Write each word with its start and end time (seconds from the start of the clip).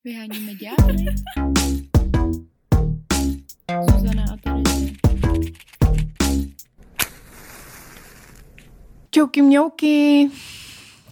Vyháníme 0.00 0.56
ďábly. 0.56 1.12
Zuzana 3.68 4.32
a 4.32 4.36
Terezie. 4.40 4.96
Čauky 9.12 9.44
mňouky. 9.44 10.32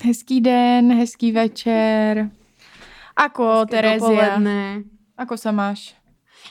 Hezký 0.01 0.41
den, 0.41 0.89
hezký 0.97 1.37
večer. 1.37 2.33
Ako, 3.13 3.69
Terezia? 3.69 4.01
dopoledne. 4.01 4.89
Ako 5.21 5.37
sa 5.37 5.53
máš? 5.53 5.93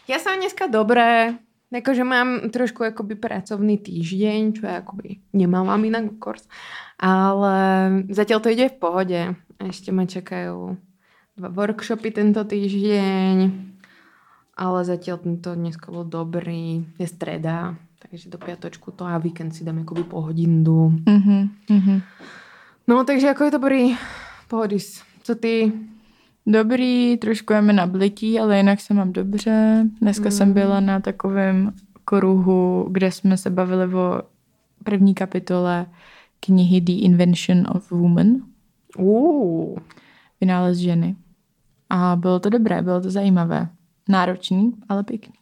Ja 0.06 0.22
sa 0.22 0.38
dneska 0.38 0.70
dobré. 0.70 1.42
Akože 1.74 2.06
mám 2.06 2.54
trošku 2.54 2.86
akoby 2.86 3.18
pracovný 3.18 3.82
týždeň, 3.82 4.62
čo 4.62 4.70
ja 4.70 4.86
akoby 4.86 5.26
nemávam 5.34 5.82
inak 5.82 6.22
kurs. 6.22 6.46
Ale 7.02 7.58
zatiaľ 8.14 8.46
to 8.46 8.54
ide 8.54 8.70
v 8.70 8.78
pohode. 8.78 9.22
Ešte 9.58 9.90
ma 9.90 10.06
čakajú 10.06 10.78
dva 11.38 11.54
workshopy 11.54 12.10
tento 12.12 12.42
týždeň. 12.42 13.36
Ale 14.58 14.80
zatiaľ 14.82 15.22
to 15.38 15.54
dneska 15.54 15.94
bol 15.94 16.02
dobrý. 16.02 16.82
Je 16.98 17.06
streda, 17.06 17.78
takže 18.02 18.34
do 18.34 18.42
piatočku 18.42 18.90
to 18.90 19.06
a 19.06 19.22
víkend 19.22 19.54
si 19.54 19.62
dám 19.62 19.86
akoby 19.86 20.04
pohodindu. 20.04 20.98
Mhm, 21.06 21.40
mhm. 21.70 21.96
No, 22.90 23.06
takže 23.06 23.30
ako 23.30 23.44
je 23.44 23.52
to 23.52 23.58
dobrý? 23.62 23.84
Pohodis. 24.48 25.04
Co 25.24 25.36
ty? 25.36 25.72
Dobrý, 26.48 27.18
trošku 27.18 27.54
je 27.54 27.62
mi 27.62 27.74
nablití, 27.74 28.40
ale 28.40 28.58
jinak 28.58 28.82
se 28.82 28.94
mám 28.94 29.14
dobře. 29.14 29.86
Dneska 30.02 30.26
mm. 30.26 30.32
jsem 30.32 30.54
byla 30.54 30.80
na 30.80 31.00
takovém 31.00 31.74
kruhu, 32.06 32.88
kde 32.92 33.12
jsme 33.12 33.38
se 33.38 33.50
bavili 33.50 33.94
o 33.94 34.22
první 34.84 35.14
kapitole 35.14 35.86
knihy 36.40 36.82
The 36.82 36.92
Invention 36.92 37.68
of 37.76 37.92
Woman. 37.92 38.28
Uh. 38.98 39.78
Vynález 40.42 40.78
ženy. 40.78 41.16
A 41.90 42.16
bylo 42.16 42.40
to 42.40 42.50
dobré, 42.50 42.82
bylo 42.82 43.02
to 43.02 43.12
zajímavé. 43.12 43.68
Náročný, 44.10 44.74
ale 44.90 45.04
pěkný. 45.04 45.34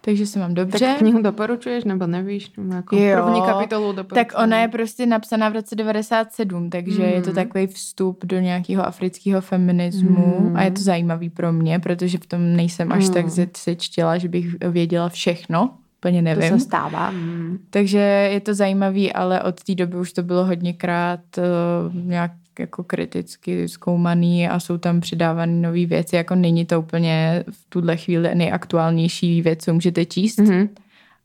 Takže 0.00 0.26
se 0.26 0.38
mám 0.38 0.54
dobře. 0.54 0.78
Tak 0.86 0.98
knihu 0.98 1.22
doporučuješ, 1.22 1.84
nebo 1.84 2.06
nevíš? 2.06 2.52
Nebo 2.56 2.74
jako 2.74 2.96
Jo, 2.96 3.22
první 3.24 3.42
kapitolu 3.42 3.92
doporučuješ? 3.92 4.26
Tak 4.26 4.42
ona 4.42 4.60
je 4.60 4.68
prostě 4.68 5.06
napsaná 5.06 5.48
v 5.48 5.52
roce 5.52 5.74
97, 5.76 6.70
takže 6.70 7.02
mm. 7.02 7.08
je 7.08 7.22
to 7.22 7.26
Mhm. 7.30 7.34
takový 7.34 7.66
vstup 7.66 8.24
do 8.24 8.40
nějakého 8.40 8.86
afrického 8.86 9.40
feminismu 9.40 10.36
Mhm. 10.40 10.56
a 10.56 10.62
je 10.62 10.70
to 10.70 10.82
zajímavý 10.82 11.30
pro 11.30 11.52
mě, 11.52 11.78
protože 11.78 12.18
v 12.18 12.26
tom 12.26 12.56
nejsem 12.56 12.92
až 12.92 13.08
tak 13.08 13.24
Mm. 13.24 13.30
se- 13.30 13.46
sečtěla, 13.56 14.18
že 14.18 14.28
bych 14.28 14.46
věděla 14.70 15.08
všechno, 15.08 15.70
úplně 15.98 16.18
To 16.20 16.24
nevím. 16.24 16.58
se 16.58 16.64
stává. 16.64 17.10
Mm. 17.10 17.58
Takže 17.70 17.98
je 18.32 18.40
to 18.40 18.54
zajímavý, 18.54 19.12
ale 19.12 19.42
od 19.42 19.62
té 19.64 19.74
doby 19.74 19.96
už 19.96 20.12
to 20.12 20.22
bylo 20.22 20.44
hodněkrát 20.44 21.20
uh, 21.38 21.94
nějak 21.94 22.30
jako 22.58 22.84
kriticky 22.84 23.68
zkoumaný 23.68 24.48
a 24.48 24.60
jsou 24.60 24.78
tam 24.78 25.00
přidávané 25.00 25.52
nové 25.52 25.86
věci, 25.86 26.16
jako 26.16 26.34
není 26.34 26.66
to 26.66 26.80
úplně 26.80 27.44
v 27.50 27.64
tuhle 27.68 27.96
chvíli 27.96 28.34
nejaktuálnější 28.34 29.42
věc, 29.42 29.64
co 29.64 29.74
můžete 29.74 30.04
číst, 30.04 30.38
Mm-hmm. 30.38 30.68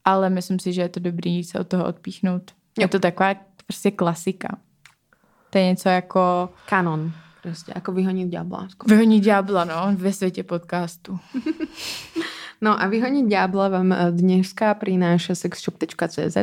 ale 0.06 0.30
myslím 0.30 0.60
si, 0.60 0.74
že 0.74 0.82
je 0.82 0.90
to 0.90 1.00
dobrý 1.00 1.44
se 1.44 1.60
od 1.60 1.68
toho 1.68 1.86
odpíchnout. 1.86 2.52
Je 2.78 2.84
Jo. 2.84 2.88
to 2.88 3.00
taková 3.00 3.36
prostě 3.68 3.92
klasika. 3.92 4.58
To 5.50 5.58
je 5.58 5.66
něco 5.66 5.90
jako 5.90 6.50
Kanon. 6.70 7.12
Prostě, 7.44 7.74
ako 7.74 7.92
vyhoniť 7.92 8.28
ďábla. 8.30 8.68
vyhonit 8.88 9.24
ďábla, 9.24 9.64
no, 9.66 9.96
ve 9.96 10.14
světě 10.14 10.44
podcastu. 10.44 11.20
No 12.62 12.82
a 12.82 12.88
vyhoniť 12.88 13.28
ďábla 13.28 13.68
vám 13.68 13.92
eh, 13.92 14.12
dneska 14.12 14.74
prináša 14.74 15.36
sexshop.cz. 15.36 16.38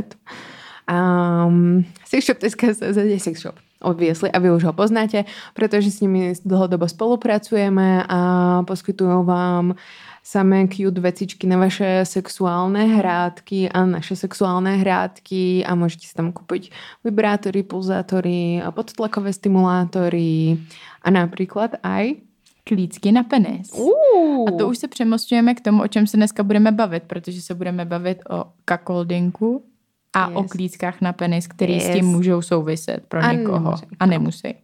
Um, 0.93 1.85
sexshop.cz 2.05 2.97
je 2.97 3.21
sexshop. 3.21 3.55
Obviesli 3.81 4.28
a 4.28 4.39
vy 4.39 4.53
už 4.53 4.69
ho 4.69 4.75
poznáte, 4.77 5.25
pretože 5.56 5.89
s 5.89 6.05
nimi 6.05 6.36
dlhodobo 6.45 6.84
spolupracujeme 6.84 8.05
a 8.05 8.20
poskytujú 8.69 9.25
vám 9.25 9.72
samé 10.20 10.69
cute 10.69 11.00
vecičky 11.00 11.48
na 11.48 11.56
vaše 11.56 12.05
sexuálne 12.05 13.00
hrádky 13.00 13.72
a 13.72 13.89
naše 13.89 14.20
sexuálne 14.20 14.84
hrádky 14.84 15.64
a 15.64 15.72
môžete 15.72 16.05
si 16.05 16.15
tam 16.15 16.28
kúpiť 16.28 16.69
vibrátory, 17.00 17.65
pulzátory 17.65 18.60
a 18.60 18.69
podtlakové 18.69 19.32
stimulátory 19.32 20.60
a 21.00 21.09
napríklad 21.09 21.81
aj 21.81 22.21
Klícky 22.60 23.12
na 23.12 23.25
penis. 23.25 23.72
Uh. 23.72 24.49
A 24.49 24.50
to 24.59 24.69
už 24.69 24.78
se 24.78 24.88
přemostujeme 24.88 25.55
k 25.55 25.60
tomu, 25.60 25.82
o 25.82 25.88
čem 25.88 26.06
se 26.06 26.16
dneska 26.16 26.43
budeme 26.43 26.72
bavit, 26.72 27.03
protože 27.03 27.43
se 27.43 27.55
budeme 27.55 27.84
bavit 27.84 28.19
o 28.31 28.44
kakoldinku 28.65 29.65
a 30.12 30.28
Yes. 30.28 30.37
o 30.38 30.43
klíckách 30.43 31.00
na 31.00 31.12
penis, 31.12 31.47
který 31.47 31.72
Yes. 31.75 31.84
s 31.87 31.93
tím 31.94 32.04
můžou 32.06 32.43
souviset 32.43 33.04
pro 33.09 33.21
A 33.25 33.32
někoho. 33.32 33.59
nemusí. 33.59 33.87
A 34.00 34.06
nemusí. 34.06 34.54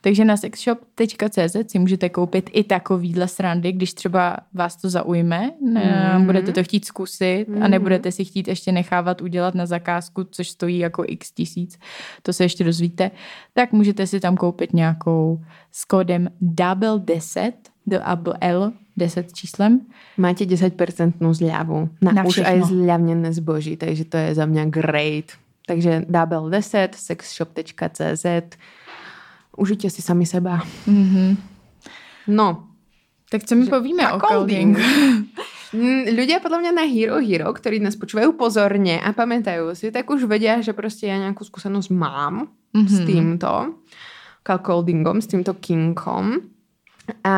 Takže 0.00 0.24
na 0.24 0.36
sexshop.cz 0.36 1.56
si 1.70 1.78
můžete 1.78 2.08
koupit 2.08 2.50
i 2.52 2.64
takovýhle 2.64 3.28
srandy, 3.28 3.72
když 3.72 3.94
třeba 3.94 4.36
vás 4.54 4.76
to 4.76 4.90
zaujme, 4.90 5.50
ne, 5.60 6.10
Mhm. 6.14 6.26
budete 6.26 6.52
to 6.52 6.64
chtít 6.64 6.84
zkusit 6.84 7.46
a 7.48 7.58
Mhm. 7.58 7.70
nebudete 7.70 8.12
si 8.12 8.24
chtít 8.24 8.48
ještě 8.48 8.72
nechávat 8.72 9.20
udělat 9.22 9.54
na 9.54 9.66
zakázku, 9.66 10.24
což 10.30 10.48
stojí 10.50 10.78
jako 10.78 11.04
x 11.06 11.32
tisíc, 11.32 11.78
to 12.22 12.32
se 12.32 12.44
ještě 12.44 12.64
dozvíte, 12.64 13.10
tak 13.52 13.72
můžete 13.72 14.06
si 14.06 14.20
tam 14.20 14.36
koupit 14.36 14.72
nějakou 14.72 15.40
s 15.72 15.84
kódem 15.84 16.28
double 16.40 16.98
10, 16.98 17.52
double 17.84 18.36
L 18.38 18.60
10 18.92 19.32
číslem. 19.32 19.86
Máte 20.14 20.44
10% 20.44 20.76
zľavu 21.18 21.88
na, 21.98 22.10
Na 22.12 22.22
už 22.22 22.32
všechno. 22.34 22.48
aj 22.48 22.58
zľavnené 22.68 23.30
zboží, 23.32 23.74
takže 23.74 24.04
to 24.04 24.16
je 24.16 24.30
za 24.32 24.44
mňa 24.44 24.64
great. 24.68 25.32
Takže 25.62 26.04
double 26.06 26.50
10, 26.50 26.92
sexshop.cz 26.92 28.24
Užite 29.52 29.88
si 29.88 30.00
sami 30.00 30.24
seba. 30.24 30.60
Mhm. 30.86 31.36
No, 32.28 32.68
Tak 33.28 33.44
co 33.44 33.54
mi 33.54 33.64
povíme 33.66 34.12
o 34.12 34.18
caldingu? 34.18 34.80
Mm, 35.72 36.12
ľudia 36.12 36.36
podľa 36.36 36.58
mňa 36.60 36.72
na 36.74 36.84
Hero 36.84 37.16
Hero, 37.16 37.48
ktorí 37.48 37.80
nás 37.80 37.96
počúvajú 37.96 38.36
pozorne 38.36 39.00
a 39.00 39.08
pamätajú 39.08 39.72
si, 39.72 39.88
tak 39.88 40.04
už 40.04 40.28
vedia, 40.28 40.60
že 40.60 40.76
proste 40.76 41.08
ja 41.08 41.16
nejakú 41.16 41.40
skúsenosť 41.40 41.88
mám 41.88 42.52
Mhm. 42.76 42.84
s 42.86 42.98
týmto 43.00 43.80
cuckoldingom, 44.44 45.16
s 45.16 45.32
týmto 45.32 45.56
kinkom. 45.56 46.44
A 47.24 47.34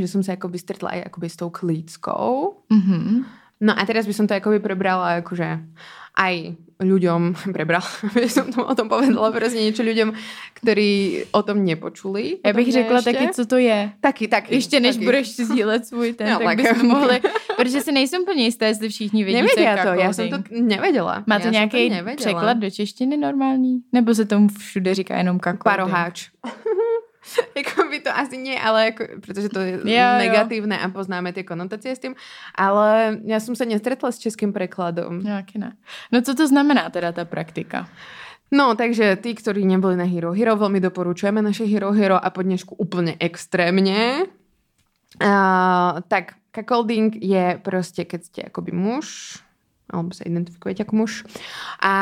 že 0.00 0.08
som 0.08 0.22
sa 0.22 0.32
akoby 0.36 0.58
stretla 0.58 0.88
aj 0.90 1.00
akoby 1.12 1.28
s 1.28 1.36
tou 1.36 1.50
klíckou. 1.50 2.56
Mhm. 2.70 3.24
No 3.60 3.72
a 3.72 3.82
teraz 3.86 4.04
by 4.06 4.12
som 4.12 4.26
to 4.26 4.34
akoby 4.34 4.58
prebrala 4.60 5.22
akože 5.24 5.62
aj 6.14 6.34
ľuďom, 6.82 7.34
prebrala, 7.56 7.86
by 8.14 8.28
som 8.28 8.50
to 8.52 8.66
o 8.66 8.74
tom 8.74 8.90
povedala 8.90 9.30
proste 9.30 9.62
niečo 9.62 9.82
ľuďom, 9.82 10.10
ktorí 10.54 11.22
o 11.32 11.40
tom 11.42 11.64
nepočuli. 11.64 12.38
Já 12.44 12.52
bych 12.52 12.72
řekla 12.72 12.98
ešte. 12.98 13.12
taky, 13.12 13.28
co 13.34 13.46
to 13.46 13.56
je. 13.56 13.90
Taky, 14.00 14.28
taky. 14.28 14.54
Ještě 14.54 14.80
než 14.80 14.96
taky. 14.96 15.04
budeš 15.04 15.36
sdílet 15.36 15.86
svůj 15.86 16.12
ten, 16.12 16.30
No, 16.32 16.38
tak 16.38 16.46
tak. 16.46 16.56
bychom 16.56 16.88
mohli, 16.88 17.20
protože 17.56 17.80
si 17.80 17.92
nejsem 17.92 18.22
úplně 18.22 18.44
jistá, 18.44 18.66
jestli 18.66 18.88
všichni 18.88 19.24
vědí, 19.24 19.48
co 19.54 19.60
je 19.60 19.76
to, 19.82 19.88
já 19.88 20.12
jsem 20.12 20.30
to 20.30 20.38
nevedela. 20.50 21.24
Má 21.26 21.34
Já 21.34 21.38
to 21.38 21.42
jsem 21.42 21.52
nějaký 21.52 21.92
překlad 22.16 22.58
do 22.58 22.70
češtiny 22.70 23.16
normální? 23.16 23.80
Nebo 23.92 24.14
se 24.14 24.24
tomu 24.24 24.48
všude 24.48 24.94
říká 24.94 25.16
jenom 25.16 25.38
cuckolding? 25.38 25.62
Paroháč. 25.62 26.30
jako 27.56 27.88
by 27.90 28.00
to 28.00 28.10
asi 28.16 28.36
nie, 28.38 28.60
ale 28.60 28.84
jako, 28.84 29.04
protože 29.20 29.48
to 29.48 29.60
je 29.60 29.72
Jo, 29.72 29.80
jo. 29.84 30.18
negatívne 30.18 30.78
a 30.78 30.88
poznáme 30.88 31.32
tie 31.32 31.44
konotácie 31.44 31.96
s 31.96 32.00
tým. 32.02 32.14
Ale 32.54 33.18
ja 33.24 33.40
som 33.40 33.56
sa 33.56 33.64
nestretla 33.64 34.12
s 34.12 34.18
českým 34.20 34.52
prekladom. 34.52 35.20
Nějaký 35.24 35.58
ne. 35.58 35.76
No 36.12 36.22
co 36.22 36.34
to 36.34 36.48
znamená 36.48 36.90
teda 36.90 37.12
ta 37.12 37.24
praktika? 37.24 37.88
No, 38.52 38.74
takže 38.74 39.16
tí, 39.16 39.34
ktorí 39.34 39.66
neboli 39.66 39.96
na 39.96 40.04
Hero 40.04 40.30
Hero, 40.30 40.54
veľmi 40.54 40.78
doporučujeme 40.78 41.42
naše 41.42 41.64
Hero 41.66 41.90
Hero 41.90 42.20
a 42.20 42.28
po 42.30 42.44
dnešku 42.44 42.76
úplne 42.78 43.16
extrémne. 43.18 44.28
Uh, 45.18 46.02
tak 46.06 46.38
cuckolding 46.54 47.18
je 47.18 47.58
proste, 47.62 48.04
keď 48.06 48.20
ste 48.22 48.40
akoby 48.46 48.70
muž, 48.70 49.38
alebo 49.94 50.10
sa 50.10 50.26
identifikujete 50.26 50.82
ako 50.82 50.94
muž 51.06 51.12
a 51.78 51.94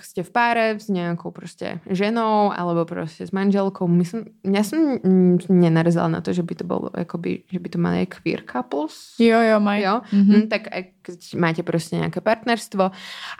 ste 0.00 0.22
v 0.22 0.30
páre 0.30 0.64
s 0.78 0.86
nejakou 0.86 1.34
proste 1.34 1.82
ženou 1.90 2.54
alebo 2.54 2.86
proste 2.86 3.26
s 3.26 3.34
manželkou. 3.34 3.90
Myslím, 3.90 4.30
ja 4.46 4.62
som 4.62 5.02
nenarazila 5.50 6.06
na 6.06 6.22
to, 6.22 6.30
že 6.30 6.46
by 6.46 6.54
to 6.54 6.64
bolo 6.64 6.88
akoby, 6.94 7.42
že 7.50 7.58
by 7.58 7.68
to 7.68 7.78
mali 7.82 7.96
aj 8.06 8.22
queer 8.22 8.46
couples. 8.46 9.18
Jo, 9.18 9.42
jo, 9.42 9.58
mají. 9.58 9.82
Jo? 9.82 9.94
Mhm. 10.12 10.34
Mm, 10.36 10.44
tak 10.46 10.62
keď 11.02 11.18
máte 11.38 11.62
proste 11.66 11.98
nejaké 11.98 12.22
partnerstvo 12.22 12.90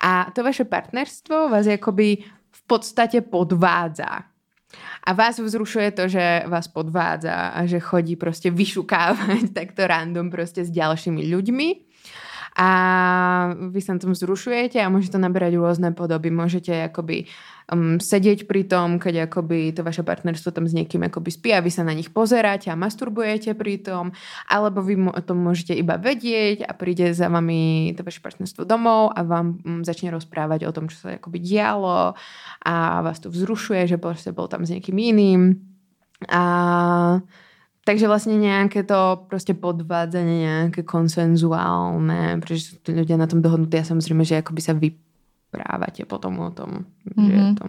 a 0.03 0.11
to 0.35 0.43
vaše 0.43 0.67
partnerstvo 0.67 1.51
vás 1.51 1.67
akoby 1.67 2.23
v 2.51 2.63
podstate 2.67 3.23
podvádza. 3.23 4.27
A 5.07 5.15
vás 5.15 5.39
vzrušuje 5.39 5.95
to, 5.95 6.11
že 6.11 6.45
vás 6.51 6.67
podvádza 6.69 7.55
a 7.55 7.65
že 7.65 7.79
chodí 7.79 8.19
proste 8.19 8.51
vyšukávať 8.51 9.51
takto 9.59 9.87
random 9.87 10.29
proste 10.29 10.67
s 10.67 10.71
ďalšími 10.75 11.23
ľuďmi. 11.31 11.69
A 12.57 12.69
vy 13.53 13.85
sa 13.85 13.93
na 13.93 14.01
tom 14.01 14.17
vzrušujete 14.17 14.81
a 14.81 14.89
môže 14.89 15.13
to 15.13 15.21
naberať 15.21 15.61
rôzne 15.61 15.93
podoby. 15.93 16.33
Môžete 16.33 16.89
akoby 16.89 17.29
um, 17.69 18.01
sedieť 18.01 18.49
pri 18.49 18.65
tom, 18.65 18.97
keď 18.97 19.29
akoby 19.29 19.77
to 19.77 19.85
vaše 19.85 20.01
partnerstvo 20.01 20.57
tam 20.57 20.65
s 20.65 20.73
niekým 20.73 21.05
akoby 21.05 21.31
spí 21.37 21.53
a 21.53 21.61
vy 21.61 21.69
sa 21.69 21.85
na 21.85 21.93
nich 21.93 22.09
pozeráte 22.09 22.73
a 22.73 22.81
masturbujete 22.81 23.53
pri 23.53 23.85
tom, 23.85 24.17
alebo 24.49 24.81
vy 24.81 24.97
o 25.05 25.21
tom 25.21 25.45
môžete 25.45 25.77
iba 25.77 26.01
vedieť 26.01 26.65
a 26.65 26.73
príde 26.73 27.13
za 27.13 27.29
vami 27.29 27.93
to 27.93 28.01
vaše 28.01 28.25
partnerstvo 28.25 28.65
domov 28.65 29.13
a 29.13 29.21
vám 29.21 29.61
um, 29.61 29.85
začne 29.85 30.09
rozprávať 30.17 30.65
o 30.65 30.73
tom, 30.73 30.89
čo 30.89 30.97
sa 30.97 31.21
akoby 31.21 31.37
dialo 31.37 32.17
a 32.65 32.75
vás 33.05 33.21
to 33.21 33.29
vzrušuje, 33.29 33.85
že 33.85 34.01
proste 34.01 34.33
bol 34.33 34.49
tam 34.49 34.65
s 34.65 34.73
niekým 34.73 34.97
iným. 34.97 35.61
A 36.33 37.21
Takže 37.87 38.11
vlastne 38.11 38.35
nejaké 38.35 38.83
to 38.83 39.31
proste 39.31 39.55
podvádzanie, 39.55 40.43
nejaké 40.43 40.83
konsenzuálne, 40.83 42.43
pretože 42.43 42.75
sú 42.75 42.75
tu 42.83 42.91
ľudia 42.91 43.15
na 43.15 43.31
tom 43.31 43.39
dohodnutí 43.39 43.79
a 43.79 43.87
samozrejme, 43.87 44.27
že 44.27 44.43
akoby 44.43 44.59
sa 44.59 44.75
vyprávate 44.75 46.03
potom 46.03 46.35
o 46.43 46.51
tom, 46.51 46.83
mm-hmm. 47.07 47.23
že 47.23 47.33
je 47.33 47.45
Mhm. 47.47 47.57
to 47.63 47.65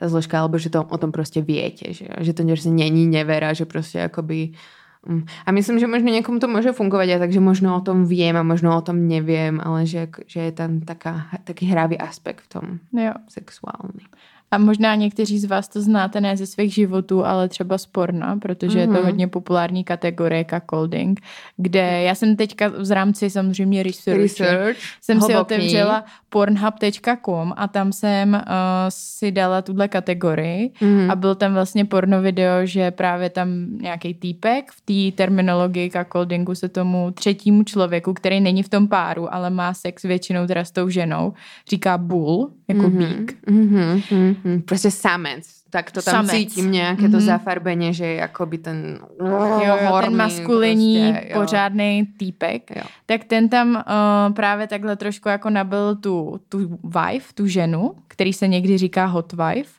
tá 0.00 0.08
zložka, 0.08 0.40
alebo 0.40 0.56
že 0.56 0.72
to 0.72 0.80
o 0.80 0.96
tom 0.96 1.12
proste 1.12 1.44
viete, 1.44 1.92
že, 1.92 2.08
že 2.08 2.32
to 2.32 2.40
že 2.56 2.72
není 2.72 3.04
nevera, 3.04 3.52
že 3.52 3.68
proste 3.68 4.00
akoby 4.00 4.56
mm. 5.04 5.44
a 5.44 5.48
myslím, 5.52 5.76
že 5.76 5.84
možno 5.84 6.08
niekomu 6.08 6.40
to 6.40 6.48
môže 6.48 6.72
fungovať 6.72 7.08
aj 7.12 7.20
tak, 7.20 7.32
že 7.36 7.44
možno 7.44 7.76
o 7.76 7.84
tom 7.84 8.08
viem 8.08 8.32
a 8.32 8.40
možno 8.40 8.72
o 8.72 8.80
tom 8.80 9.04
neviem, 9.04 9.60
ale 9.60 9.84
že, 9.84 10.08
že 10.24 10.48
je 10.48 10.52
tam 10.56 10.80
taká, 10.80 11.28
taký 11.44 11.68
hravý 11.68 12.00
aspekt 12.00 12.48
v 12.48 12.48
tom 12.48 12.66
Jo. 12.96 13.12
sexuálny. 13.28 14.08
A 14.52 14.58
možná 14.58 14.94
někteří 14.94 15.38
z 15.38 15.44
vás 15.44 15.68
to 15.68 15.80
znáte 15.82 16.20
ne 16.20 16.36
ze 16.36 16.46
svých 16.46 16.74
životů, 16.74 17.24
ale 17.26 17.48
třeba 17.48 17.78
z 17.78 17.86
porna, 17.86 18.36
protože 18.36 18.78
mm-hmm. 18.78 18.80
je 18.80 18.86
to 18.86 18.92
Mhm. 18.92 19.04
hodně 19.04 19.28
populární 19.28 19.84
kategorie 19.84 20.44
cuckolding, 20.50 21.20
kde 21.56 22.02
já 22.02 22.14
jsem 22.14 22.36
teďka 22.36 22.68
v 22.68 22.90
rámci 22.92 23.30
samozřejmě 23.30 23.82
researchu, 23.82 24.22
Research. 24.22 24.76
jsem 25.00 25.20
si 25.20 25.32
hlboký. 25.32 25.54
otevřela 25.54 26.04
pornhub.com 26.28 27.52
a 27.56 27.68
tam 27.68 27.92
jsem 27.92 28.32
uh, 28.34 28.40
si 28.88 29.32
dala 29.32 29.62
tuhle 29.62 29.88
kategorii 29.88 30.70
Mhm. 30.80 31.10
a 31.10 31.16
byl 31.16 31.34
tam 31.34 31.54
vlastně 31.54 31.84
porno 31.84 32.22
video, 32.22 32.66
že 32.66 32.90
právě 32.90 33.30
tam 33.30 33.48
nějaký 33.80 34.14
týpek 34.14 34.70
v 34.72 34.80
té 35.10 35.16
terminologii 35.16 35.90
cuckoldingu 35.90 36.54
se 36.54 36.68
tomu 36.68 37.10
třetímu 37.10 37.62
člověku, 37.64 38.14
který 38.14 38.40
není 38.40 38.62
v 38.62 38.68
tom 38.68 38.88
páru, 38.88 39.34
ale 39.34 39.50
má 39.50 39.74
sex 39.74 40.02
většinou 40.02 40.46
teda 40.46 40.64
s 40.64 40.70
tou 40.70 40.88
ženou, 40.88 41.32
říká 41.70 41.98
bull, 41.98 42.50
jako 42.68 42.80
mm-hmm. 42.82 43.16
bík. 43.18 43.36
Mhm, 43.50 44.02
mhm. 44.44 44.62
Proste 44.62 44.90
samec. 44.90 45.60
Tak 45.70 45.90
to 45.90 46.02
tam 46.02 46.26
Samec. 46.26 46.30
cítim 46.50 46.66
nejaké 46.74 47.06
to 47.06 47.22
Mhm. 47.22 47.26
zafarbenie, 47.30 47.94
že 47.94 48.06
je 48.06 48.18
akoby 48.26 48.58
ten 48.58 48.98
jo, 49.22 49.62
jo, 49.62 49.76
ten 49.78 49.86
horný 49.86 50.16
maskulinní, 50.18 51.12
prostě, 51.12 51.34
pořádný 51.34 52.06
týpek, 52.18 52.70
Jo. 52.76 52.82
tak 53.06 53.24
ten 53.24 53.48
tam 53.48 53.68
uh, 53.78 54.34
právě 54.34 54.66
takhle 54.66 54.96
trošku 54.96 55.28
jako 55.28 55.50
nabil 55.50 55.96
tu, 55.96 56.40
tu 56.48 56.78
wife, 56.84 57.34
tu 57.34 57.46
ženu, 57.46 57.94
který 58.08 58.32
se 58.32 58.48
někdy 58.48 58.78
říká 58.78 59.06
hot 59.06 59.32
wife 59.32 59.70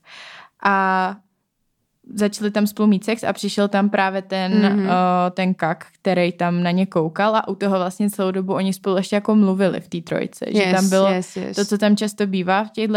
a 0.63 1.16
začali 2.13 2.52
tam 2.52 2.68
spolu 2.68 2.88
mít 2.88 3.04
sex 3.04 3.24
a 3.24 3.34
přišel 3.34 3.68
tam 3.68 3.90
právě 3.90 4.22
ten, 4.22 4.52
Mhm. 4.52 4.80
mm-hmm. 4.80 4.84
uh, 4.86 5.30
ten 5.31 5.54
kak, 5.54 5.86
který 6.02 6.31
tam 6.31 6.63
na 6.63 6.72
ně 6.72 6.86
koukal 6.86 7.36
a 7.36 7.48
u 7.48 7.56
toho 7.56 7.78
vlastně 7.78 8.10
celou 8.10 8.31
dobu 8.31 8.54
oni 8.54 8.74
spolu 8.74 8.98
ještě 8.98 9.16
jako 9.16 9.36
mluvili 9.36 9.81
v 9.81 9.88
té 9.88 10.02
trojce, 10.02 10.46
že 10.52 10.58
Yes, 10.63 10.75
tam 10.75 10.90
bylo 10.90 11.08
yes, 11.12 11.36
yes. 11.38 11.56
to, 11.56 11.66
co 11.66 11.78
tam 11.78 11.96
často 11.96 12.28
bývá 12.28 12.63
v 12.63 12.72
těchto 12.72 12.94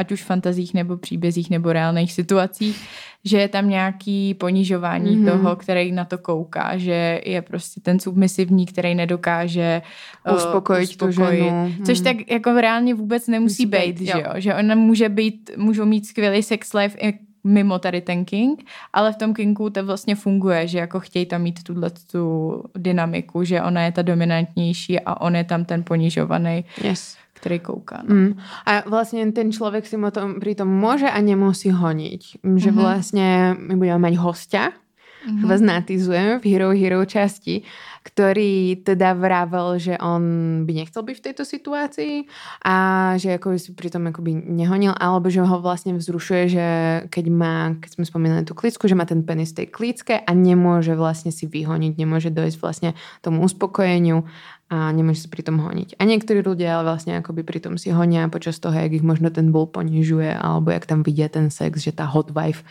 ať 0.00 0.12
už 0.12 0.22
fantazích 0.24 0.74
nebo 0.74 0.96
příbězích 0.96 1.50
nebo 1.50 1.72
reálných 1.72 2.12
situacích, 2.12 2.88
že 3.24 3.38
je 3.38 3.48
tam 3.48 3.68
nějaký 3.68 4.34
ponižování 4.34 5.16
Mhm. 5.16 5.24
mm-hmm. 5.26 5.30
toho, 5.32 5.56
který 5.56 5.92
na 5.92 6.04
to 6.04 6.18
kouká, 6.18 6.76
že 6.78 7.20
je 7.26 7.42
prostě 7.42 7.80
ten 7.80 8.00
submisivní, 8.00 8.66
který 8.66 8.94
nedokáže 8.94 9.82
uh, 10.30 10.36
Uspokojit 10.36 10.96
tu 10.96 11.10
ženu. 11.12 11.74
Což 11.86 12.00
Mhm. 12.00 12.04
tak 12.04 12.30
jako 12.30 12.60
reálně 12.60 12.94
vůbec 12.94 13.26
nemusí 13.28 13.66
Musí 13.66 13.66
být, 13.66 13.98
být, 13.98 14.08
jo. 14.08 14.12
že 14.16 14.22
jo? 14.22 14.30
Že 14.36 14.54
ona 14.54 14.74
může 14.74 15.08
být, 15.08 15.50
můžou 15.56 15.84
mít 15.84 16.06
skvělý 16.06 16.42
sex 16.42 16.72
life 16.72 16.98
i 17.00 17.18
mimo 17.44 17.78
tady 17.78 18.00
ten 18.00 18.24
king, 18.24 18.64
ale 18.92 19.12
v 19.12 19.16
tom 19.16 19.34
kingu 19.34 19.70
to 19.70 19.84
vlastně 19.84 20.14
funguje, 20.14 20.66
že 20.68 20.78
jako 20.78 21.00
chtějí 21.00 21.26
tam 21.26 21.42
mít 21.42 21.62
tuhle 21.62 21.90
tu 22.12 22.52
dynamiku, 22.76 23.44
že 23.44 23.62
ona 23.62 23.82
je 23.84 23.92
ta 23.92 24.02
dominantnější 24.02 25.00
a 25.00 25.20
on 25.20 25.36
je 25.36 25.44
tam 25.44 25.64
ten 25.64 25.82
ponižovaný, 25.84 26.64
Yes. 26.84 27.16
Který 27.40 27.58
kouká. 27.58 28.04
No. 28.04 28.14
Mm. 28.14 28.32
A 28.68 28.84
vlastne 28.84 29.24
ten 29.32 29.48
človek 29.48 29.88
si 29.88 29.96
mo 29.96 30.12
tom, 30.12 30.36
pri 30.44 30.52
tom 30.52 30.68
môže 30.68 31.08
a 31.08 31.16
nemusí 31.24 31.72
honiť. 31.72 32.44
Že 32.44 32.70
Mhm. 32.70 32.76
vlastne 32.76 33.56
my 33.56 33.74
budeme 33.80 34.00
mať 34.04 34.14
hostia, 34.20 34.64
mm-hmm. 35.24 35.48
vás 35.48 35.60
natizujeme 35.60 36.40
v 36.40 36.44
Hero 36.44 36.70
Hero 36.76 37.00
časti, 37.04 37.64
ktorý 38.00 38.80
teda 38.80 39.12
vravel, 39.12 39.76
že 39.76 40.00
on 40.00 40.22
by 40.64 40.72
nechcel 40.72 41.04
byť 41.04 41.16
v 41.20 41.24
tejto 41.32 41.44
situácii 41.44 42.14
a 42.64 42.76
že 43.20 43.36
ako 43.36 43.52
by 43.52 43.58
si 43.60 43.70
pri 43.76 43.92
tom 43.92 44.08
akoby 44.08 44.32
nehonil, 44.32 44.96
alebo 44.96 45.28
že 45.28 45.44
ho 45.44 45.56
vlastne 45.60 45.92
vzrušuje, 45.92 46.42
že 46.48 46.66
keď 47.12 47.24
má, 47.28 47.76
keď 47.76 48.00
sme 48.00 48.04
spomínali 48.08 48.44
tú 48.48 48.56
klícku, 48.56 48.88
že 48.88 48.96
má 48.96 49.04
ten 49.04 49.20
penis 49.20 49.52
v 49.52 49.64
tej 49.64 49.68
klícke 49.68 50.14
a 50.16 50.30
nemôže 50.32 50.96
vlastne 50.96 51.28
si 51.28 51.44
vyhoniť, 51.44 51.92
nemôže 52.00 52.32
dojsť 52.32 52.56
vlastne 52.56 52.90
tomu 53.20 53.44
uspokojeniu 53.44 54.24
a 54.70 54.94
nemôže 54.94 55.26
sa 55.26 55.28
pri 55.28 55.42
tom 55.42 55.58
honiť. 55.58 55.98
A 55.98 56.06
niektorí 56.06 56.46
ľudia 56.46 56.78
ale 56.78 56.94
vlastne 56.94 57.18
akoby 57.18 57.42
pri 57.42 57.58
tom 57.58 57.74
si 57.74 57.90
honia 57.90 58.30
počas 58.30 58.62
toho, 58.62 58.70
jak 58.72 58.94
ich 58.94 59.02
možno 59.02 59.26
ten 59.34 59.50
bol 59.50 59.66
ponižuje, 59.66 60.30
alebo 60.30 60.70
jak 60.70 60.86
tam 60.86 61.02
vidia 61.02 61.26
ten 61.26 61.50
sex, 61.50 61.82
že 61.82 61.90
tá 61.90 62.06
hot 62.06 62.30
wife 62.30 62.62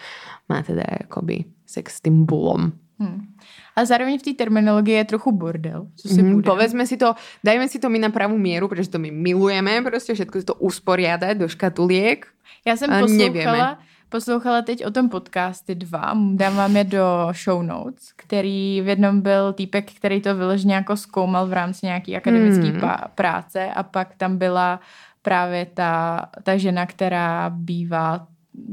má 0.47 0.63
teda 0.63 0.87
akoby 1.11 1.43
sex 1.67 1.99
s 1.99 2.01
tým 2.01 2.23
bulom. 2.23 2.71
Hmm. 2.99 3.31
A 3.75 3.87
zároveň 3.87 4.19
v 4.19 4.25
té 4.27 4.31
terminologii 4.35 4.95
je 4.95 5.05
trochu 5.15 5.31
bordel, 5.31 5.87
co 5.95 6.07
si 6.07 6.19
Mm, 6.23 6.39
bude. 6.39 6.47
povedzme 6.51 6.83
si 6.87 6.99
to, 6.99 7.15
dajme 7.43 7.67
si 7.71 7.79
to 7.79 7.87
my 7.87 7.99
na 7.99 8.11
pravú 8.11 8.35
mieru, 8.35 8.67
pretože 8.67 8.91
to 8.91 8.99
my 8.99 9.07
milujeme, 9.07 9.79
proste 9.83 10.11
všetko 10.15 10.35
si 10.39 10.45
to 10.47 10.55
usporiadať 10.59 11.35
do 11.39 11.47
škatuliek. 11.47 12.27
Já 12.67 12.75
jsem 12.77 12.91
A 12.91 12.99
poslouchala, 12.99 13.27
nevěme. 13.27 13.77
Poslouchala 14.09 14.61
teď 14.61 14.85
o 14.85 14.91
tom 14.91 15.09
podcasty 15.09 15.75
dva, 15.75 16.13
dám 16.33 16.55
vám 16.55 16.77
je 16.77 16.83
do 16.83 17.27
show 17.43 17.63
notes, 17.63 18.13
který 18.15 18.81
v 18.81 18.87
jednom 18.87 19.21
byl 19.21 19.53
týpek, 19.53 19.91
který 19.93 20.21
to 20.21 20.35
vyloženě 20.35 20.75
jako 20.75 20.97
zkoumal 20.97 21.47
v 21.47 21.53
rámci 21.53 21.85
nějaký 21.85 22.15
akademické 22.17 22.63
Hmm. 22.67 22.81
práce 23.15 23.73
a 23.73 23.83
pak 23.83 24.15
tam 24.17 24.37
byla 24.37 24.79
právě 25.21 25.65
ta, 25.65 26.25
ta 26.43 26.57
žena, 26.57 26.85
která 26.85 27.49
bývá 27.49 28.27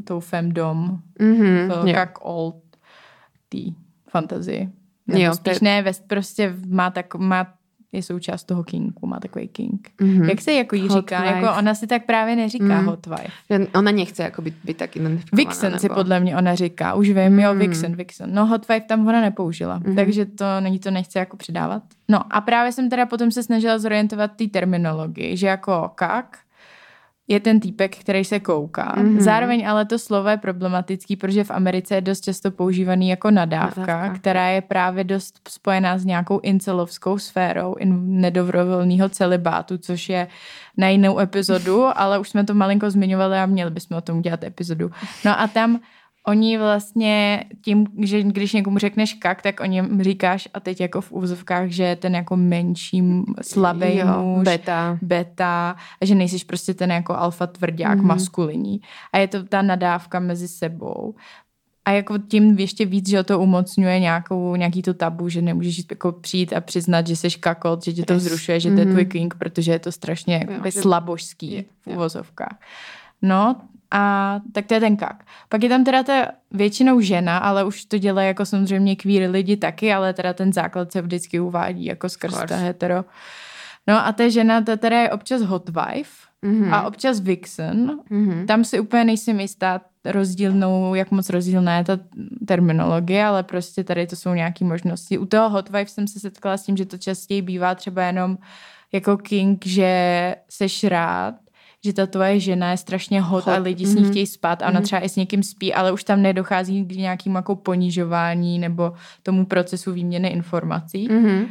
tou 0.04 0.20
femdom 0.20 0.98
Mm-hmm. 1.20 1.84
v 1.84 1.88
jak 1.88 2.18
old 2.22 2.56
té 3.48 3.58
fantazii. 4.10 4.68
Nebo 5.06 5.22
Jo, 5.22 5.34
spíš 5.34 5.60
ne, 5.60 5.82
ve, 5.82 5.92
prostě 6.06 6.54
má 6.68 6.90
tak, 6.90 7.14
má 7.14 7.46
je 7.92 8.02
součást 8.02 8.44
toho 8.44 8.64
kingu, 8.64 9.06
má 9.06 9.20
takový 9.20 9.48
king. 9.48 9.88
Mhm. 10.00 10.24
Jak 10.24 10.40
se 10.40 10.52
jako 10.52 10.76
jí 10.76 10.88
Hot 10.88 10.98
říká? 10.98 11.22
wife. 11.22 11.34
Jako 11.34 11.58
ona 11.58 11.74
si 11.74 11.86
tak 11.86 12.06
právě 12.06 12.36
neříká 12.36 12.80
Mm. 12.80 12.86
hot 12.86 13.06
wife. 13.06 13.66
Ona 13.74 13.90
nechce 13.90 14.22
jako 14.22 14.42
byť, 14.42 14.54
byť 14.64 14.76
tak 14.76 14.96
identifikovaná. 14.96 15.48
Vixen 15.50 15.78
si 15.78 15.84
nebo- 15.88 15.94
podle 15.94 16.20
mě 16.20 16.36
ona 16.36 16.54
říká. 16.54 16.94
Už 16.94 17.10
vím, 17.10 17.38
jo, 17.40 17.52
Mm. 17.54 17.58
Vixen, 17.58 17.96
Vixen. 17.96 18.34
No 18.34 18.46
Hot 18.46 18.68
Wife 18.68 18.86
tam 18.86 19.06
ona 19.08 19.20
nepoužila, 19.20 19.78
Mhm. 19.78 19.96
takže 19.96 20.26
to 20.26 20.44
není 20.60 20.78
to 20.78 20.90
nechce 20.90 21.18
jako 21.18 21.36
přidávat. 21.36 21.82
No 22.08 22.34
a 22.34 22.40
právě 22.40 22.72
jsem 22.72 22.90
teda 22.90 23.06
potom 23.06 23.30
se 23.30 23.42
snažila 23.42 23.78
zorientovat 23.78 24.30
té 24.36 24.46
terminologii, 24.46 25.36
že 25.36 25.46
jako 25.46 25.90
kak 25.94 26.38
je 27.28 27.40
ten 27.40 27.60
týpek, 27.60 27.96
který 27.96 28.24
se 28.24 28.40
kouká. 28.40 28.94
Mhm. 28.96 29.20
Zároveň 29.20 29.68
ale 29.68 29.84
to 29.84 29.98
slovo 29.98 30.28
je 30.28 30.36
problematický, 30.36 31.16
protože 31.16 31.44
v 31.44 31.50
Americe 31.50 31.94
je 31.94 32.00
dost 32.00 32.20
často 32.24 32.50
používaný 32.50 33.08
jako 33.08 33.30
nadávka, 33.30 33.80
Nadávka. 33.80 34.14
která 34.14 34.48
je 34.48 34.60
právě 34.60 35.04
dost 35.04 35.40
spojená 35.48 35.98
s 35.98 36.04
nějakou 36.04 36.40
incelovskou 36.40 37.18
sférou 37.18 37.74
in 37.74 38.20
nedobrovolného 38.20 39.08
celibátu, 39.08 39.78
což 39.78 40.08
je 40.08 40.28
na 40.76 40.88
jinou 40.88 41.18
epizodu, 41.18 41.84
ale 41.98 42.18
už 42.18 42.28
jsme 42.28 42.44
to 42.44 42.54
malinko 42.54 42.90
zmiňovali 42.90 43.38
a 43.38 43.46
měli 43.46 43.70
bychom 43.70 43.96
o 43.96 44.00
tom 44.00 44.18
udělat 44.18 44.44
epizodu. 44.44 44.90
No 45.24 45.40
a 45.40 45.46
tam 45.46 45.80
oni 46.28 46.58
vlastně 46.58 47.44
tím, 47.64 47.86
že 48.02 48.22
když 48.22 48.52
někomu 48.52 48.78
řekneš 48.78 49.14
kak, 49.14 49.42
tak 49.42 49.60
o 49.60 49.64
něm 49.64 50.02
říkáš 50.02 50.48
a 50.54 50.60
teď 50.60 50.80
jako 50.80 51.00
v 51.00 51.12
úzovkách, 51.12 51.68
že 51.68 51.82
je 51.82 51.96
ten 51.96 52.14
jako 52.14 52.36
menší, 52.36 53.02
slabý 53.42 53.96
Jo, 53.96 54.22
muž, 54.22 54.44
beta. 54.44 54.98
beta 55.02 55.76
a 56.00 56.06
že 56.06 56.14
nejsiš 56.14 56.44
prostě 56.44 56.74
ten 56.74 56.90
jako 56.90 57.16
alfa 57.16 57.46
tvrdák, 57.46 57.88
Mhm. 57.94 58.04
mm-hmm. 58.04 58.08
maskulinní. 58.08 58.80
A 59.12 59.18
je 59.18 59.28
to 59.28 59.44
ta 59.44 59.62
nadávka 59.62 60.20
mezi 60.20 60.48
sebou. 60.48 61.14
A 61.84 61.90
jako 61.90 62.18
tím 62.18 62.58
ještě 62.58 62.84
víc, 62.86 63.08
že 63.08 63.22
to 63.22 63.40
umocňuje 63.40 64.00
nějakou, 64.00 64.56
nějaký 64.56 64.82
to 64.82 64.94
tabu, 64.94 65.28
že 65.28 65.42
nemůžeš 65.42 65.82
jako 65.90 66.12
přijít 66.12 66.52
a 66.52 66.60
přiznat, 66.60 67.06
že 67.06 67.16
jsi 67.16 67.30
kakot, 67.30 67.84
že 67.84 67.92
tě 67.92 68.02
to 68.02 68.16
vzrušuje, 68.16 68.60
že 68.60 68.70
to 68.70 68.78
je 68.78 68.84
Mhm. 68.84 68.94
tvůj 68.94 69.04
king, 69.06 69.34
protože 69.34 69.72
je 69.72 69.78
to 69.78 69.92
strašně 69.92 70.46
Jo, 70.50 70.70
slabožský 70.70 71.52
Je, 71.52 71.64
v 71.82 71.86
uvozovkách. 71.86 72.58
No 73.22 73.56
a 73.90 74.40
tak 74.52 74.66
to 74.66 74.74
je 74.74 74.80
ten 74.80 74.96
kak. 74.96 75.24
Pak 75.48 75.62
je 75.62 75.68
tam 75.68 75.84
teda 75.84 76.02
ta 76.02 76.26
většinou 76.50 77.00
žena, 77.00 77.38
ale 77.38 77.64
už 77.64 77.84
to 77.84 77.98
dělají 77.98 78.28
jako 78.28 78.46
samozřejmě 78.46 78.96
queer 78.96 79.30
lidi 79.30 79.56
taky, 79.56 79.92
ale 79.92 80.12
teda 80.12 80.32
ten 80.32 80.52
základ 80.52 80.92
se 80.92 81.02
vždycky 81.02 81.40
uvádí 81.40 81.84
jako 81.84 82.08
skrz 82.08 82.34
ta 82.48 82.56
hetero. 82.56 83.04
No 83.86 84.06
a 84.06 84.12
ta 84.12 84.28
žena, 84.28 84.60
ta 84.60 84.76
teda 84.76 85.00
je 85.00 85.10
občas 85.10 85.42
hot 85.42 85.68
wife 85.68 86.26
Mhm. 86.42 86.74
a 86.74 86.82
občas 86.86 87.20
vixen. 87.20 87.98
Mhm. 88.10 88.46
Tam 88.46 88.64
si 88.64 88.80
úplně 88.80 89.04
nejsem 89.04 89.40
jistá 89.40 89.80
rozdílnou, 90.04 90.94
jak 90.94 91.10
moc 91.10 91.30
rozdílná 91.30 91.76
je 91.78 91.84
ta 91.84 91.98
terminologie, 92.46 93.24
ale 93.24 93.42
prostě 93.42 93.84
tady 93.84 94.06
to 94.06 94.16
jsou 94.16 94.34
nějaké 94.34 94.64
možnosti. 94.64 95.18
U 95.18 95.26
toho 95.26 95.48
hot 95.50 95.70
wife 95.70 95.90
jsem 95.90 96.08
se 96.08 96.20
setkala 96.20 96.56
s 96.56 96.62
tím, 96.64 96.76
že 96.76 96.86
to 96.86 96.98
častěji 96.98 97.42
bývá 97.42 97.74
třeba 97.74 98.02
jenom 98.02 98.38
jako 98.92 99.16
king, 99.16 99.66
že 99.66 100.34
seš 100.50 100.84
rád, 100.84 101.34
že 101.86 101.92
ta 101.92 102.06
tvoje 102.06 102.40
žena 102.40 102.70
je 102.70 102.76
strašně 102.76 103.20
hot, 103.20 103.44
Hot, 103.44 103.54
a 103.54 103.58
lidi 103.58 103.86
s 103.86 103.94
ní 103.94 104.02
mhm. 104.02 104.10
chtějí 104.10 104.26
spát 104.26 104.62
a 104.62 104.68
ona 104.68 104.80
třeba 104.80 105.04
i 105.04 105.08
s 105.08 105.16
někým 105.16 105.42
spí, 105.42 105.74
ale 105.74 105.92
už 105.92 106.04
tam 106.04 106.22
nedochází 106.22 106.84
k 106.84 106.92
nějakým 106.92 107.34
jako 107.34 107.56
ponižování 107.56 108.58
nebo 108.58 108.92
tomu 109.22 109.46
procesu 109.46 109.92
výměny 109.92 110.28
informací. 110.28 111.08
Mhm. 111.10 111.46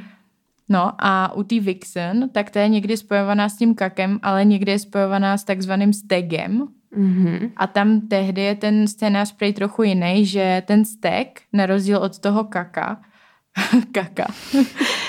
No 0.70 0.92
a 1.00 1.34
u 1.34 1.44
té 1.44 1.60
Vixen, 1.60 2.30
tak 2.30 2.50
to 2.50 2.60
je 2.60 2.70
někdy 2.70 2.98
spojovaná 2.98 3.50
s 3.50 3.58
tím 3.58 3.76
kakem, 3.76 4.20
ale 4.24 4.46
někdy 4.46 4.72
je 4.72 4.80
spojovaná 4.80 5.38
s 5.38 5.44
takzvaným 5.44 5.94
stegem. 5.94 6.68
Mhm. 6.96 7.52
A 7.58 7.68
tam 7.68 8.02
tehdy 8.02 8.42
je 8.42 8.56
ten 8.56 8.88
scénář 8.88 9.32
prej 9.32 9.54
trochu 9.54 9.84
jiný, 9.84 10.26
že 10.26 10.64
ten 10.66 10.86
steg, 10.86 11.42
na 11.54 11.66
rozdíl 11.66 11.98
od 11.98 12.20
toho 12.20 12.44
kaka, 12.44 12.98
Kaka. 13.92 14.28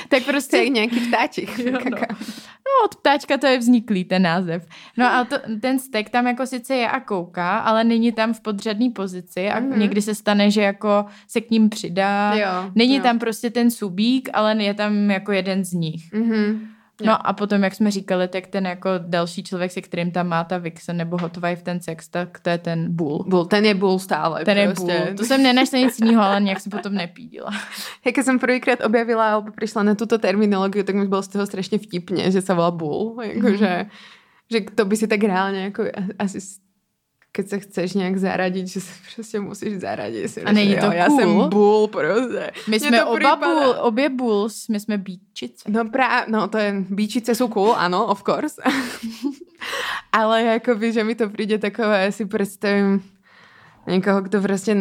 Tak 0.09 0.23
prostě... 0.23 0.57
Je 0.57 0.69
nějaký 0.79 1.01
ptáčik. 1.01 1.59
Jo, 1.59 1.73
no. 1.73 1.99
no, 2.01 2.85
od 2.85 2.97
ptáčka 2.97 3.39
to 3.39 3.47
je 3.47 3.59
vzniklý 3.59 4.05
ten 4.05 4.23
název. 4.23 4.67
No 4.97 5.07
a 5.07 5.25
to, 5.25 5.37
ten 5.61 5.79
stek 5.79 6.11
tam 6.11 6.27
jako 6.27 6.47
sice 6.47 6.75
je 6.75 6.89
a 6.89 7.01
kouká, 7.01 7.59
ale 7.59 7.85
není 7.85 8.13
tam 8.13 8.35
v 8.35 8.41
podřadné 8.41 8.91
pozici 8.91 9.51
a 9.51 9.61
mm-hmm. 9.61 9.79
někdy 9.79 10.03
se 10.03 10.15
stane, 10.15 10.51
že 10.51 10.63
jako 10.63 11.05
se 11.29 11.41
k 11.41 11.51
ním 11.51 11.69
přidá. 11.69 12.35
Jo, 12.35 12.71
není 12.75 12.97
jo. 12.97 13.03
tam 13.03 13.19
prostě 13.19 13.51
ten 13.51 13.71
subík, 13.71 14.29
ale 14.33 14.63
je 14.63 14.75
tam 14.75 15.11
jako 15.11 15.33
jeden 15.33 15.65
z 15.65 15.73
nich. 15.73 16.13
Mm-hmm. 16.13 16.76
No 17.05 17.27
a 17.27 17.33
potom, 17.33 17.63
jak 17.63 17.75
jsme 17.75 17.91
říkali, 17.91 18.29
tak 18.29 18.47
ten 18.47 18.67
jako 18.67 18.89
další 18.99 19.43
člověk, 19.43 19.73
se 19.73 19.81
kterým 19.81 20.11
tam 20.11 20.29
má 20.29 20.45
ta 20.45 20.59
Vixen 20.59 20.97
nebo 20.97 21.19
Hot 21.19 21.37
Wife 21.37 21.63
ten 21.63 21.81
sex, 21.81 22.09
tak 22.09 22.41
to 22.41 22.51
je 22.51 22.59
ten 22.59 22.89
Bull. 22.97 23.25
Bull, 23.29 23.45
ten 23.45 23.65
je 23.65 23.75
bull 23.75 23.99
stále. 23.99 24.45
Ten 24.45 24.59
je 24.59 24.67
prostě. 24.67 25.03
Bull. 25.07 25.17
To 25.17 25.25
jsem 25.25 25.43
nenašla 25.43 25.79
nic 25.79 25.99
jiného, 26.01 26.23
ale 26.23 26.41
nějak 26.41 26.61
jsem 26.61 26.71
potom 26.73 26.95
nepídila. 26.95 27.51
Ja 28.05 28.13
keď 28.13 28.25
som 28.25 28.39
prvýkrát 28.39 28.81
objavila 28.81 29.33
alebo 29.33 29.51
prišla 29.53 29.83
na 29.83 29.95
túto 29.95 30.17
terminológiu, 30.19 30.85
tak 30.89 30.95
mi 30.97 31.05
bolo 31.11 31.23
z 31.23 31.29
toho 31.37 31.45
strašne 31.47 31.77
vtipne, 31.79 32.31
že 32.33 32.41
sa 32.41 32.55
volá 32.57 32.71
bull. 32.71 33.21
Jako, 33.21 33.49
Mhm. 33.49 33.57
že, 33.59 33.73
že 34.51 34.59
to 34.73 34.83
by 34.89 34.95
si 34.97 35.07
tak 35.11 35.21
reálne 35.21 35.69
ako 35.75 35.91
asi 36.19 36.39
keď 37.37 37.47
sa 37.53 37.57
chceš 37.61 38.01
nejak 38.01 38.17
zaradiť, 38.17 38.65
že 38.65 38.81
sa 38.81 38.95
proste 39.13 39.37
musíš 39.45 39.85
zaradiť. 39.85 40.25
Si 40.25 40.39
A 40.41 40.57
není 40.57 40.73
to 40.81 40.89
jo, 40.89 41.05
cool? 41.05 41.19
som 41.21 41.31
bull 41.53 41.85
proste. 41.93 42.57
My 42.65 42.81
jsme 42.81 43.05
oba 43.05 43.37
bull, 43.37 43.71
obě 43.85 44.09
Bulls, 44.09 44.69
my 44.69 44.81
jsme 44.81 44.99
bíčice. 44.99 45.69
No 45.69 45.85
pra, 45.85 46.25
no 46.29 46.49
to 46.49 46.57
je, 46.57 46.73
bíčice 46.89 47.37
sú 47.37 47.53
cool, 47.53 47.77
áno, 47.77 48.09
of 48.09 48.25
course. 48.25 48.57
Ale 50.17 50.57
akoby, 50.57 50.97
že 50.97 51.05
mi 51.05 51.13
to 51.13 51.29
príde 51.29 51.61
takové, 51.61 52.09
si 52.09 52.25
predstavím 52.25 53.05
niekoho, 53.85 54.25
kto 54.25 54.41
proste 54.41 54.73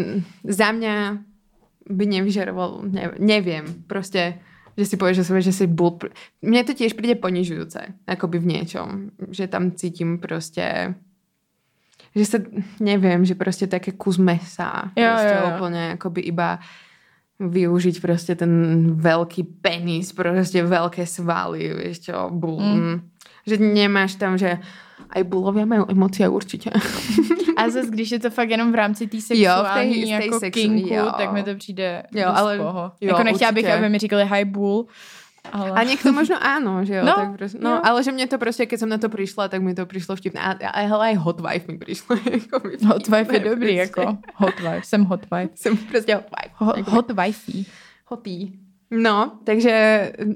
za 0.48 0.72
mňa 0.72 1.20
by 1.92 2.06
nevyžaroval, 2.08 2.88
ne, 2.88 3.12
neviem, 3.20 3.68
proste, 3.86 4.40
že 4.80 4.86
si 4.88 4.96
povieš, 4.96 5.22
že, 5.22 5.26
si, 5.28 5.52
že 5.52 5.54
si 5.54 5.66
bull. 5.68 6.00
Mne 6.40 6.64
to 6.64 6.72
tiež 6.72 6.96
príde 6.96 7.20
ponižujúce, 7.20 8.08
akoby 8.08 8.40
v 8.40 8.48
niečom, 8.48 8.88
že 9.36 9.52
tam 9.52 9.76
cítim 9.76 10.24
proste 10.24 10.96
že 12.16 12.26
sa, 12.26 12.38
neviem, 12.80 13.28
že 13.28 13.36
proste 13.36 13.68
také 13.68 13.92
kus 13.92 14.16
mesa. 14.18 14.90
Jo, 14.96 15.04
proste 15.12 15.36
jo, 15.36 15.42
jo. 15.44 15.48
úplne 15.60 15.82
akoby 16.00 16.22
iba 16.24 16.60
využiť 17.36 17.96
proste 18.00 18.34
ten 18.40 18.52
veľký 18.96 19.60
penis, 19.60 20.16
proste 20.16 20.64
veľké 20.64 21.04
svaly, 21.04 21.76
vieš 21.76 22.08
čo, 22.08 22.32
bull. 22.32 22.64
Mm. 22.64 22.96
Že 23.44 23.56
nemáš 23.60 24.16
tam, 24.16 24.40
že 24.40 24.56
aj 25.12 25.22
bulovia 25.28 25.68
majú 25.68 25.84
emócie 25.92 26.24
určite. 26.32 26.72
A 27.60 27.70
zase, 27.70 27.92
když 27.92 28.12
je 28.12 28.20
to 28.20 28.30
fakt 28.32 28.50
jenom 28.50 28.72
v 28.72 28.76
rámci 28.76 29.08
té 29.08 29.18
Jo, 29.18 29.22
sexuální 29.22 29.94
té- 29.94 30.00
v 30.00 30.18
té 30.20 30.26
jako 30.26 30.38
sexu- 30.40 30.52
kinku, 30.52 30.94
jo. 30.94 31.12
tak 31.18 31.32
mi 31.34 31.44
to 31.44 31.56
přijde 31.56 32.04
Jo, 32.12 32.28
ale- 32.36 32.58
poho. 32.58 32.92
jo, 33.02 33.08
jako 33.12 33.24
nechtěla 33.24 33.52
bych, 33.52 33.64
určitě. 33.64 33.78
aby 33.80 33.90
mi 33.90 33.98
říkali 33.98 34.26
hi 34.26 34.46
bull, 34.46 34.86
ale... 35.52 35.76
A 35.76 35.82
niekto 35.84 36.10
možno 36.14 36.38
áno, 36.40 36.82
že 36.86 36.98
jo. 36.98 37.04
No, 37.04 37.16
tak 37.16 37.30
proste, 37.38 37.58
no 37.62 37.78
jo. 37.78 37.82
ale 37.84 37.98
že 38.04 38.12
mne 38.12 38.26
to 38.30 38.38
proste, 38.38 38.64
keď 38.66 38.78
som 38.80 38.90
na 38.90 38.98
to 39.02 39.10
prišla, 39.10 39.50
tak 39.50 39.60
mi 39.62 39.74
to 39.76 39.86
prišlo 39.86 40.16
vtipné. 40.16 40.40
A, 40.42 40.56
a 40.58 40.82
ale 40.90 41.14
hot 41.18 41.42
wife 41.42 41.66
mi 41.68 41.78
prišlo. 41.78 42.16
Jako 42.38 42.56
mi 42.68 42.76
Hot 42.88 43.06
wife 43.08 43.32
je 43.34 43.40
dobrý, 43.40 43.74
proste. 43.78 44.02
jako 44.02 44.18
hot 44.36 44.58
wife, 44.60 44.86
jsem 44.88 45.02
hot 45.06 45.24
wife. 45.32 45.52
Jsem 45.62 45.78
prostě 45.78 46.16
hot 46.16 46.30
wife. 46.32 46.54
Ho, 46.58 46.74
Jako 46.78 46.92
hot 46.92 47.12
wifey. 47.12 47.66
Hotý. 48.06 48.52
No, 48.92 49.32
takže... 49.44 49.74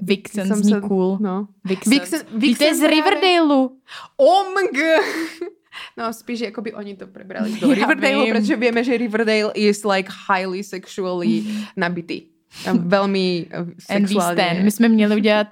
Vixen 0.02 0.46
jsem 0.46 0.64
se- 0.64 0.80
cool. 0.80 1.18
No. 1.20 1.46
Vixen. 1.64 1.90
Vixen, 1.90 2.20
Víte 2.34 2.64
Vixen 2.64 2.74
z 2.76 2.82
Riverdaleu. 2.90 3.70
OMG! 4.16 4.78
No 5.96 6.12
spíš, 6.12 6.38
že 6.38 6.44
jakoby 6.44 6.74
oni 6.74 6.96
to 6.96 7.06
prebrali 7.06 7.52
do 7.60 7.74
Riverdale, 7.74 8.26
protože 8.32 8.56
vieme, 8.56 8.84
že 8.84 8.96
Riverdale 8.98 9.52
is 9.54 9.84
like 9.84 10.12
highly 10.28 10.64
sexually 10.64 11.44
nabitý. 11.76 12.22
Velmi 12.72 13.46
eh, 13.50 13.58
And 13.58 13.74
sexuálně. 13.78 14.42
stand. 14.42 14.64
My 14.64 14.70
jsme 14.70 14.88
měli 14.88 15.16
udělat 15.16 15.46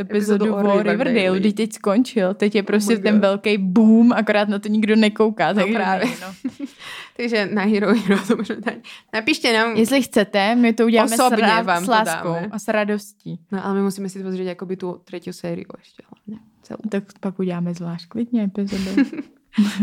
epizodu 0.00 0.44
Epizodu 0.44 0.54
o 0.54 0.62
Riverdale. 0.62 1.12
Riverdale, 1.12 1.52
teď 1.52 1.72
skončil. 1.72 2.34
Teď 2.34 2.54
je 2.54 2.62
prostě 2.62 2.96
Oh 2.96 3.02
ten 3.02 3.20
velký 3.20 3.58
boom, 3.58 4.12
akorát 4.12 4.48
na 4.48 4.58
to 4.58 4.68
nikdo 4.68 4.96
nekouká. 4.96 5.54
Takže 5.54 5.74
právě. 5.74 6.06
ne, 6.06 6.14
no. 6.20 6.34
Takže 7.16 7.46
na 7.52 7.62
Hero 7.62 7.94
Hero 7.94 8.26
to 8.26 8.36
můžeme 8.36 8.60
dát. 8.60 8.74
Napište 9.14 9.52
nám, 9.52 9.76
Jestli 9.76 10.02
chcete, 10.02 10.54
my 10.54 10.72
to 10.72 10.84
uděláme 10.84 11.14
Osobně 11.14 11.46
s, 11.62 11.66
vám 11.66 11.84
s 11.84 11.88
láskou 11.88 12.36
a 12.50 12.58
s 12.58 12.68
radostí. 12.68 13.40
no 13.52 13.66
ale 13.66 13.74
my 13.74 13.82
musíme 13.82 14.08
si 14.08 14.22
pozrieť 14.22 14.46
jakoby 14.46 14.76
tu 14.76 15.00
třetí 15.04 15.32
sériu 15.32 15.66
ještě 15.78 16.02
hlavně. 16.08 16.44
Celou. 16.62 16.78
Tak 16.88 17.04
pak 17.20 17.38
uděláme 17.38 17.74
zvlášť 17.74 18.08
klidně 18.08 18.42
epizodu. 18.42 19.10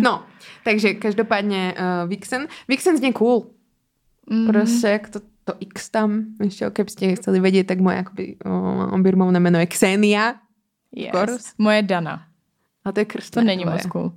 No, 0.02 0.24
takže 0.64 0.94
každopádně 0.94 1.74
uh, 1.78 2.10
Vixen. 2.10 2.48
Vixen 2.68 2.98
znie 2.98 3.14
cool. 3.14 3.48
Mhm. 4.30 4.48
Prostě 4.48 4.88
jak 4.88 5.10
to, 5.10 5.20
to 5.52 5.58
X 5.60 5.90
tam, 5.90 6.26
ještě 6.44 6.70
keby 6.70 6.90
ste 6.90 7.16
chceli 7.16 7.40
vedieť, 7.40 7.68
tak 7.68 7.80
moje 7.82 7.98
akoby 7.98 8.38
uh, 8.46 9.00
birmovné 9.02 9.40
meno 9.40 9.60
je 9.60 9.66
Xenia. 9.66 10.36
yes. 10.96 11.54
Moje 11.58 11.82
Dana. 11.84 12.26
A 12.86 12.92
to 12.92 13.00
je 13.00 13.06
To 13.06 13.12
krstné. 13.14 13.44
není 13.44 13.64
tvoje. 13.64 13.76
moc 13.78 13.86
cool. 13.92 14.12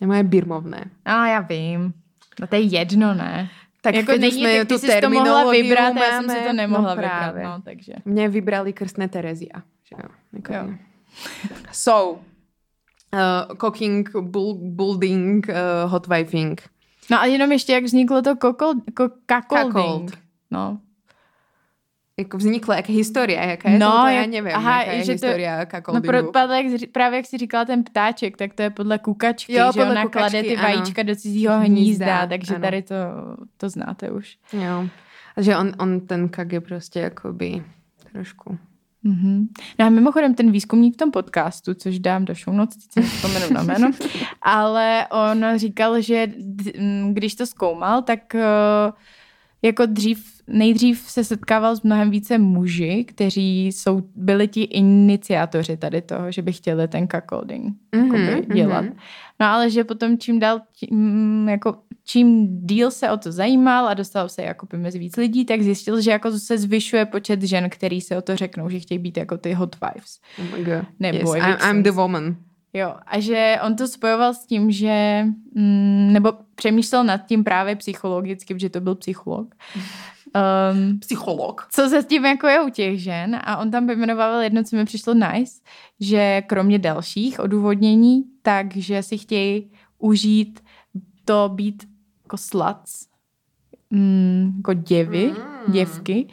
Je 0.00 0.06
moje 0.06 0.22
birmovné. 0.22 0.90
A 1.04 1.26
já 1.26 1.40
vím. 1.40 1.92
No 2.40 2.46
to 2.46 2.56
je 2.56 2.62
jedno, 2.62 3.14
ne? 3.14 3.50
Tak 3.82 3.94
jako 3.94 4.12
už 4.12 4.18
není, 4.18 4.40
jsme 4.40 4.58
tak 4.58 4.68
tu 4.68 4.78
ty 4.78 4.86
jsi 4.86 5.00
to 5.00 5.10
mohla 5.10 5.50
vybrat 5.50 5.96
a 5.96 6.04
já 6.04 6.10
jsem 6.18 6.26
máme, 6.26 6.40
si 6.40 6.46
to 6.46 6.52
nemohla 6.52 6.94
no 6.94 7.02
vybrat. 7.02 7.34
No, 7.44 7.62
takže. 7.62 7.92
Mně 8.04 8.28
vybrali 8.28 8.72
krstné 8.72 9.08
Terezia. 9.08 9.62
Že 9.84 9.96
jo, 10.02 10.08
jako 10.32 10.52
Jo. 10.54 10.74
So, 11.72 12.20
uh, 13.14 13.56
cooking, 13.56 14.10
bull, 14.20 14.54
building, 14.54 15.46
uh, 15.48 15.90
hot 15.90 16.06
wifing. 16.06 16.62
No 17.10 17.20
a 17.20 17.24
jenom 17.26 17.52
ještě, 17.52 17.72
jak 17.72 17.84
vzniklo 17.84 18.22
to 18.22 18.36
kokol, 18.36 18.74
ko, 18.96 19.08
kakolding. 19.26 19.74
Kakold. 19.74 20.25
No. 20.50 20.78
Jako 22.18 22.36
vznikla, 22.36 22.76
jaká 22.76 22.92
historie, 22.92 23.38
jaká 23.38 23.70
je 23.70 23.78
No, 23.78 23.90
to, 23.92 23.98
to 24.00 24.06
já 24.06 24.10
jak- 24.12 24.30
nevím, 24.30 24.52
aha, 24.54 24.78
jaká 24.80 24.92
je 24.92 25.00
že 25.00 25.06
to- 25.06 25.12
historia 25.12 25.58
No 25.58 25.66
kakoldingu. 25.66 26.06
pro, 26.06 26.32
právě, 26.32 26.56
jak, 26.72 26.90
právě 26.90 27.16
jak 27.16 27.26
jsi 27.26 27.38
říkala 27.38 27.64
ten 27.64 27.84
ptáček, 27.84 28.36
tak 28.36 28.54
to 28.54 28.62
je 28.62 28.70
podle 28.70 28.98
kukačky, 28.98 29.52
Jo, 29.52 29.66
že 29.66 29.80
podle 29.80 29.90
ona 29.90 30.02
kukačky, 30.02 30.18
klade 30.30 30.42
ty 30.42 30.56
ano. 30.56 30.62
vajíčka 30.68 31.02
do 31.02 31.16
cizího 31.16 31.58
Hnízda, 31.60 31.66
hnízda, 32.06 32.26
takže 32.26 32.54
ano. 32.54 32.62
tady 32.62 32.82
to, 32.82 32.94
to 33.56 33.68
znáte 33.68 34.10
už. 34.10 34.36
Jo. 34.52 34.88
A 35.36 35.42
že 35.42 35.56
on, 35.56 35.72
on 35.78 36.00
ten 36.00 36.28
kak 36.28 36.52
je 36.52 36.60
prostě 36.60 37.00
jakoby 37.00 37.64
trošku... 38.12 38.58
Mm-hmm. 39.04 39.46
No 39.78 39.86
a 39.86 39.88
mimochodem 39.90 40.34
ten 40.34 40.50
výzkumník 40.52 40.94
v 40.94 40.96
tom 40.96 41.10
podcastu, 41.10 41.74
což 41.74 41.98
dám 41.98 42.24
do 42.24 42.34
show 42.34 42.54
notes, 42.56 42.76
teď 42.76 42.92
si 42.92 43.00
nevzpomenu 43.00 43.46
na 43.54 43.62
jméno, 43.62 43.90
ale 44.42 45.06
on 45.10 45.44
říkal, 45.56 46.00
že 46.00 46.26
když 47.12 47.34
to 47.34 47.46
zkoumal, 47.46 48.02
tak 48.02 48.34
eh, 48.34 48.42
jako 49.62 49.86
dřív, 49.86 50.26
nejdřív 50.48 50.98
se 51.00 51.24
setkával 51.24 51.76
s 51.76 51.82
mnohem 51.82 52.10
více 52.10 52.38
muži, 52.38 53.04
kteří 53.08 53.66
jsou, 53.66 54.02
byli 54.16 54.48
ti 54.48 54.62
iniciátoři 54.62 55.76
tady 55.76 56.02
toho, 56.02 56.32
že 56.32 56.42
by 56.42 56.52
chtěli 56.52 56.88
ten 56.88 57.08
cuckolding 57.08 57.74
Mhm, 57.94 58.14
jakoby, 58.16 58.54
dělat. 58.54 58.80
mhm. 58.84 58.96
No 59.40 59.46
ale 59.46 59.70
že 59.70 59.84
potom 59.84 60.18
čím 60.18 60.38
dál, 60.38 60.60
tím, 60.78 61.48
jako, 61.48 61.78
čím 62.04 62.46
díl 62.66 62.90
se 62.90 63.10
o 63.10 63.16
to 63.16 63.32
zajímal 63.32 63.88
a 63.88 63.94
dostal 63.94 64.28
se 64.28 64.42
jako 64.42 64.66
mezi 64.76 64.98
víc 64.98 65.16
lidí, 65.16 65.44
tak 65.44 65.62
zjistil, 65.62 66.00
že 66.00 66.10
jako 66.10 66.38
se 66.38 66.58
zvyšuje 66.58 67.06
počet 67.06 67.42
žen, 67.42 67.70
který 67.70 68.00
se 68.00 68.16
o 68.16 68.22
to 68.22 68.36
řeknou, 68.36 68.68
že 68.68 68.80
chtějí 68.80 68.98
být 68.98 69.16
jako 69.16 69.38
ty 69.38 69.52
hot 69.52 69.76
wives. 69.80 70.20
Oh 70.38 70.58
my 70.58 70.64
God. 70.64 70.84
Nebo 71.00 71.34
yes, 71.34 71.44
I'm, 71.44 71.70
I'm 71.70 71.82
the 71.82 71.90
woman. 71.90 72.36
Jo, 72.72 72.94
a 73.06 73.20
že 73.20 73.58
on 73.66 73.76
to 73.76 73.88
spojoval 73.88 74.34
s 74.34 74.46
tím, 74.46 74.70
že, 74.70 75.24
mm, 75.54 76.12
nebo 76.12 76.32
přemýšlel 76.54 77.04
nad 77.04 77.26
tím 77.26 77.44
právě 77.44 77.76
psychologicky, 77.76 78.54
protože 78.54 78.70
to 78.70 78.80
byl 78.80 78.94
psycholog. 78.94 79.54
Um, 80.72 80.98
Psycholog. 80.98 81.68
co 81.70 81.88
se 81.88 82.02
s 82.02 82.06
tím 82.06 82.24
jako 82.24 82.46
je 82.46 82.60
u 82.60 82.68
těch 82.68 83.02
žen 83.02 83.40
a 83.44 83.56
on 83.56 83.70
tam 83.70 83.86
pojmenoval 83.86 84.40
jedno, 84.40 84.64
co 84.64 84.76
mi 84.76 84.84
přišlo 84.84 85.14
nice, 85.14 85.60
že 86.00 86.42
kromě 86.46 86.78
dalších 86.78 87.40
odůvodnění, 87.40 88.24
takže 88.42 89.02
si 89.02 89.18
chtějí 89.18 89.70
užít 89.98 90.60
to 91.24 91.50
být 91.54 91.88
jako 92.24 92.36
sluts, 92.36 93.06
mm, 93.90 94.52
jako 94.56 94.72
děvy, 94.72 95.26
Mm. 95.26 95.72
děvky 95.72 96.26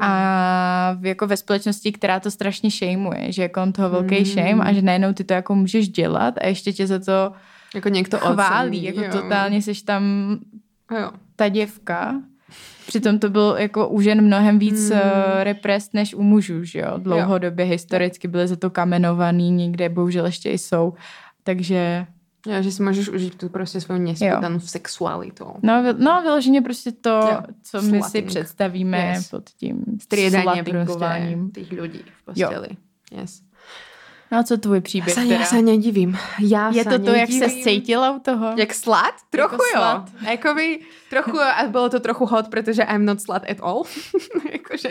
a 0.00 0.96
v- 1.00 1.06
jako 1.06 1.26
ve 1.26 1.36
společnosti, 1.36 1.92
která 1.92 2.20
to 2.20 2.30
strašně 2.30 2.70
šejmuje, 2.70 3.32
že 3.32 3.42
je 3.42 3.48
kolem 3.48 3.72
toho 3.72 3.90
velký 3.90 4.18
Mm. 4.18 4.24
shame 4.24 4.64
a 4.64 4.72
že 4.72 4.82
najednou 4.82 5.12
ty 5.12 5.24
to 5.24 5.34
jako 5.34 5.54
můžeš 5.54 5.88
dělat 5.88 6.34
a 6.40 6.46
ještě 6.46 6.72
tě 6.72 6.86
za 6.86 6.98
to 6.98 7.32
Jako 7.74 7.88
někdo 7.88 8.18
chválí, 8.18 8.68
ocení, 8.78 8.84
jako 8.84 9.00
jo. 9.00 9.22
totálně 9.22 9.62
seš 9.62 9.82
tam 9.82 10.02
Jo. 11.00 11.10
ta 11.36 11.48
děvka. 11.48 12.20
Přitom 12.86 13.18
to 13.18 13.30
bylo 13.30 13.56
jako 13.56 13.88
u 13.88 14.00
žen 14.00 14.22
mnohem 14.24 14.58
víc 14.58 14.90
mm. 14.90 14.98
represt 15.42 15.94
než 15.94 16.14
u 16.14 16.22
mužů, 16.22 16.64
že 16.64 16.78
jo. 16.80 16.92
Dlouhodobě 16.98 17.64
historicky 17.64 18.28
byly 18.28 18.48
za 18.48 18.56
to 18.56 18.70
kamenovaný, 18.70 19.50
někde 19.50 19.88
bohužel 19.88 20.26
ještě 20.26 20.50
i 20.50 20.58
jsou. 20.58 20.94
Takže, 21.44 22.06
Jo, 22.46 22.62
že 22.62 22.72
si 22.72 22.82
můžeš 22.82 23.08
užít 23.08 23.34
tu 23.38 23.48
prostě 23.48 23.80
svou 23.80 23.98
nespětanou 23.98 24.60
sexualitu. 24.60 25.44
no, 25.62 25.82
no 25.98 26.22
vyloženě 26.22 26.62
prostě 26.62 26.92
to, 26.92 27.10
Jo, 27.10 27.28
jo. 27.30 27.40
co 27.62 27.82
my 27.82 27.90
si 27.92 27.98
slutting. 28.02 28.26
představíme 28.26 28.98
Yes. 29.16 29.28
pod 29.28 29.50
tím 29.50 29.84
Striedanie 30.02 30.64
prostě 30.64 31.38
těch 31.54 31.72
lidí 31.80 32.02
v 32.20 32.24
posteli. 32.24 32.68
Yes. 33.12 33.42
No 34.32 34.38
a 34.38 34.42
co 34.42 34.56
tvůj 34.58 34.76
Já 34.76 34.80
příběh 34.80 35.14
se, 35.14 35.20
teda? 35.20 35.34
já 35.34 35.44
se 35.44 35.62
nedivím. 35.62 36.18
Já 36.40 36.70
Je 36.70 36.84
se 36.84 36.90
to 36.90 36.98
to, 36.98 37.10
jak 37.10 37.30
se 37.30 37.48
cítila 37.50 38.16
u 38.16 38.18
toho? 38.20 38.52
Jak 38.56 38.74
slut? 38.74 38.96
Trochu 39.30 39.54
Jako 39.54 39.64
jo. 39.74 40.02
slut. 40.04 40.22
Jakoby 40.30 40.80
trochu, 41.10 41.40
a 41.40 41.66
bylo 41.68 41.88
to 41.88 42.00
trochu 42.00 42.26
hot, 42.26 42.48
protože 42.48 42.82
I'm 42.82 43.04
not 43.04 43.20
slut 43.20 43.42
at 43.50 43.56
all. 43.60 43.82
Jakože. 44.52 44.90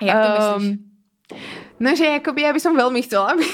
Jak 0.00 0.16
to 0.26 0.58
myslíš? 0.58 0.78
No, 1.80 1.96
že 1.96 2.20
jakoby 2.20 2.44
ja 2.44 2.52
by 2.52 2.60
som 2.60 2.76
veľmi 2.76 3.00
chcela 3.00 3.32
by, 3.38 3.46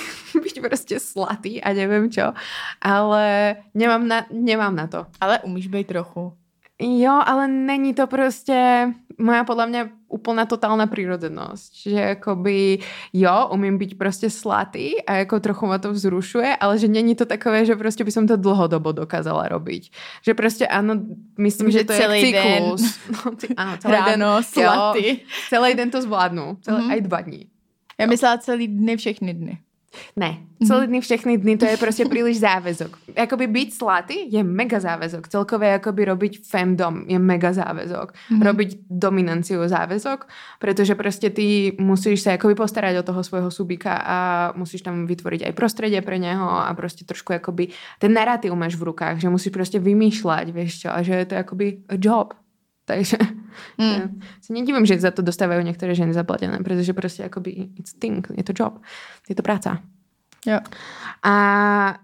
byť 0.43 0.57
proste 0.59 0.97
slatý 0.99 1.62
a 1.62 1.71
neviem 1.71 2.11
čo, 2.11 2.35
ale 2.83 3.57
nemám 3.75 4.03
na, 4.09 4.19
nemám 4.31 4.75
na 4.75 4.87
to. 4.87 5.07
Ale 5.23 5.39
umíš 5.47 5.71
být 5.71 5.87
trochu. 5.87 6.35
Jo, 6.81 7.21
ale 7.27 7.49
není 7.49 7.95
to 7.95 8.07
prostě 8.07 8.89
moja 9.21 9.45
podľa 9.45 9.67
mňa 9.69 9.83
úplná 10.09 10.49
totálna 10.49 10.89
prírodzenosť. 10.89 11.71
Že 11.87 12.00
akoby, 12.17 12.81
jo, 13.12 13.37
umím 13.53 13.79
byť 13.79 13.99
prostě 13.99 14.31
slatý 14.31 15.05
a 15.05 15.15
jako 15.15 15.41
trochu 15.41 15.67
ma 15.67 15.79
to 15.79 15.93
vzrušuje, 15.93 16.57
ale 16.57 16.79
že 16.79 16.89
není 16.89 17.15
to 17.15 17.27
takové, 17.27 17.65
že 17.65 17.77
prostě 17.77 18.05
by 18.05 18.12
som 18.12 18.27
to 18.27 18.37
dlhodobo 18.37 18.93
dokázala 18.93 19.49
robiť. 19.49 19.93
Že 20.25 20.35
prostě 20.35 20.67
ano, 20.67 20.95
myslím, 21.39 21.71
že, 21.71 21.79
že 21.79 21.85
to 21.85 21.93
celý 21.93 22.21
je 22.21 22.25
cyklus. 22.27 22.83
Den. 22.83 23.17
No, 23.25 23.37
ty, 23.37 23.47
ano, 23.57 23.73
celý 23.77 23.95
Ráno, 23.95 24.07
den. 24.35 24.43
Slatý. 24.43 25.09
Jo, 25.09 25.17
celý 25.49 25.75
den 25.75 25.91
to 25.91 26.03
zvládnu. 26.03 26.57
Celý, 26.61 26.79
mm-hmm. 26.81 26.93
aj 26.93 27.00
dva 27.00 27.21
dní. 27.21 27.43
Já 28.00 28.07
myslela 28.07 28.38
celý 28.38 28.69
dny, 28.69 28.97
všechny 28.97 29.35
dny. 29.35 29.59
Ne, 30.16 30.38
celý 30.66 30.87
dny, 30.87 31.00
všechny 31.00 31.38
dny, 31.38 31.57
to 31.57 31.66
je 31.66 31.76
prostě 31.76 32.04
příliš 32.04 32.40
záväzok. 32.40 32.99
Jakoby 33.16 33.47
být 33.47 33.75
slatý 33.75 34.33
je 34.33 34.45
mega 34.45 34.80
záväzok. 34.80 35.28
Celkově 35.28 35.69
jakoby 35.69 36.04
robiť 36.04 36.47
femdom 36.47 37.04
je 37.11 37.19
mega 37.19 37.52
záväzok. 37.52 38.12
Mm-hmm. 38.12 38.42
Robiť 38.42 38.78
dominanciu 38.90 39.69
záväzok, 39.69 40.28
protože 40.59 40.95
prostě 40.95 41.30
ty 41.30 41.76
musíš 41.80 42.21
se 42.21 42.30
jakoby 42.30 42.54
postarať 42.54 42.97
o 42.97 43.02
toho 43.02 43.25
svojho 43.25 43.50
subíka 43.50 43.95
a 44.07 44.52
musíš 44.57 44.83
tam 44.83 45.07
vytvoriť 45.07 45.47
aj 45.47 45.52
prostredie 45.52 46.02
pre 46.02 46.19
něho 46.19 46.50
a 46.50 46.75
prostě 46.75 47.04
trošku 47.04 47.33
jakoby 47.33 47.69
ten 47.99 48.12
narrativ 48.14 48.54
máš 48.54 48.75
v 48.76 48.83
rukách, 48.83 49.19
že 49.19 49.28
musíš 49.28 49.52
prostě 49.52 49.78
vymýšľať, 49.80 50.52
vieš 50.52 50.80
čo, 50.80 50.88
a 50.95 51.02
že 51.02 51.14
je 51.14 51.26
to 51.26 51.35
jakoby 51.35 51.83
a 51.88 51.95
job. 51.99 52.35
Takže 52.90 53.16
mm. 53.78 54.02
sa 54.42 54.50
nedivím, 54.50 54.82
že 54.82 54.99
za 54.99 55.14
to 55.14 55.23
dostávajú 55.23 55.62
niektoré 55.62 55.94
ženy 55.94 56.11
zaplatené, 56.11 56.59
pretože 56.66 56.90
proste 56.90 57.23
akoby 57.23 57.70
it's 57.78 57.94
thing, 57.94 58.26
je 58.35 58.42
to 58.42 58.50
job, 58.50 58.82
je 59.30 59.38
to 59.38 59.47
práca. 59.47 59.78
Jo. 60.40 60.56
A 61.20 61.35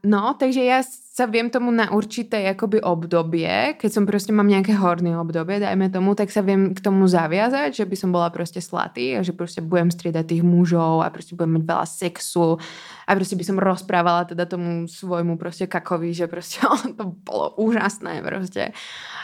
no, 0.05 0.37
takže 0.37 0.61
ja 0.61 0.85
sa 0.85 1.25
viem 1.25 1.49
tomu 1.49 1.73
na 1.73 1.89
určité 1.89 2.45
jakoby 2.45 2.85
obdobie, 2.85 3.81
keď 3.81 3.89
som 3.89 4.05
proste 4.05 4.29
mám 4.37 4.45
nejaké 4.45 4.77
horné 4.77 5.17
obdobie, 5.17 5.57
dajme 5.57 5.89
tomu, 5.89 6.13
tak 6.13 6.29
sa 6.29 6.45
viem 6.45 6.77
k 6.77 6.85
tomu 6.85 7.09
zaviazať, 7.09 7.73
že 7.73 7.89
by 7.89 7.97
som 7.97 8.13
bola 8.13 8.29
proste 8.29 8.61
slatý 8.61 9.17
a 9.17 9.25
že 9.25 9.33
proste 9.33 9.65
budem 9.65 9.89
striedať 9.89 10.37
tých 10.37 10.45
mužov 10.45 11.01
a 11.01 11.09
proste 11.09 11.33
budem 11.33 11.57
mať 11.57 11.65
veľa 11.65 11.87
sexu 11.89 12.61
a 13.09 13.11
proste 13.17 13.41
by 13.41 13.45
som 13.49 13.57
rozprávala 13.57 14.29
teda 14.29 14.45
tomu 14.45 14.85
svojmu 14.85 15.41
proste 15.41 15.65
kakovi, 15.65 16.13
že 16.13 16.29
proste 16.33 16.61
to 16.93 17.17
bolo 17.25 17.57
úžasné 17.57 18.21
proste 18.21 18.77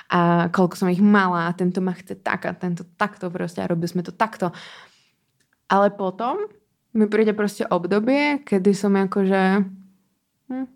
a 0.09 0.49
koľko 0.49 0.81
som 0.81 0.89
ich 0.89 1.05
mala 1.05 1.53
a 1.53 1.57
tento 1.57 1.85
ma 1.85 1.93
chce 1.93 2.17
tak 2.25 2.49
a 2.49 2.57
tento 2.57 2.89
takto 2.97 3.29
proste 3.29 3.61
a 3.61 3.69
robili 3.69 3.93
sme 3.93 4.01
to 4.01 4.17
takto. 4.17 4.49
Ale 5.69 5.93
potom 5.93 6.49
mi 6.95 7.07
príde 7.07 7.33
prostě 7.33 7.67
obdobie, 7.67 8.39
kedy 8.45 8.75
som 8.75 8.97
jakože... 8.97 9.65
Hm, 10.53 10.67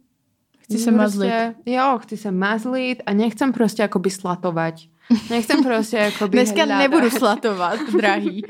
chci 0.58 0.78
se 0.78 0.90
mazlit. 0.90 1.32
Jo, 1.66 1.98
chci 2.02 2.16
se 2.16 2.30
mazlit 2.30 3.02
a 3.06 3.12
nechcem 3.12 3.52
prostě 3.52 3.82
akoby 3.84 4.10
slatovať. 4.10 4.88
Nechcem 5.30 5.64
prostě 5.64 5.96
jakoby 5.96 6.38
Dneska 6.38 6.64
hľadať. 6.64 6.78
nebudu 6.78 7.10
slatovat, 7.10 7.78
drahý. 7.96 8.42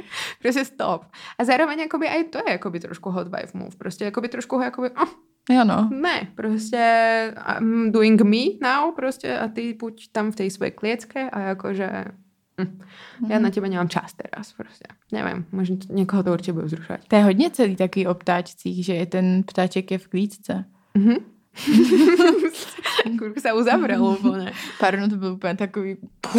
prostě 0.42 0.64
stop. 0.64 1.04
A 1.38 1.44
zároveň 1.44 1.78
jakoby 1.80 2.08
aj 2.08 2.24
to 2.24 2.38
je 2.38 2.52
jakoby 2.52 2.80
trošku 2.80 3.10
hot 3.10 3.28
wife 3.28 3.52
move. 3.58 3.76
Prostě 3.78 4.04
jakoby 4.04 4.28
trošku 4.28 4.60
jakoby... 4.60 4.90
Oh, 4.90 5.08
Jo 5.50 5.64
no. 5.64 5.88
Ne, 5.92 6.28
prostě 6.34 6.82
I'm 7.58 7.92
doing 7.92 8.22
me 8.22 8.44
now 8.62 8.94
prostě 8.94 9.38
a 9.38 9.48
ty 9.48 9.74
buď 9.74 10.08
tam 10.12 10.32
v 10.32 10.36
té 10.36 10.50
své 10.50 10.70
kliecke 10.70 11.30
a 11.30 11.40
jakože 11.40 12.04
Hm. 12.60 12.80
Já 13.28 13.38
na 13.38 13.50
tebe 13.50 13.68
nemám 13.68 13.88
čas 13.88 14.12
teraz 14.12 14.52
prostě. 14.52 14.84
Nevím, 15.12 15.46
možná 15.52 15.76
někoho 15.88 16.22
to 16.22 16.32
určitě 16.32 16.52
bude 16.52 16.66
vzrušovat. 16.66 17.00
To 17.08 17.16
je 17.16 17.24
hodně 17.24 17.50
celý 17.50 17.76
takový 17.76 18.06
o 18.06 18.14
ptáčcích, 18.14 18.84
že 18.84 18.94
je 18.94 19.06
ten 19.06 19.42
ptáček 19.42 19.90
je 19.90 19.98
v 19.98 20.08
klíčce. 20.08 20.64
Mm-hmm. 20.96 21.18
Kurku 23.18 23.40
se 23.40 23.52
uzavřel 23.52 24.04
úplně. 24.04 24.52
Pardon, 24.80 25.10
to 25.10 25.16
byl 25.16 25.32
úplně 25.32 25.56
takový... 25.56 25.96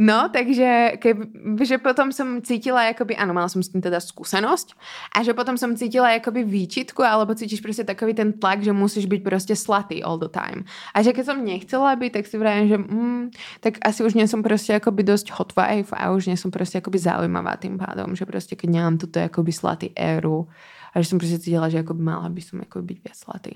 No, 0.00 0.32
takže 0.32 0.96
keby, 0.96 1.60
že 1.60 1.76
potom 1.76 2.08
som 2.08 2.40
cítila, 2.40 2.88
jakoby, 2.88 3.20
áno, 3.20 3.36
mala 3.36 3.52
som 3.52 3.60
s 3.60 3.68
tým 3.68 3.84
teda 3.84 4.00
skúsenosť 4.00 4.72
a 5.12 5.20
že 5.20 5.36
potom 5.36 5.60
som 5.60 5.76
cítila 5.76 6.16
jakoby 6.16 6.40
výčitku 6.40 7.04
alebo 7.04 7.36
cítiš 7.36 7.60
prostě 7.60 7.84
takový 7.84 8.14
ten 8.14 8.32
tlak, 8.32 8.64
že 8.64 8.72
musíš 8.72 9.04
byť 9.06 9.22
prostě 9.22 9.56
slatý 9.56 10.00
all 10.00 10.16
the 10.16 10.32
time. 10.32 10.64
A 10.96 11.04
že 11.04 11.12
keď 11.12 11.24
som 11.26 11.44
nechcela 11.44 11.92
byť, 12.00 12.12
tak 12.12 12.24
si 12.26 12.36
vravím, 12.40 12.68
že 12.68 12.78
mm, 12.80 13.30
tak 13.60 13.76
asi 13.84 14.00
už 14.04 14.14
nie 14.14 14.28
som 14.28 14.42
prostě 14.42 14.72
jakoby 14.72 15.02
dosť 15.02 15.30
hot 15.36 15.52
wife 15.56 15.92
a 15.92 16.10
už 16.16 16.26
nie 16.32 16.36
som 16.36 16.50
prostě 16.50 16.80
jakoby 16.80 16.98
zaujímavá 16.98 17.56
tým 17.56 17.76
pádom, 17.78 18.16
že 18.16 18.24
prostě 18.24 18.56
keď 18.56 18.70
nemám 18.70 18.98
tuto 18.98 19.18
jakoby 19.18 19.52
slatý 19.52 19.92
éru 19.96 20.48
a 20.94 21.00
že 21.00 21.08
som 21.08 21.18
prostě 21.18 21.38
cítila, 21.38 21.68
že 21.68 21.76
jakoby 21.76 22.02
mala 22.02 22.28
by 22.28 22.40
som 22.40 22.58
jakoby 22.58 22.86
byť 22.86 22.98
viac 23.04 23.16
slatý. 23.16 23.52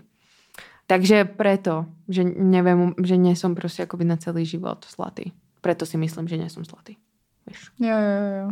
Takže 0.87 1.25
preto, 1.25 1.89
že 2.09 2.25
neviem, 2.37 2.93
že 3.01 3.17
nie 3.17 3.37
som 3.37 3.55
prostě 3.55 3.83
jakoby 3.83 4.05
na 4.05 4.17
celý 4.17 4.45
život 4.45 4.85
slatý. 4.85 5.33
Preto 5.65 5.89
si 5.89 5.97
myslím, 5.97 6.29
že 6.29 6.37
nejsem 6.37 6.65
slatý. 6.65 7.01
Víš? 7.49 7.73
Jo, 7.81 7.97
jo, 7.97 8.21
jo. 8.41 8.49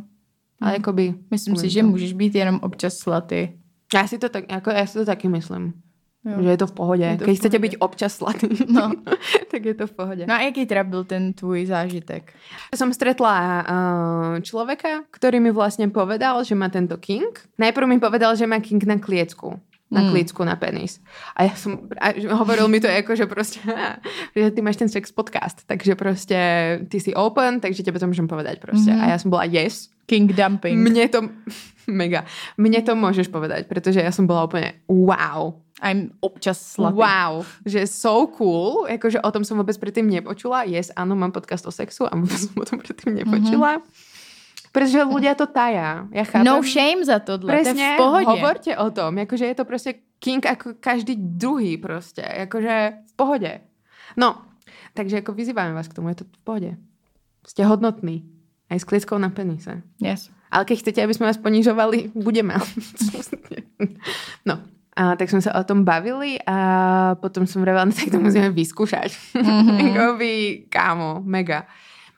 Ale 0.61 0.71
hmm. 0.73 0.81
jakoby... 0.81 1.15
Myslím 1.31 1.57
si, 1.57 1.63
to. 1.63 1.69
že 1.69 1.83
můžeš 1.83 2.13
být 2.13 2.35
jenom 2.35 2.61
občas 2.63 2.97
slatý. 2.97 3.49
Já 3.95 4.07
si 4.09 4.19
to, 4.19 4.29
tak, 4.29 4.53
jako, 4.53 4.71
já 4.71 4.87
si 4.87 4.99
to 4.99 5.05
taky 5.05 5.29
myslím. 5.29 5.73
Jo. 6.25 6.43
Že 6.43 6.49
je 6.49 6.57
to 6.57 6.67
v 6.67 6.73
pohodě. 6.73 7.05
Je 7.05 7.17
to 7.17 7.25
Když 7.25 7.39
chcete 7.39 7.59
být 7.59 7.77
občas 7.79 8.15
slatý, 8.17 8.49
no. 8.69 8.93
tak 9.51 9.65
je 9.65 9.75
to 9.75 9.87
v 9.87 9.93
pohodě. 9.93 10.27
No 10.29 10.35
a 10.35 10.41
jaký 10.41 10.67
teda 10.67 10.85
byl 10.85 11.05
ten 11.05 11.33
tvůj 11.33 11.67
zážitek? 11.67 12.33
Som 12.73 12.95
stretla 12.95 13.67
uh, 13.67 14.41
človeka, 14.41 15.05
ktorý 15.11 15.43
mi 15.43 15.51
vlastne 15.51 15.91
povedal, 15.91 16.41
že 16.47 16.55
má 16.55 16.71
tento 16.73 16.97
king. 16.97 17.29
Najprv 17.59 17.87
mi 17.91 17.99
povedal, 18.01 18.39
že 18.39 18.47
má 18.47 18.63
king 18.63 18.81
na 18.87 18.97
kliecku 18.97 19.61
na 19.93 20.01
mm. 20.01 20.11
klícku 20.11 20.45
na 20.45 20.57
penis. 20.57 21.01
A 21.37 21.43
já 21.43 21.55
jsem, 21.55 21.79
a 22.01 22.35
hovoril 22.35 22.69
mi 22.69 22.81
to 22.81 22.87
jako, 22.87 23.17
že 23.17 23.27
prostě, 23.27 23.61
že 24.37 24.51
ty 24.51 24.63
máš 24.63 24.77
ten 24.77 24.89
sex 24.89 25.13
podcast, 25.13 25.63
takže 25.67 25.95
prostě 25.95 26.39
ty 26.89 27.01
jsi 27.01 27.15
open, 27.15 27.61
takže 27.61 27.83
tebe 27.83 27.99
to 27.99 28.07
můžem 28.07 28.29
povedať 28.29 28.61
prostě. 28.61 28.91
Mm. 28.91 29.01
A 29.01 29.07
já 29.07 29.19
jsem 29.19 29.31
byla 29.31 29.45
yes. 29.45 29.89
King 30.07 30.33
dumping. 30.33 30.89
Mně 30.89 31.09
to, 31.09 31.21
mega, 31.87 32.25
mně 32.59 32.83
to 32.83 32.97
můžeš 32.97 33.29
povedať, 33.29 33.67
protože 33.67 34.01
já 34.01 34.13
jsem 34.13 34.27
byla 34.27 34.45
úplně 34.45 34.73
wow. 34.89 35.55
I'm 35.91 36.11
občas 36.21 36.61
slatý. 36.61 36.97
Wow, 36.97 37.47
že 37.67 37.87
so 37.87 38.33
cool, 38.37 38.87
jakože 38.89 39.21
o 39.21 39.31
tom 39.31 39.45
jsem 39.45 39.57
vůbec 39.57 39.79
předtím 39.79 40.11
nepočula. 40.11 40.63
Yes, 40.63 40.91
ano, 40.97 41.17
mám 41.17 41.33
podcast 41.33 41.67
o 41.67 41.73
sexu 41.73 42.15
a 42.15 42.17
vůbec 42.17 42.41
jsem 42.41 42.63
o 42.63 42.65
tom 42.65 42.79
předtím 42.79 43.15
nepočula. 43.15 43.79
Mm-hmm. 43.79 44.12
Protože 44.73 45.05
ľudia 45.05 45.37
to 45.37 45.47
taja. 45.47 46.09
Ja 46.09 46.25
chápem. 46.25 46.49
No 46.49 46.65
shame 46.65 47.05
za 47.05 47.21
tohle, 47.21 47.53
Presne, 47.53 47.77
to 47.77 47.81
je 47.81 47.95
v 47.95 47.97
pohodě. 47.97 48.27
hovorte 48.27 48.71
o 48.77 48.91
tom, 48.91 49.19
jakože 49.19 49.45
je 49.47 49.55
to 49.55 49.65
prostě 49.65 49.95
king 50.19 50.45
jako 50.45 50.71
každý 50.81 51.17
druhý 51.17 51.77
prostě, 51.77 52.25
jakože 52.37 52.93
v 53.07 53.13
pohodě. 53.17 53.61
No, 54.17 54.43
takže 54.95 55.17
jako 55.17 55.33
vyzýváme 55.33 55.75
vás 55.75 55.89
k 55.89 55.95
tomu, 55.95 56.09
je 56.09 56.15
to 56.15 56.25
v 56.25 56.45
pohodě. 56.45 56.77
Jste 57.47 57.65
hodnotný. 57.65 58.25
Aj 58.71 58.81
s 58.81 58.85
klickou 58.85 59.19
na 59.19 59.29
penise. 59.29 59.83
Yes. 60.01 60.31
Ale 60.51 60.65
keď 60.65 60.79
chcete, 60.79 61.05
aby 61.05 61.15
jsme 61.15 61.27
vás 61.27 61.37
ponižovali, 61.37 62.11
budeme. 62.15 62.55
no, 64.47 64.59
a 64.97 65.17
tak 65.17 65.31
jsme 65.31 65.43
se 65.43 65.53
o 65.53 65.65
tom 65.65 65.85
bavili 65.85 66.39
a 66.47 67.15
potom 67.15 67.47
jsem 67.47 67.63
vravila, 67.63 67.85
no 67.85 67.93
tak 68.01 68.11
to 68.11 68.21
musíme 68.21 68.51
vyskúšať. 68.51 69.13
Mm-hmm. 69.35 69.87
Jakoby, 69.97 70.65
kámo, 70.69 71.21
mega. 71.25 71.67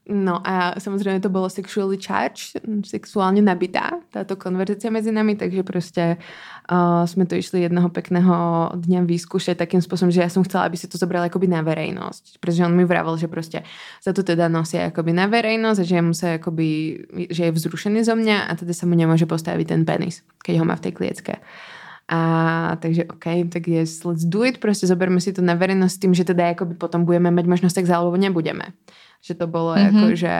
No 0.08 0.48
a 0.48 0.80
samozřejmě 0.80 1.20
to 1.20 1.28
bylo 1.28 1.50
sexually 1.50 1.98
charged, 2.06 2.60
sexuálně 2.86 3.42
nabitá 3.42 3.90
táto 4.10 4.36
konverzace 4.36 4.90
mezi 4.90 5.12
nami, 5.12 5.36
takže 5.36 5.62
prostě 5.62 6.16
uh, 6.72 7.06
jsme 7.06 7.26
to 7.26 7.34
išli 7.34 7.62
jednoho 7.62 7.88
pekného 7.88 8.70
dňa 8.76 9.00
vyskúšať 9.00 9.56
takým 9.56 9.80
způsobem, 9.80 10.10
že 10.10 10.20
já 10.20 10.28
jsem 10.28 10.42
chcela, 10.42 10.64
aby 10.64 10.76
si 10.76 10.88
to 10.88 10.98
zobral 10.98 11.24
jakoby 11.24 11.46
na 11.46 11.62
verejnosť, 11.62 12.38
protože 12.40 12.66
on 12.66 12.76
mi 12.76 12.84
vravel, 12.84 13.16
že 13.16 13.28
prostě 13.28 13.62
za 14.04 14.12
to 14.12 14.22
teda 14.22 14.48
nosia 14.48 14.82
jakoby 14.82 15.12
na 15.12 15.26
verejnosť 15.26 15.80
a 15.80 15.84
že, 15.84 16.02
mu 16.02 16.14
se 16.14 16.28
jakoby, 16.28 16.98
že 17.30 17.44
je 17.44 17.52
vzrušený 17.52 18.04
zo 18.04 18.16
mňa 18.16 18.42
a 18.44 18.54
teda 18.54 18.74
sa 18.74 18.86
mu 18.86 18.94
nemôže 18.94 19.24
postaviť 19.26 19.68
ten 19.68 19.84
penis, 19.84 20.20
keď 20.44 20.58
ho 20.60 20.64
má 20.64 20.76
v 20.76 20.80
tej 20.80 20.92
kliecke. 20.92 21.34
A 22.12 22.20
takže 22.76 23.08
OK, 23.08 23.48
tak 23.48 23.68
yes, 23.68 24.04
let's 24.04 24.28
do 24.28 24.44
it, 24.44 24.58
prostě 24.58 24.86
zoberme 24.86 25.20
si 25.20 25.32
to 25.32 25.40
na 25.42 25.54
verejnosť 25.54 25.96
s 25.96 25.98
tým, 25.98 26.14
že 26.14 26.24
teda 26.24 26.46
jakoby 26.52 26.74
potom 26.74 27.04
budeme 27.04 27.30
mať 27.30 27.46
možnosť 27.46 27.74
sex 27.74 27.88
alebo 27.88 28.16
nebudeme 28.20 28.76
že 29.24 29.34
to 29.34 29.46
bylo 29.46 29.74
mm-hmm. 29.74 29.94
jako, 29.94 30.16
že 30.16 30.32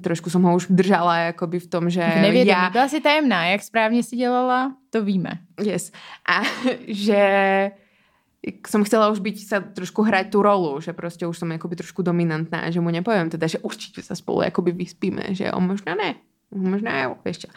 trošku 0.00 0.30
jsem 0.30 0.42
ho 0.42 0.54
už 0.54 0.66
držala 0.70 1.16
jakoby 1.16 1.58
v 1.58 1.66
tom, 1.66 1.90
že 1.90 2.00
Nevěděl, 2.22 2.54
já... 2.54 2.70
Byla 2.70 2.88
si 2.88 3.00
tajemná, 3.00 3.46
jak 3.46 3.62
správně 3.62 4.02
si 4.02 4.16
dělala, 4.16 4.72
to 4.90 5.04
víme. 5.04 5.30
Yes. 5.60 5.92
A 6.28 6.42
že 6.88 7.20
som 8.68 8.84
chcela 8.84 9.08
už 9.08 9.24
byť 9.24 9.36
sa 9.40 9.58
trošku 9.64 10.04
hrať 10.04 10.30
tú 10.30 10.44
rolu, 10.44 10.80
že 10.80 10.92
prostě 10.92 11.26
už 11.26 11.38
som 11.38 11.52
akoby 11.52 11.76
trošku 11.76 12.02
dominantná, 12.02 12.70
že 12.70 12.80
mu 12.80 12.92
nepoviem 12.92 13.30
teda, 13.30 13.46
že 13.48 13.58
určite 13.58 14.04
sa 14.04 14.14
spolu 14.14 14.44
akoby 14.44 14.72
vyspíme, 14.72 15.32
že 15.32 15.52
on 15.52 15.64
možná 15.66 15.96
ne, 15.96 16.14
možná 16.52 17.02
jo, 17.02 17.16
ešte. 17.24 17.48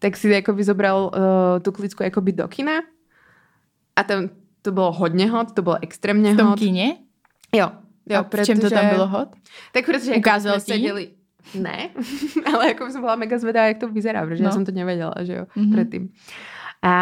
Tak 0.00 0.16
si 0.16 0.32
akoby 0.32 0.64
zobral 0.64 1.12
uh, 1.12 1.60
tú 1.60 1.72
klicku 1.72 2.04
akoby 2.04 2.32
do 2.32 2.48
kina 2.48 2.80
a 3.96 4.00
tam 4.02 4.32
to 4.62 4.72
bylo 4.72 4.92
hodně 4.92 5.30
hot, 5.30 5.52
to 5.52 5.62
bylo 5.62 5.76
extrémně 5.82 6.32
hot. 6.32 6.40
V 6.40 6.42
tom 6.42 6.54
kině? 6.54 6.96
Jo, 7.52 7.70
Jo, 8.08 8.18
a 8.18 8.22
protože... 8.22 8.46
čem 8.46 8.60
to 8.60 8.70
tam 8.70 8.88
bylo 8.88 9.06
hot? 9.08 9.28
Tak 9.72 9.84
protože 9.84 10.10
jako 10.10 10.18
Ukázal 10.18 10.54
jako 10.54 10.66
seděli 10.66 11.10
Ne, 11.54 11.90
ale 12.54 12.68
jako 12.68 12.90
som 12.90 13.02
bola 13.02 13.16
mega 13.16 13.38
zvedá, 13.38 13.66
jak 13.66 13.78
to 13.78 13.88
vyzerá, 13.88 14.26
protože 14.26 14.42
no. 14.42 14.48
ja 14.48 14.54
som 14.54 14.64
to 14.64 14.72
nevedela, 14.72 15.14
že 15.26 15.42
jo, 15.42 15.44
mm-hmm. 15.44 15.72
predtým. 15.74 16.02
A 16.82 16.92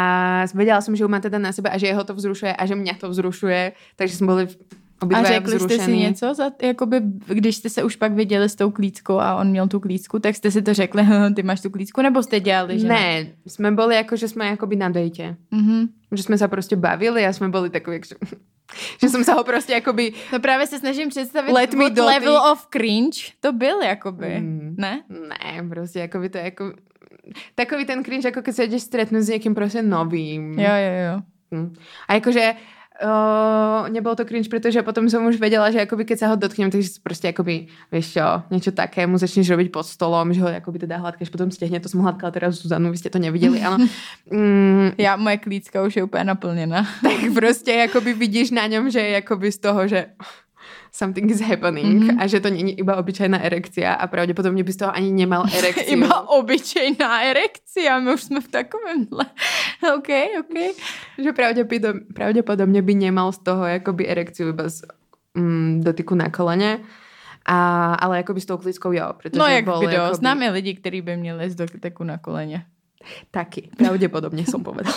vedela 0.52 0.80
som, 0.80 0.96
že 0.96 1.04
ju 1.04 1.08
má 1.08 1.20
teda 1.20 1.38
na 1.38 1.52
sebe 1.52 1.70
a 1.70 1.76
že 1.80 1.86
jeho 1.88 2.04
to 2.04 2.12
vzrušuje 2.16 2.52
a 2.56 2.62
že 2.66 2.74
mě 2.74 2.94
to 3.00 3.08
vzrušuje, 3.08 3.72
takže 3.96 4.16
jsme 4.16 4.26
byli 4.26 4.44
a 5.14 5.24
řekli 5.24 5.56
vzrušený. 5.56 5.74
jste 5.74 5.84
si 5.84 5.96
něco, 5.96 6.34
za, 6.34 6.50
jakoby, 6.62 7.00
když 7.26 7.56
jste 7.56 7.68
se 7.68 7.84
už 7.84 7.96
pak 7.96 8.12
viděli 8.12 8.48
s 8.48 8.54
tou 8.54 8.70
klíckou 8.70 9.18
a 9.18 9.36
on 9.36 9.48
měl 9.48 9.68
tu 9.68 9.80
klícku, 9.80 10.18
tak 10.18 10.36
jste 10.36 10.50
si 10.50 10.62
to 10.62 10.74
řekli, 10.74 11.06
ty 11.36 11.42
máš 11.42 11.60
tu 11.60 11.70
klícku, 11.70 12.02
nebo 12.02 12.22
jste 12.22 12.40
dělali, 12.40 12.78
že 12.78 12.88
ne? 12.88 12.94
Ne, 12.94 13.26
jsme 13.46 13.72
byli 13.72 13.94
jako, 13.94 14.16
že 14.16 14.28
jsme 14.28 14.46
jakoby 14.46 14.76
na 14.76 14.88
dejtě. 14.88 15.36
Mm-hmm. 15.52 15.88
Že 16.12 16.22
jsme 16.22 16.38
se 16.38 16.48
prostě 16.48 16.76
bavili 16.76 17.26
a 17.26 17.32
jsme 17.32 17.48
byli 17.48 17.70
takový, 17.70 17.96
jak, 17.96 18.06
že 18.06 18.14
jsem 19.08 19.24
se 19.24 19.32
ho 19.32 19.44
prostě 19.44 19.72
jakoby... 19.72 20.12
No 20.32 20.40
právě 20.40 20.66
se 20.66 20.78
snažím 20.78 21.08
představit, 21.08 21.52
let 21.52 21.74
what 21.74 21.98
level 21.98 22.36
of 22.36 22.66
cringe 22.72 23.20
to 23.40 23.52
byl, 23.52 23.82
jakoby, 23.82 24.40
mm, 24.40 24.74
ne? 24.78 25.02
Ne, 25.08 25.68
prostě 25.68 25.98
jakoby 25.98 26.28
to 26.28 26.38
je 26.38 26.44
jako... 26.44 26.72
Takový 27.54 27.84
ten 27.84 28.04
cringe, 28.04 28.28
jako 28.28 28.40
když 28.40 28.56
se 28.56 28.66
jdeš 28.66 28.82
stretnout 28.82 29.22
s 29.22 29.28
někým 29.28 29.54
prostě 29.54 29.82
novým. 29.82 30.58
Jo, 30.58 30.70
jo, 30.70 31.12
jo. 31.12 31.20
Mm. 31.50 31.74
A 32.08 32.14
jakože 32.14 32.54
Uh, 33.00 33.88
nebolo 33.88 34.12
to 34.14 34.24
cringe, 34.28 34.48
pretože 34.52 34.82
potom 34.82 35.08
som 35.08 35.24
už 35.24 35.40
vedela, 35.40 35.72
že 35.72 35.80
akoby 35.80 36.04
keď 36.04 36.18
sa 36.18 36.28
ho 36.28 36.36
dotknem, 36.36 36.70
takže 36.70 37.00
prostě 37.02 37.28
akoby, 37.28 37.66
vieš 37.92 38.12
čo, 38.12 38.42
niečo 38.50 38.70
také 38.76 39.06
mu 39.06 39.16
začneš 39.18 39.50
robiť 39.50 39.72
pod 39.72 39.86
stolom, 39.88 40.34
že 40.36 40.40
ho 40.40 40.48
akoby 40.52 40.78
teda 40.78 41.00
hladkáš, 41.00 41.32
potom 41.32 41.48
stehne, 41.50 41.80
to 41.80 41.88
som 41.88 42.04
hladkala 42.04 42.28
teraz 42.30 42.60
Zuzanu, 42.60 42.92
vy 42.92 42.98
ste 43.00 43.08
to 43.10 43.18
nevideli, 43.18 43.62
ano. 43.64 43.80
Mm, 44.30 44.90
Já, 44.98 45.16
moje 45.16 45.38
klícka 45.38 45.82
už 45.82 45.96
je 45.96 46.02
úplně 46.04 46.24
naplněna. 46.24 46.86
Tak 47.02 47.32
prostě 47.34 47.72
jakoby 47.72 48.12
vidíš 48.12 48.50
na 48.50 48.66
něm, 48.66 48.90
že 48.90 49.00
je 49.00 49.10
jakoby 49.10 49.52
z 49.52 49.58
toho, 49.58 49.88
že 49.88 50.06
something 50.92 51.30
is 51.30 51.40
happening 51.40 52.02
mm-hmm. 52.02 52.20
a 52.20 52.26
že 52.26 52.40
to 52.40 52.50
není 52.50 52.78
iba 52.78 52.96
obyčejná 52.96 53.38
erekcia 53.38 53.92
a 53.92 54.06
pravděpodobně 54.06 54.64
by 54.64 54.72
z 54.72 54.76
toho 54.76 54.94
ani 54.94 55.12
nemal 55.12 55.44
erekci. 55.58 55.80
iba 55.80 56.28
obyčejná 56.28 57.22
erekcia, 57.22 57.98
my 57.98 58.14
už 58.14 58.22
jsme 58.22 58.40
v 58.40 58.48
takovémhle. 58.48 59.24
OK, 59.96 60.08
OK. 60.40 60.76
Že 61.18 61.32
pravděpodobně, 61.32 62.00
pravděpodobně 62.14 62.82
by 62.82 62.94
nemal 62.94 63.32
z 63.32 63.38
toho 63.38 63.66
jakoby 63.66 64.08
erekciu 64.08 64.48
iba 64.48 64.68
z 64.68 64.82
mm, 65.34 65.80
dotyku 65.84 66.14
na 66.14 66.30
koleně. 66.30 66.78
A, 67.46 67.94
ale 67.94 68.16
jakoby 68.16 68.40
s 68.40 68.46
tou 68.46 68.56
klíckou 68.56 68.92
jo. 68.92 69.12
Protože 69.16 69.38
no 69.38 69.46
jak 69.46 69.64
bol, 69.64 69.82
jakoby... 69.82 70.16
známe 70.16 70.50
lidi, 70.50 70.74
kteří 70.74 71.02
by 71.02 71.16
měli 71.16 71.50
z 71.50 71.54
dotyku 71.54 72.04
na 72.04 72.18
koleně. 72.18 72.64
Taky, 73.30 73.70
pravděpodobně 73.76 74.46
som 74.46 74.64
povedala. 74.64 74.96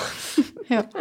jo. 0.70 0.84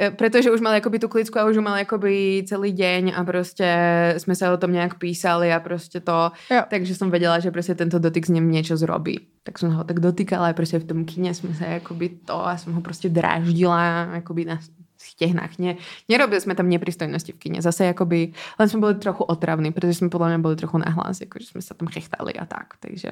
E, 0.00 0.10
Protože 0.10 0.50
už 0.50 0.60
mal 0.60 0.74
jakoby 0.74 0.98
tu 0.98 1.08
klícku 1.08 1.38
a 1.38 1.44
už 1.44 1.56
mal 1.56 1.76
jakoby 1.76 2.44
celý 2.48 2.72
deň 2.72 3.12
a 3.16 3.24
prostě 3.24 3.74
jsme 4.18 4.34
se 4.34 4.50
o 4.50 4.56
tom 4.56 4.72
nějak 4.72 4.98
písali 4.98 5.52
a 5.52 5.60
prostě 5.60 6.00
to. 6.00 6.30
Jo. 6.50 6.62
Takže 6.70 6.94
jsem 6.94 7.10
věděla, 7.10 7.38
že 7.38 7.50
prostě 7.50 7.74
tento 7.74 7.98
dotyk 7.98 8.26
s 8.26 8.28
ním 8.28 8.50
něco 8.50 8.76
zrobí. 8.76 9.20
Tak 9.42 9.58
jsem 9.58 9.70
ho 9.70 9.84
tak 9.84 10.00
dotýkala 10.00 10.48
a 10.48 10.52
prostě 10.52 10.78
v 10.78 10.84
tom 10.84 11.04
kině 11.04 11.34
jsme 11.34 11.54
se 11.54 11.64
jakoby 11.64 12.08
to 12.08 12.46
a 12.46 12.56
jsem 12.56 12.72
ho 12.72 12.80
prostě 12.80 13.08
dráždila 13.08 13.82
jakoby 14.14 14.44
na 14.44 14.58
stehnách. 14.98 15.58
Ne, 15.58 15.76
nerobili 16.08 16.40
jsme 16.40 16.54
tam 16.54 16.68
nepristojnosti 16.68 17.32
v 17.32 17.36
kine. 17.36 17.62
Zase 17.62 17.84
jakoby, 17.84 18.32
len 18.58 18.68
jsme 18.68 18.80
byli 18.80 18.94
trochu 18.94 19.24
otravní, 19.24 19.72
protože 19.72 19.94
jsme 19.94 20.08
podle 20.08 20.28
mě 20.28 20.38
byli 20.38 20.56
trochu 20.56 20.78
nahlas, 20.78 21.20
jakože 21.20 21.46
jsme 21.46 21.62
se 21.62 21.74
tam 21.74 21.88
chechtali 21.88 22.32
a 22.32 22.46
tak, 22.46 22.66
takže. 22.80 23.10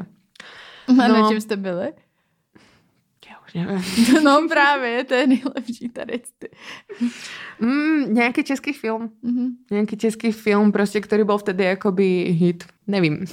No, 0.96 1.04
a 1.04 1.08
na 1.08 1.28
čem 1.28 1.40
jste 1.40 1.56
byli? 1.56 1.92
No 4.24 4.48
právě, 4.48 5.04
to 5.04 5.14
je 5.14 5.26
nejlepší 5.26 5.88
tady. 5.88 6.20
Mm, 7.60 8.14
nějaký 8.14 8.44
český 8.44 8.72
film. 8.72 9.10
Mm-hmm. 9.24 9.48
Nějaký 9.70 9.96
český 9.96 10.32
film, 10.32 10.72
prostě, 10.72 11.00
který 11.00 11.24
byl 11.24 11.38
vtedy 11.38 11.64
jakoby 11.64 12.04
hit. 12.24 12.64
Nevím. 12.86 13.24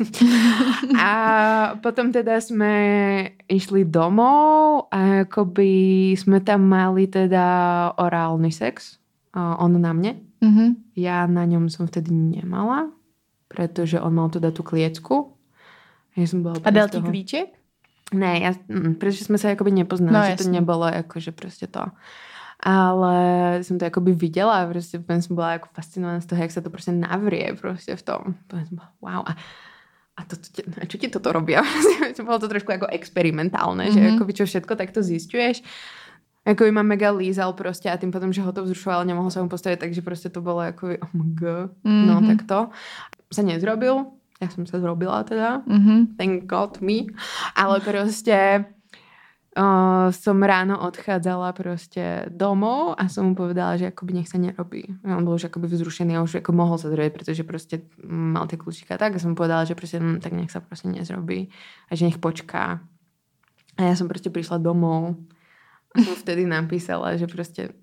a 1.01 1.79
potom 1.83 2.11
teda 2.11 2.41
jsme 2.41 3.29
išli 3.47 3.85
domů 3.85 4.81
a 4.91 4.99
jakoby 4.99 5.71
jsme 6.11 6.39
tam 6.39 6.63
mali 6.63 7.07
teda 7.07 7.93
orální 7.97 8.51
sex. 8.51 8.97
on 9.57 9.81
na 9.81 9.93
mě. 9.93 10.15
Mm-hmm. 10.41 10.75
Já 10.95 11.27
na 11.27 11.45
něm 11.45 11.69
jsem 11.69 11.87
vtedy 11.87 12.11
nemala, 12.11 12.91
protože 13.47 14.01
on 14.01 14.13
mal 14.13 14.29
teda 14.29 14.51
tu 14.51 14.63
kliecku. 14.63 15.33
Já 16.17 16.27
jsem 16.27 16.41
byla 16.41 16.55
a 16.63 16.69
dal 16.69 16.89
ti 16.89 17.01
klíček? 17.01 17.56
Ne, 18.13 18.39
já, 18.39 18.53
mm, 18.67 18.95
protože 18.95 19.25
jsme 19.25 19.37
se 19.37 19.49
jakoby 19.49 19.71
nepoznali, 19.71 20.13
no, 20.13 20.23
že 20.23 20.31
jasný. 20.31 20.45
to 20.45 20.51
nebylo 20.51 20.87
jako, 20.87 21.19
že 21.19 21.31
prostě 21.31 21.67
to. 21.67 21.81
Ale 22.59 23.59
jsem 23.61 23.79
to 23.79 23.85
jakoby 23.85 24.11
viděla 24.11 24.67
prostě 24.67 25.03
jsem 25.19 25.35
byla 25.35 25.51
jako 25.51 25.67
fascinovaná 25.73 26.21
z 26.21 26.25
toho, 26.25 26.41
jak 26.41 26.51
se 26.51 26.61
to 26.61 26.69
prostě 26.69 26.91
navrie 26.91 27.53
prostě 27.53 27.95
v 27.95 28.01
tom. 28.01 28.19
Jsem 28.51 28.77
byla, 28.77 28.89
wow. 29.01 29.23
A, 29.27 29.35
a, 30.17 30.23
to, 30.27 30.35
to, 30.35 30.71
a 30.81 30.85
čo 30.85 30.97
ti 30.97 31.07
toto 31.07 31.31
robí? 31.31 31.55
bylo 32.23 32.39
to 32.39 32.47
trošku 32.47 32.71
jako 32.71 32.85
experimentálne, 32.85 33.85
mm-hmm. 33.85 33.93
že 33.93 33.99
mhm. 33.99 34.13
jakoby 34.13 34.33
čo 34.33 34.45
všetko 34.45 34.75
takto 34.75 35.03
zistuješ. 35.03 35.63
Jako 36.47 36.63
by 36.63 36.71
ma 36.71 36.81
mega 36.81 37.11
lízal 37.11 37.53
prostě 37.53 37.91
a 37.91 37.97
tím 37.97 38.11
potom, 38.11 38.33
že 38.33 38.41
ho 38.41 38.51
to 38.51 38.63
vzrušoval, 38.63 39.05
nemohl 39.05 39.31
se 39.31 39.41
mu 39.41 39.49
postavit, 39.49 39.79
takže 39.79 40.01
prostě 40.01 40.29
to 40.29 40.41
bylo 40.41 40.61
jako 40.61 40.87
oh 40.87 41.09
my 41.13 41.33
God. 41.33 41.71
Mm-hmm. 41.85 42.05
no 42.05 42.27
tak 42.27 42.47
to. 42.47 42.69
Se 43.33 43.43
nezrobil, 43.43 44.05
ja 44.37 44.47
som 44.53 44.69
sa 44.69 44.77
zrobila 44.77 45.25
teda, 45.25 45.65
mm-hmm. 45.65 45.99
thank 46.17 46.45
God 46.45 46.77
me, 46.81 47.09
ale 47.57 47.81
proste 47.81 48.69
uh, 49.57 50.07
som 50.13 50.37
ráno 50.37 50.77
odchádzala 50.77 51.49
proste 51.57 52.29
domov 52.29 52.93
a 53.01 53.09
som 53.09 53.31
mu 53.31 53.33
povedala, 53.33 53.81
že 53.81 53.89
akoby 53.89 54.21
nech 54.21 54.29
sa 54.29 54.37
nerobí. 54.37 54.85
On 55.01 55.25
bol 55.25 55.41
už 55.41 55.49
akoby 55.49 55.65
vzrušený 55.73 56.13
a 56.17 56.23
už 56.23 56.45
ako 56.45 56.51
mohol 56.53 56.77
sa 56.77 56.93
zrobiť, 56.93 57.11
pretože 57.13 57.41
proste 57.41 57.89
mal 58.05 58.45
tie 58.45 58.61
kľúčika 58.61 59.01
tak 59.01 59.17
a 59.17 59.21
som 59.21 59.33
mu 59.33 59.37
povedala, 59.37 59.65
že 59.65 59.73
proste 59.73 59.97
hm, 59.97 60.21
tak 60.21 60.37
nech 60.37 60.53
sa 60.53 60.61
proste 60.61 60.93
nezrobí 60.93 61.49
a 61.89 61.91
že 61.97 62.05
nech 62.05 62.21
počká. 62.21 62.85
A 63.77 63.81
ja 63.81 63.93
som 63.97 64.05
proste 64.05 64.29
prišla 64.29 64.61
domov 64.61 65.17
a 65.93 65.95
som 66.01 66.13
vtedy 66.13 66.45
napísala, 66.45 67.17
že 67.17 67.25
proste 67.25 67.73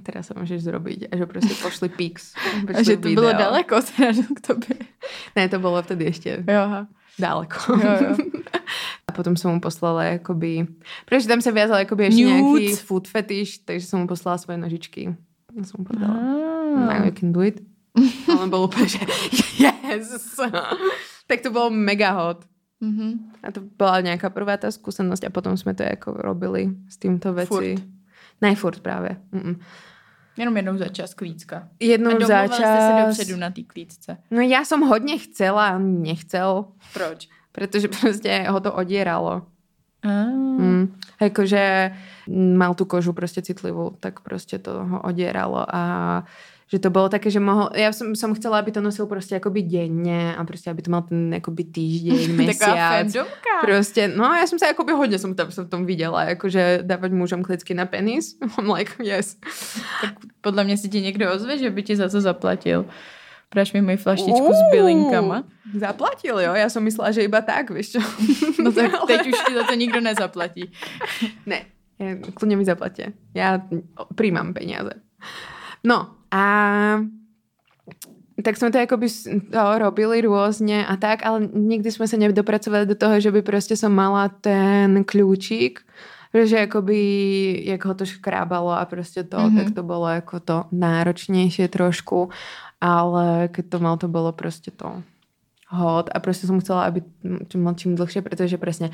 teraz 0.00 0.30
sa 0.30 0.34
môžeš 0.34 0.64
zrobiť 0.64 1.10
a 1.10 1.16
že 1.16 1.24
proste 1.26 1.54
pošli 1.62 1.88
pix. 1.88 2.32
A 2.76 2.82
že 2.82 2.96
to 2.96 3.08
video. 3.08 3.22
bylo 3.22 3.32
daleko 3.32 3.82
teda 3.82 4.12
k 4.36 4.40
tobě. 4.46 4.76
Ne, 5.36 5.48
to 5.48 5.58
bylo 5.58 5.82
vtedy 5.82 6.04
ještě 6.04 6.44
jo, 6.48 6.60
aha. 6.60 6.86
daleko. 7.18 7.58
Jo, 7.72 7.92
jo. 8.08 8.16
A 9.08 9.12
potom 9.12 9.36
jsem 9.36 9.50
mu 9.50 9.60
poslala 9.60 10.02
jakoby, 10.04 10.66
protože 11.04 11.28
tam 11.28 11.40
se 11.40 11.52
viazal 11.52 11.78
jakoby 11.78 12.04
ještě 12.04 12.24
Nude. 12.24 12.60
nějaký 12.60 12.76
food 12.76 13.08
fetish, 13.08 13.58
takže 13.64 13.86
jsem 13.86 13.98
mu 13.98 14.06
poslala 14.06 14.38
svoje 14.38 14.58
nožičky. 14.58 15.16
A 15.60 15.64
jsem 15.64 15.74
mu 15.78 15.84
povedala, 15.84 16.14
ah. 16.14 16.94
now 16.94 17.04
you 17.04 17.12
can 17.20 17.32
do 17.32 17.42
it. 17.42 17.60
A 18.28 18.40
on 18.42 18.50
byl 18.50 18.58
úplně, 18.58 18.88
že 18.88 18.98
yes. 19.58 20.40
tak 21.26 21.40
to 21.40 21.50
bylo 21.50 21.70
mega 21.70 22.10
hot. 22.10 22.44
Mm-hmm. 22.82 23.18
A 23.42 23.52
to 23.52 23.60
byla 23.60 24.00
nějaká 24.00 24.30
prvá 24.30 24.56
ta 24.56 24.70
zkušenost 24.70 25.24
a 25.24 25.30
potom 25.30 25.56
jsme 25.56 25.74
to 25.74 25.82
jako 25.82 26.12
robili 26.12 26.70
s 26.88 26.96
tímto 26.96 27.32
věci. 27.34 27.48
Furt. 27.48 27.97
Ne, 28.40 28.54
furt 28.54 28.80
právě. 28.80 29.16
Mm-mm. 29.32 29.56
Jenom 30.36 30.56
jednou 30.56 30.76
za 30.76 30.88
čas 30.88 31.14
klícka. 31.14 31.68
Jednou 31.80 32.20
za 32.20 32.46
čas. 32.46 32.56
jste 32.56 32.80
se 32.80 33.06
dopředu 33.06 33.40
na 33.40 33.50
té 33.50 33.62
klíčce. 33.62 34.16
No 34.30 34.40
já 34.40 34.64
jsem 34.64 34.80
hodně 34.80 35.18
chcela 35.18 35.68
a 35.68 35.78
nechcel. 35.78 36.64
Proč? 36.92 37.28
Protože 37.52 37.88
prostě 37.88 38.46
ho 38.48 38.60
to 38.60 38.72
odíralo. 38.72 39.42
Ah. 40.04 40.26
Mm. 40.58 40.98
Jakože 41.20 41.92
mal 42.56 42.74
tu 42.74 42.84
kožu 42.84 43.12
prostě 43.12 43.42
citlivou, 43.42 43.90
tak 44.00 44.20
prostě 44.20 44.58
to 44.58 44.84
ho 44.84 45.02
odíralo 45.02 45.74
a 45.76 46.24
že 46.70 46.78
to 46.78 46.90
bylo 46.90 47.08
také, 47.08 47.30
že 47.30 47.40
mohl, 47.40 47.70
já 47.74 47.92
jsem, 47.92 48.16
jsem 48.16 48.34
chcela, 48.34 48.58
aby 48.58 48.72
to 48.72 48.80
nosil 48.80 49.06
prostě 49.06 49.34
jakoby 49.34 49.62
denně 49.62 50.36
a 50.36 50.44
prostě, 50.44 50.70
aby 50.70 50.82
to 50.82 50.90
mal 50.90 51.02
ten 51.02 51.34
jakoby 51.34 51.64
týždeň, 51.64 52.36
mesiac. 52.46 53.16
prostě, 53.60 54.08
no 54.08 54.24
já 54.24 54.46
jsem 54.46 54.58
se 54.58 54.66
jakoby 54.66 54.92
hodně 54.92 55.18
jsem 55.18 55.34
tam 55.34 55.50
jsem 55.50 55.64
v 55.64 55.68
tom 55.70 55.86
viděla, 55.86 56.22
jakože 56.22 56.78
dávat 56.82 57.12
mužem 57.12 57.42
klicky 57.42 57.74
na 57.74 57.86
penis. 57.86 58.36
I'm 58.58 58.70
like, 58.70 58.92
yes. 59.02 59.36
Tak 60.02 60.14
podle 60.40 60.64
mě 60.64 60.76
si 60.76 60.88
ti 60.88 61.00
někdo 61.00 61.34
ozve, 61.34 61.58
že 61.58 61.70
by 61.70 61.82
ti 61.82 61.96
za 61.96 62.08
to 62.08 62.20
zaplatil. 62.20 62.84
Praš 63.48 63.72
mi 63.72 63.82
moji 63.82 63.96
flaštičku 63.96 64.44
uh, 64.44 64.52
s 64.52 64.70
bylinkama. 64.72 65.44
Zaplatil, 65.74 66.40
jo? 66.40 66.54
Já 66.54 66.68
jsem 66.68 66.82
myslela, 66.82 67.10
že 67.10 67.22
iba 67.22 67.40
tak, 67.40 67.70
víš 67.70 67.90
čo? 67.90 68.00
No 68.64 68.72
tak 68.72 68.92
teď 69.06 69.20
už 69.20 69.38
ti 69.46 69.54
za 69.54 69.64
to 69.64 69.74
nikdo 69.74 70.00
nezaplatí. 70.00 70.72
ne, 71.46 71.64
klidně 72.34 72.56
mi 72.56 72.64
zaplatě. 72.64 73.12
Já 73.34 73.62
přijímám 74.14 74.54
peníze. 74.54 74.90
No, 75.84 76.17
a 76.30 76.44
tak 78.42 78.56
jsme 78.56 78.70
to 78.70 78.78
jakoby 78.78 79.06
to 79.52 79.78
robili 79.78 80.20
různě 80.20 80.86
a 80.86 80.96
tak, 80.96 81.26
ale 81.26 81.48
nikdy 81.54 81.92
jsme 81.92 82.08
se 82.08 82.16
nedopracovali 82.16 82.86
do 82.86 82.94
toho, 82.94 83.20
že 83.20 83.30
by 83.30 83.42
prostě 83.42 83.76
som 83.76 83.94
mala 83.94 84.28
ten 84.28 85.04
kľúčik, 85.04 85.78
protože 86.32 86.56
jakoby, 86.56 87.00
jak 87.66 87.84
ho 87.84 87.94
to 87.94 88.06
škrábalo 88.06 88.70
a 88.70 88.84
prostě 88.84 89.24
to, 89.24 89.36
mm-hmm. 89.36 89.56
tak 89.56 89.74
to 89.74 89.82
bylo 89.82 90.08
jako 90.08 90.40
to 90.40 90.64
náročnější 90.72 91.68
trošku, 91.68 92.28
ale 92.80 93.48
keď 93.48 93.68
to 93.68 93.78
mal, 93.78 93.96
to 93.96 94.08
bylo 94.08 94.32
prostě 94.32 94.70
to 94.70 95.02
hod 95.68 96.10
a 96.14 96.20
prostě 96.20 96.46
jsem 96.46 96.60
chcela, 96.60 96.84
aby 96.84 97.02
čím 97.48 97.74
čím 97.76 97.94
dlhšie, 97.94 98.22
protože 98.22 98.58
přesně 98.58 98.90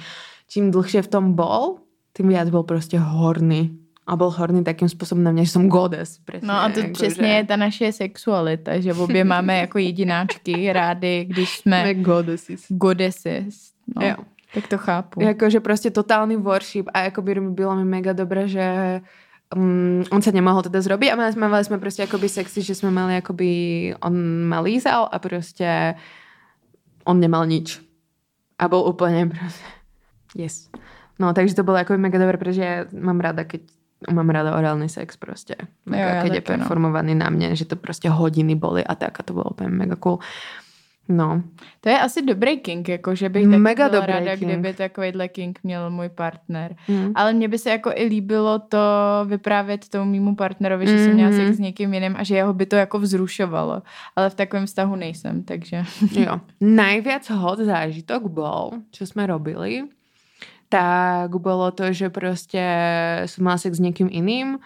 čím 0.49 0.71
dlhšie 0.71 1.03
v 1.03 1.09
tom 1.09 1.33
bol, 1.33 1.77
tím 2.17 2.29
viac 2.29 2.51
byl 2.51 2.63
prostě 2.63 2.99
horný 2.99 3.84
a 4.07 4.17
byl 4.17 4.31
horný 4.31 4.65
takým 4.65 4.89
způsobem 4.89 5.25
na 5.25 5.33
mě, 5.33 5.45
že 5.45 5.51
jsem 5.51 5.69
godes. 5.69 6.19
Přesně, 6.25 6.49
no 6.49 6.55
a 6.55 6.69
to 6.69 6.81
jako, 6.81 6.93
přesně 6.93 7.29
že... 7.29 7.35
je 7.35 7.45
ta 7.45 7.57
naše 7.57 7.93
sexualita, 7.93 8.81
že 8.81 8.95
obě 8.95 9.25
máme 9.25 9.59
jako 9.59 9.79
jedináčky 9.79 10.73
rády, 10.73 11.25
když 11.25 11.59
jsme 11.59 11.95
godesis. 11.95 12.67
godesis. 12.69 13.73
No, 13.97 14.07
Jo. 14.07 14.17
tak 14.55 14.67
to 14.69 14.79
chápu. 14.79 15.23
Jakože 15.23 15.61
prostě 15.61 15.91
totálny 15.91 16.37
worship 16.37 16.89
a 16.95 17.01
jakoby 17.01 17.35
bylo 17.35 17.77
mi 17.77 17.85
mega 17.85 18.13
dobré, 18.13 18.49
že 18.49 19.01
um, 19.57 20.05
on 20.11 20.23
sa 20.23 20.31
nemohol 20.35 20.63
teda 20.67 20.81
zrobiť 20.81 21.13
a 21.13 21.17
mali 21.17 21.33
sme, 21.33 21.49
mali 21.49 21.65
sme 21.65 21.79
prostě 21.79 22.03
akoby 22.03 22.29
sexy, 22.29 22.63
že 22.63 22.75
sme 22.75 22.91
mali 22.91 23.17
akoby, 23.17 23.51
on 24.01 24.15
ma 24.49 24.61
lízal 24.61 25.09
a 25.13 25.19
prostě 25.19 25.95
on 27.05 27.21
nemal 27.21 27.47
nič. 27.47 27.81
A 28.59 28.69
bol 28.69 28.87
úplne 28.89 29.27
prostě, 29.29 29.65
yes. 30.37 30.71
No, 31.19 31.33
takže 31.33 31.55
to 31.55 31.63
bylo 31.63 31.77
akoby 31.77 31.99
mega 31.99 32.19
dobré, 32.19 32.39
protože 32.39 32.87
mám 33.01 33.21
rada, 33.21 33.45
keď 33.45 33.61
mám 34.11 34.31
rada 34.31 34.57
orálny 34.57 34.89
sex 34.89 35.17
prostě. 35.17 35.55
Mega, 35.87 36.15
Jo, 36.17 36.23
keď 36.23 36.35
je 36.35 36.41
taky, 36.41 36.53
no. 36.53 36.59
performovaný 36.59 37.15
na 37.15 37.31
mne, 37.31 37.57
že 37.57 37.65
to 37.65 37.77
prostě 37.77 38.11
hodiny 38.11 38.55
boli 38.55 38.85
a 38.85 38.95
tak 38.95 39.21
a 39.21 39.23
to 39.23 39.33
bylo 39.33 39.45
úplně 39.45 39.69
mega 39.71 39.97
cool. 39.97 40.19
No, 41.09 41.43
To 41.81 41.89
je 41.89 41.99
asi 42.01 42.23
dobrý 42.23 42.59
king, 42.65 42.89
jako 42.89 43.15
že 43.15 43.29
bych 43.29 43.45
Mega 43.47 43.59
Mega 43.59 43.89
byla 43.89 44.07
ráda, 44.07 44.37
king. 44.37 44.51
kdyby 44.53 44.73
takovýhle 44.75 45.29
king 45.29 45.59
měl 45.63 45.91
můj 45.91 46.09
partner. 46.09 46.77
mm. 46.89 47.13
Ale 47.15 47.33
mně 47.33 47.49
by 47.49 47.59
se 47.59 47.71
jako 47.71 47.91
i 47.95 48.05
líbilo 48.05 48.59
to 48.59 48.79
vyprávět 49.25 49.89
tomu 49.89 50.11
mýmu 50.11 50.35
partnerovi, 50.37 50.87
že 50.87 50.99
jsem 51.05 51.13
měla 51.15 51.31
Mhm. 51.31 51.39
sex 51.47 51.57
s 51.57 51.61
někým 51.61 51.95
jiným 51.95 52.17
a 52.17 52.25
že 52.25 52.37
jeho 52.37 52.53
by 52.53 52.67
to 52.67 52.77
jako 52.77 52.99
vzrušovalo. 52.99 53.83
Ale 54.17 54.31
v 54.31 54.35
takovém 54.35 54.67
vztahu 54.67 54.97
nejsem, 54.97 55.43
takže... 55.43 55.85
Jo. 56.13 56.41
Najviac 56.61 57.31
hot 57.31 57.59
zážitok 57.59 58.23
bol, 58.33 58.71
čo 58.91 59.05
sme 59.07 59.27
robili, 59.29 59.85
tak 60.69 61.31
bolo 61.39 61.71
to, 61.71 61.93
že 61.93 62.11
proste 62.11 62.63
som 63.27 63.45
mala 63.45 63.59
sex 63.59 63.77
s 63.79 63.85
niekým 63.85 64.09
iným 64.09 64.59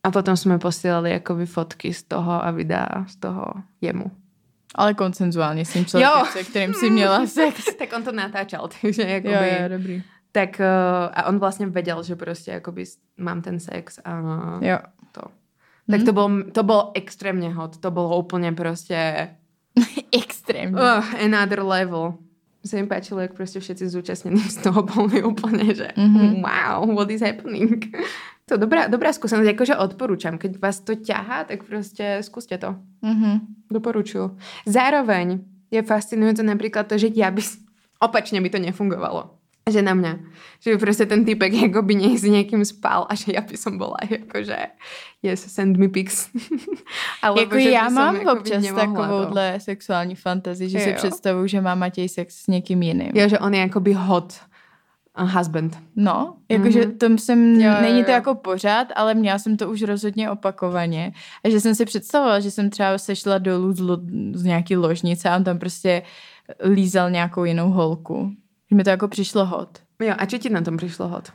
a 0.00 0.08
potom 0.10 0.36
sme 0.36 0.58
posielali 0.58 1.12
akoby 1.16 1.46
fotky 1.46 1.92
z 1.92 2.02
toho 2.08 2.40
a 2.44 2.50
videá 2.50 3.04
z 3.08 3.16
toho 3.16 3.52
jemu. 3.80 4.10
Ale 4.74 4.94
konsenzuálně 4.94 5.64
s 5.64 5.72
tím 5.72 5.84
člověkem, 5.86 6.18
Jo. 6.18 6.26
se 6.32 6.44
kterým 6.44 6.74
si 6.74 6.90
měla 6.90 7.26
sex. 7.26 7.74
tak 7.74 7.92
on 7.96 8.02
to 8.02 8.12
natáčal, 8.12 8.68
takže 8.80 9.02
jo, 9.02 9.16
akoby... 9.16 9.50
jo, 9.62 9.68
dobrý. 9.68 10.02
Tak 10.32 10.60
uh, 10.62 11.10
a 11.14 11.26
on 11.26 11.38
vlastne 11.42 11.66
vedel, 11.66 12.02
že 12.06 12.14
proste 12.14 12.54
akoby 12.62 12.86
s- 12.86 13.02
mám 13.18 13.42
ten 13.42 13.58
sex 13.58 13.98
a 14.04 14.10
Jo. 14.62 14.78
to. 15.12 15.22
Tak 15.90 16.06
to 16.06 16.12
bol, 16.14 16.30
to 16.54 16.62
bol 16.62 16.94
extrémne 16.94 17.50
hot. 17.50 17.82
To 17.82 17.90
bolo 17.90 18.14
úplne 18.14 18.54
proste 18.54 19.26
Extrémně. 20.14 20.78
uh, 20.78 21.02
another 21.24 21.62
level. 21.66 22.14
Se 22.66 22.76
mi 22.76 22.86
páčilo, 22.86 23.20
jak 23.20 23.32
prostě 23.34 23.60
všetci 23.60 23.88
zúčastnení 23.88 24.40
z 24.40 24.56
toho 24.56 24.82
boli 24.82 25.22
úplne, 25.24 25.74
že 25.74 25.88
Mhm. 25.96 26.44
wow, 26.44 26.94
what 26.94 27.10
is 27.10 27.20
happening? 27.24 27.88
To 28.50 28.56
dobrá, 28.60 28.86
dobrá 28.90 29.12
skúsenosť, 29.12 29.48
akože 29.54 29.74
odporúčam. 29.80 30.34
Keď 30.38 30.58
vás 30.58 30.80
to 30.84 30.92
ťahá, 30.94 31.44
tak 31.44 31.64
prostě 31.64 32.18
skúste 32.20 32.58
to. 32.58 32.76
Mhm. 33.02 33.40
Doporučuju. 33.72 34.36
Zároveň 34.66 35.40
je 35.70 35.80
fascinujúce 35.82 36.42
napríklad 36.42 36.86
to, 36.90 36.98
že 36.98 37.08
ja 37.14 37.30
by... 37.30 37.40
Opačne 38.02 38.40
by 38.42 38.50
to 38.50 38.58
nefungovalo. 38.58 39.39
Že 39.70 39.82
na 39.82 39.94
mňa. 39.94 40.12
Že 40.60 40.68
by 40.70 40.76
proste 40.78 41.06
ten 41.06 41.24
typek 41.24 41.52
jako 41.70 41.82
by 41.82 41.94
s 42.18 42.22
niekým 42.26 42.64
spal 42.64 43.06
a 43.08 43.14
že 43.14 43.32
ja 43.32 43.40
by 43.40 43.56
som 43.56 43.78
bola 43.78 43.96
jakože 44.10 44.58
yes, 45.22 45.46
send 45.46 45.76
me 45.78 45.88
pics. 45.88 46.28
Jako 47.24 47.58
že 47.58 47.68
by 47.68 47.72
já 47.72 47.88
mám 47.88 48.14
jakoby 48.16 48.40
občas 48.40 48.64
no. 48.70 48.76
takovouhle 48.76 49.60
sexuální 49.60 50.14
fantazii, 50.14 50.68
že 50.68 50.78
si 50.80 50.90
Jo. 50.90 50.96
představuju, 50.96 51.46
že 51.46 51.60
má 51.60 51.74
Matěj 51.74 52.08
sex 52.08 52.34
s 52.34 52.46
někým 52.46 52.82
jiným. 52.82 53.10
Jo, 53.14 53.28
že 53.28 53.38
on 53.38 53.54
je 53.54 53.60
jakoby 53.60 53.92
hot 53.92 54.34
uh, 55.20 55.30
husband. 55.36 55.78
No, 55.96 56.36
jakože 56.48 56.80
Mhm. 56.80 56.98
tom 56.98 57.18
jsem, 57.18 57.60
Jo, 57.60 57.70
jo, 57.72 57.82
není 57.82 58.04
to 58.04 58.10
jo. 58.10 58.14
jako 58.14 58.34
pořád, 58.34 58.86
ale 58.96 59.14
měla 59.14 59.38
jsem 59.38 59.56
to 59.56 59.70
už 59.70 59.82
rozhodně 59.82 60.30
opakovaně. 60.30 61.12
A 61.44 61.48
že 61.50 61.60
jsem 61.60 61.74
si 61.74 61.84
představovala, 61.84 62.40
že 62.40 62.50
jsem 62.50 62.70
třeba 62.70 62.98
sešla 62.98 63.38
dolů 63.38 63.72
z, 63.72 63.80
lo, 63.80 63.98
z 64.32 64.44
nějaký 64.44 64.76
ložnice 64.76 65.28
a 65.30 65.36
on 65.36 65.44
tam 65.44 65.58
prostě 65.58 66.02
lízal 66.64 67.10
nějakou 67.10 67.44
jinou 67.44 67.70
holku. 67.70 68.32
Že 68.70 68.76
mi 68.76 68.84
to 68.84 68.90
jako 68.90 69.08
přišlo 69.08 69.46
hot. 69.46 69.78
Jo, 70.00 70.14
a 70.18 70.26
čo 70.26 70.38
ti 70.38 70.50
na 70.50 70.60
tom 70.60 70.76
přišlo 70.76 71.08
hot? 71.08 71.32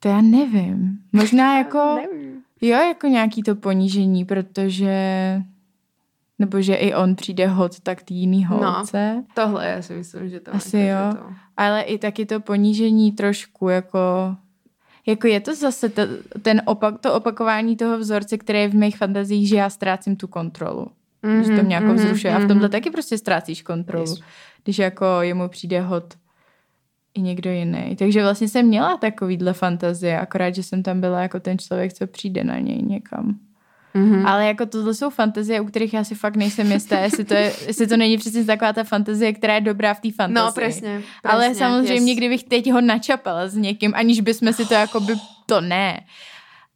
To 0.00 0.08
já 0.08 0.20
nevím. 0.20 0.98
Možná 1.12 1.58
jako, 1.58 1.96
Nevím. 1.96 2.42
jo, 2.60 2.78
jako 2.78 3.06
nějaký 3.06 3.42
to 3.42 3.54
ponížení, 3.54 4.24
protože 4.24 4.96
nebo 6.38 6.60
že 6.60 6.74
i 6.74 6.94
on 6.94 7.14
přijde 7.14 7.46
hot 7.46 7.80
tak 7.80 8.02
tý 8.02 8.14
jiný 8.14 8.44
holce. 8.44 9.24
Tohle 9.34 9.68
já 9.68 9.82
si 9.82 9.94
myslím, 9.94 10.28
že 10.28 10.40
to 10.40 10.54
Asi 10.54 10.78
jakože 10.78 11.16
jo. 11.16 11.22
To. 11.22 11.34
Ale 11.56 11.82
i 11.82 11.98
taky 11.98 12.26
to 12.26 12.40
ponížení 12.40 13.12
trošku 13.12 13.68
jako... 13.68 13.98
Jako 15.06 15.26
je 15.26 15.40
to 15.40 15.54
zase 15.54 15.88
to, 15.88 16.02
ten 16.42 16.62
opak, 16.64 16.98
to 17.00 17.14
opakování 17.14 17.76
toho 17.76 17.98
vzorce, 17.98 18.38
který 18.38 18.58
je 18.58 18.68
v 18.68 18.74
mých 18.74 18.96
fantazích, 18.98 19.48
že 19.48 19.56
já 19.56 19.70
ztrácím 19.70 20.16
tu 20.16 20.28
kontrolu. 20.28 20.86
Mm-hmm, 21.24 21.40
že 21.40 21.56
to 21.56 21.62
mě 21.62 21.74
jako 21.74 21.86
mhm, 21.86 21.96
vzrušuje. 21.96 22.34
A 22.34 22.36
v 22.36 22.40
mhm. 22.40 22.48
tomhle 22.48 22.68
taky 22.68 22.90
prostě 22.90 23.18
ztrácíš 23.18 23.62
kontrolu. 23.62 24.10
Yes. 24.10 24.20
Když 24.64 24.78
jako 24.78 25.04
jemu 25.20 25.48
přijde 25.48 25.80
hot 25.80 26.14
i 27.16 27.20
někdo 27.20 27.50
jiný. 27.50 27.96
Takže 27.98 28.22
vlastně 28.22 28.48
jsem 28.48 28.66
měla 28.66 28.96
takovýhle 28.96 29.52
fantazie, 29.52 30.20
akorát, 30.20 30.54
že 30.54 30.62
jsem 30.62 30.82
tam 30.82 31.00
byla 31.00 31.22
jako 31.22 31.40
ten 31.40 31.58
člověk, 31.58 31.92
co 31.92 32.06
přijde 32.06 32.44
na 32.44 32.58
něj 32.58 32.82
někam. 32.82 33.38
Mhm. 33.94 34.26
Ale 34.26 34.46
jako 34.46 34.66
tohle 34.66 34.94
jsou 34.94 35.10
fantazie, 35.10 35.60
u 35.60 35.64
kterých 35.64 35.94
já 35.94 36.04
si 36.04 36.14
fakt 36.14 36.36
nejsem 36.36 36.72
jistá, 36.72 36.98
jestli 36.98 37.24
to, 37.24 37.34
je, 37.34 37.52
jestli 37.66 37.86
to 37.86 37.96
není 37.96 38.18
přesně 38.18 38.44
taková 38.44 38.72
ta 38.72 38.84
fantazie, 38.84 39.32
která 39.32 39.54
je 39.54 39.60
dobrá 39.60 39.94
v 39.94 40.00
té 40.00 40.12
fantazii. 40.12 40.46
No, 40.46 40.52
presne. 40.52 41.02
Ale 41.24 41.54
samozřejmě, 41.54 42.12
yes. 42.12 42.18
kdybych 42.18 42.44
teď 42.44 42.72
ho 42.72 42.80
načapala 42.80 43.48
s 43.48 43.56
někým, 43.56 43.92
aniž 43.94 44.20
bychom 44.20 44.52
si 44.52 44.66
to 44.66 44.74
jako 44.74 45.00
by, 45.00 45.14
to 45.46 45.60
ne. 45.60 46.00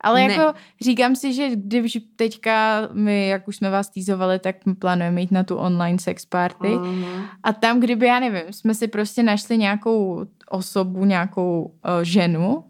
Ale 0.01 0.21
Ne. 0.29 0.35
jako 0.35 0.59
říkám 0.81 1.17
si, 1.17 1.33
že 1.33 1.49
když 1.55 1.99
teďka 2.17 2.81
my, 2.93 3.29
jak 3.29 3.49
už 3.49 3.57
jsme 3.57 3.71
vás 3.71 3.89
týzovali, 3.91 4.39
tak 4.39 4.57
plánujeme 4.79 5.21
jít 5.21 5.33
na 5.33 5.45
tu 5.45 5.57
online 5.57 5.99
sex 5.99 6.27
party. 6.27 6.69
Mhm. 6.69 7.23
A 7.43 7.53
tam, 7.53 7.81
kdyby, 7.81 8.07
já 8.07 8.21
nevím, 8.21 8.43
jsme 8.51 8.75
si 8.75 8.89
prostě 8.89 9.23
našli 9.23 9.59
nějakou 9.59 10.25
osobu, 10.51 11.05
nějakou 11.05 11.63
uh, 11.63 12.03
ženu 12.03 12.65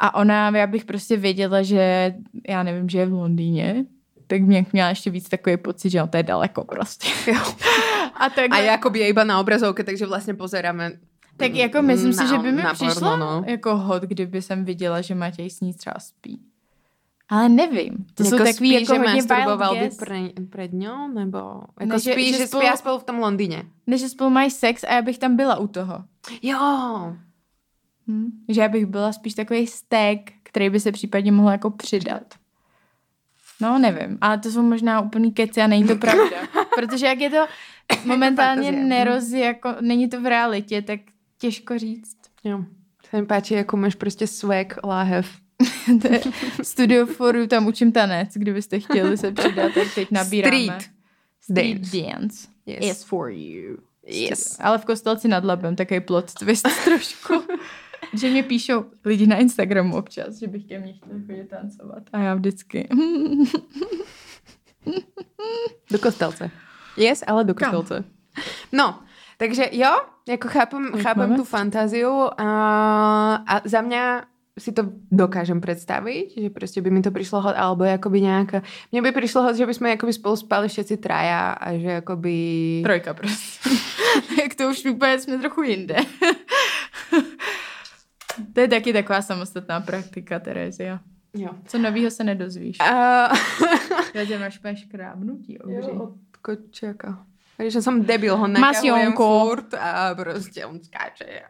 a 0.00 0.14
ona, 0.14 0.50
já 0.56 0.66
bych 0.66 0.84
prostě 0.84 1.16
věděla, 1.16 1.62
že 1.62 2.14
já 2.48 2.62
nevím, 2.62 2.88
že 2.88 2.98
je 2.98 3.06
v 3.06 3.12
Londýně, 3.12 3.84
tak 4.26 4.40
mě 4.40 4.66
měla 4.72 4.88
ještě 4.88 5.10
víc 5.10 5.28
takový 5.28 5.56
pocit, 5.56 5.90
že 5.90 5.98
no, 5.98 6.06
to 6.06 6.16
je 6.16 6.22
daleko 6.22 6.64
prostě. 6.64 7.08
Jo. 7.30 7.40
A, 8.14 8.30
tak, 8.30 8.50
A 8.50 8.58
jakoby 8.58 8.98
je 8.98 9.08
iba 9.08 9.24
na 9.24 9.40
obrazovke, 9.40 9.84
takže 9.84 10.06
vlastně 10.06 10.34
pozeráme 10.34 10.92
tak 11.36 11.54
jako 11.54 11.82
myslím 11.82 12.12
si, 12.12 12.24
na- 12.24 12.30
že 12.30 12.38
by 12.38 12.52
mi 12.52 12.62
přišlo 12.72 12.94
porno, 12.94 13.16
no. 13.16 13.44
jako 13.46 13.76
hod, 13.76 14.02
kdyby 14.02 14.42
jsem 14.42 14.64
viděla, 14.64 15.00
že 15.00 15.14
Matěj 15.14 15.50
s 15.50 15.60
ní 15.60 15.74
třeba 15.74 15.94
spí. 15.98 16.40
Ale 17.28 17.48
nevím. 17.48 18.06
To 18.14 18.24
jsou 18.24 18.34
Jako 18.34 18.44
takový 18.44 18.54
spí, 18.56 18.72
jako 18.72 18.94
že 18.94 18.98
hodně 18.98 19.14
masturboval 19.14 19.76
by 19.76 19.90
pred 20.50 20.72
ňou, 20.72 21.08
nebo 21.08 21.38
jako 21.80 21.92
Ne, 21.92 21.98
že- 21.98 22.12
spí, 22.12 22.32
že, 22.32 22.38
že 22.38 22.46
spolu- 22.46 22.66
spí 22.68 22.76
spolu 22.78 22.98
v 22.98 23.04
tom 23.04 23.18
Londýně. 23.18 23.62
Ne, 23.86 23.98
že 23.98 24.08
spolu 24.08 24.30
mají 24.30 24.50
sex 24.50 24.84
a 24.84 24.92
já 24.94 25.02
bych 25.02 25.18
tam 25.18 25.36
byla 25.36 25.56
u 25.58 25.66
toho. 25.66 26.04
Jo. 26.42 26.58
Hm? 28.08 28.30
Že 28.48 28.60
já 28.60 28.68
bych 28.68 28.86
byla 28.86 29.12
spíš 29.12 29.34
takový 29.34 29.66
stek, 29.66 30.32
který 30.42 30.70
by 30.70 30.80
se 30.80 30.92
případně 30.92 31.32
mohl 31.32 31.50
jako 31.50 31.70
přidat. 31.70 32.22
No, 33.60 33.78
nevím. 33.78 34.18
Ale 34.20 34.38
to 34.38 34.50
jsou 34.50 34.62
možná 34.62 35.00
úplný 35.00 35.32
keci 35.32 35.60
a 35.62 35.66
není 35.66 35.84
to 35.88 35.96
pravda. 35.96 36.36
Protože 36.74 37.06
jak 37.06 37.18
je 37.20 37.30
to 37.30 37.46
momentálně 38.04 38.72
neroz, 38.72 39.30
jako 39.30 39.74
není 39.80 40.08
to 40.08 40.20
v 40.20 40.26
realitě, 40.26 40.82
tak 40.82 41.00
těžko 41.42 41.78
říct. 41.78 42.16
Jo. 42.44 42.64
Se 43.10 43.20
mi 43.20 43.26
páči, 43.26 43.54
jako 43.54 43.76
máš 43.76 43.94
prostě 43.94 44.26
swag 44.26 44.84
láhev. 44.84 45.28
to 46.02 46.12
je 46.12 46.20
Studio 46.62 47.06
Foru, 47.06 47.46
tam 47.46 47.66
učím 47.66 47.92
tanec, 47.92 48.28
kdybyste 48.34 48.80
chtěli 48.80 49.16
se 49.16 49.32
přidat, 49.32 49.72
tak 49.74 49.94
teď 49.94 50.10
nabíráme. 50.10 50.56
Street 50.56 50.82
Street 51.40 51.78
dance. 51.80 51.96
dance 52.20 52.48
Yes. 52.66 52.96
is 52.98 53.04
for 53.04 53.30
you. 53.30 53.76
Yes. 54.06 54.56
Ale 54.60 54.78
v 54.78 54.84
kostelci 54.84 55.28
nad 55.28 55.44
Labem, 55.44 55.76
takový 55.76 56.00
plot 56.00 56.34
twist 56.34 56.68
trošku. 56.84 57.34
že 58.20 58.30
mě 58.30 58.42
píšou 58.42 58.84
lidi 59.04 59.26
na 59.26 59.36
Instagramu 59.36 59.96
občas, 59.96 60.38
že 60.38 60.46
bych 60.46 60.64
ke 60.66 60.78
mně 60.78 60.92
chtěli 60.92 61.22
chodit 61.26 61.48
tancovat. 61.48 62.02
A 62.12 62.18
já 62.18 62.34
vždycky. 62.34 62.88
Do 65.90 65.98
kostelce. 65.98 66.50
Yes, 66.96 67.24
ale 67.26 67.44
do 67.44 67.54
Kam? 67.54 67.70
kostelce. 67.70 68.04
No, 68.72 69.02
takže 69.42 69.68
jo, 69.72 69.90
jako 70.28 70.48
chápem, 70.48 70.92
chápem 71.02 71.36
tu 71.36 71.44
fantáziu 71.44 72.30
a, 72.38 72.48
a 73.34 73.60
za 73.64 73.80
mňa 73.80 74.24
si 74.58 74.72
to 74.72 74.82
dokážem 75.10 75.60
představit, 75.60 76.30
že 76.36 76.50
prostě 76.50 76.82
by 76.82 76.90
mi 76.90 77.02
to 77.02 77.10
přišlo 77.10 77.40
hot, 77.40 77.54
alebo 77.56 77.84
jakoby 77.84 78.20
nějaká, 78.20 78.62
mně 78.92 79.02
by 79.02 79.12
přišlo 79.12 79.42
hot, 79.42 79.56
že 79.56 79.66
by 79.66 79.74
jsme 79.74 79.90
jakoby 79.90 80.12
spolu 80.12 80.36
spali 80.36 80.68
všetci 80.68 80.96
traja 80.96 81.50
a 81.52 81.76
že 81.78 81.86
jakoby... 81.86 82.80
Trojka 82.84 83.14
prostě. 83.14 83.70
Jak 84.42 84.54
to 84.54 84.70
už 84.70 84.84
úplně 84.84 85.18
jsme 85.18 85.38
trochu 85.38 85.62
jinde. 85.62 85.96
to 88.52 88.60
je 88.60 88.68
taky 88.68 88.92
taková 88.92 89.22
samostatná 89.22 89.80
praktika, 89.80 90.38
Terezia. 90.38 91.00
Jo. 91.34 91.50
Co 91.66 91.78
novýho 91.78 92.10
se 92.10 92.24
nedozvíš? 92.24 92.80
A... 92.80 93.28
Terezia 94.12 94.38
máš 94.38 94.58
úplně 94.58 94.76
škrábnutí 94.76 95.58
obří. 95.58 95.76
jo, 95.76 96.02
od 96.02 96.14
kočeka. 96.42 97.26
Takže 97.56 97.82
som 97.82 98.02
debil, 98.02 98.36
ho 98.36 98.46
nakahujem 98.46 99.12
furt 99.12 99.74
a 99.74 100.14
prostě 100.14 100.66
on 100.66 100.80
skáče. 100.82 101.42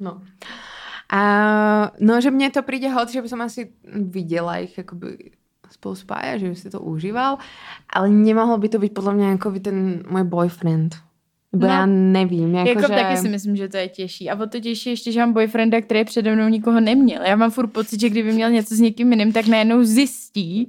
No. 0.00 0.20
A 1.12 1.20
no, 2.00 2.20
že 2.20 2.30
mne 2.32 2.48
to 2.50 2.64
príde 2.64 2.88
hot, 2.88 3.12
že 3.12 3.20
by 3.22 3.28
som 3.28 3.40
asi 3.44 3.68
videla 3.84 4.64
ich 4.64 4.72
akoby 4.78 5.36
spolu 5.68 5.94
spájať, 5.94 6.40
že 6.40 6.48
by 6.48 6.56
si 6.56 6.68
to 6.72 6.80
užíval, 6.80 7.36
ale 7.92 8.06
nemohol 8.08 8.56
by 8.58 8.68
to 8.72 8.78
byť 8.80 8.92
podľa 8.96 9.12
mňa 9.12 9.26
ako 9.36 9.48
by 9.52 9.60
ten 9.60 9.78
môj 10.08 10.24
boyfriend. 10.24 10.96
Nebo 11.52 11.66
No. 11.66 11.72
já 11.72 11.86
nevím. 11.86 12.54
Jako, 12.54 12.68
Jako 12.68 12.80
že... 12.80 12.88
taky 12.88 13.16
si 13.16 13.28
myslím, 13.28 13.56
že 13.56 13.68
to 13.68 13.76
je 13.76 13.88
těžší. 13.88 14.30
A 14.30 14.34
o 14.42 14.46
to 14.46 14.60
těžší 14.60 14.90
ještě, 14.90 15.12
že 15.12 15.20
mám 15.20 15.32
boyfrienda, 15.32 15.80
který 15.80 16.04
přede 16.04 16.34
mnou 16.36 16.48
nikoho 16.48 16.80
neměl. 16.80 17.22
Já 17.22 17.36
mám 17.36 17.50
furt 17.50 17.66
pocit, 17.68 18.00
že 18.00 18.08
kdyby 18.10 18.32
měl 18.32 18.50
něco 18.50 18.74
s 18.74 18.80
někým 18.80 19.12
jiným, 19.12 19.32
tak 19.32 19.46
najednou 19.46 19.84
zjistí, 19.84 20.68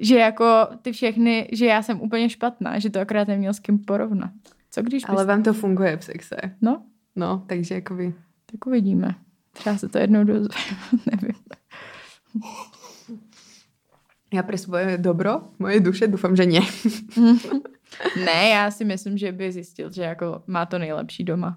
že 0.00 0.18
jako 0.18 0.68
ty 0.82 0.92
všechny, 0.92 1.48
že 1.52 1.66
já 1.66 1.82
jsem 1.82 2.00
úplně 2.00 2.28
špatná, 2.28 2.78
že 2.78 2.90
to 2.90 3.00
akorát 3.00 3.28
neměl 3.28 3.54
s 3.54 3.58
kým 3.58 3.78
porovnat. 3.78 4.30
Co 4.70 4.82
když. 4.82 5.02
Ale 5.08 5.24
vám 5.24 5.42
to 5.42 5.52
funguje 5.52 5.96
v 5.96 6.04
sexe. 6.04 6.36
No, 6.62 6.82
No, 7.16 7.44
takže 7.46 7.74
jakoby... 7.74 8.14
tak 8.50 8.66
uvidíme. 8.66 9.14
Třeba 9.52 9.76
se 9.76 9.88
to 9.88 9.98
jednou 9.98 10.24
dozvím, 10.24 10.78
nevím. 11.10 11.36
Já 14.32 14.42
pro 14.42 14.58
svoje 14.58 14.98
dobro, 14.98 15.40
moje 15.58 15.80
duše, 15.80 16.06
doufám, 16.06 16.36
že 16.36 16.46
ne. 16.46 16.60
Ne, 18.24 18.48
já 18.48 18.70
si 18.70 18.84
myslím, 18.84 19.18
že 19.18 19.32
by 19.32 19.52
zjistil, 19.52 19.92
že 19.92 20.02
jako 20.02 20.42
má 20.46 20.66
to 20.66 20.78
nejlepší 20.78 21.24
doma. 21.24 21.56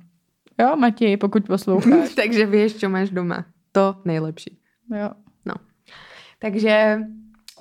Jo, 0.59 0.75
Matěj, 0.75 1.17
pokud 1.17 1.47
posloucháš. 1.47 2.13
takže 2.15 2.45
víš, 2.45 2.75
co 2.75 2.89
máš 2.89 3.09
doma. 3.09 3.45
To 3.71 4.01
nejlepší. 4.05 4.57
Jo. 4.95 5.09
No. 5.45 5.53
Takže, 6.39 6.99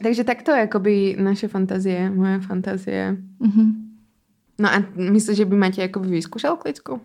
takže 0.02 0.24
takto 0.24 0.50
je 0.50 0.59
jakoby 0.59 1.16
naše 1.18 1.48
fantazie, 1.48 2.11
moje 2.11 2.40
fantazie. 2.40 3.16
Mhm. 3.40 3.72
No 4.59 4.68
a 4.68 4.82
myslíš, 4.96 5.37
že 5.37 5.44
by 5.44 5.56
Matěj 5.56 5.82
jakoby 5.82 6.09
vyzkoušel 6.09 6.56
klicku? 6.56 7.00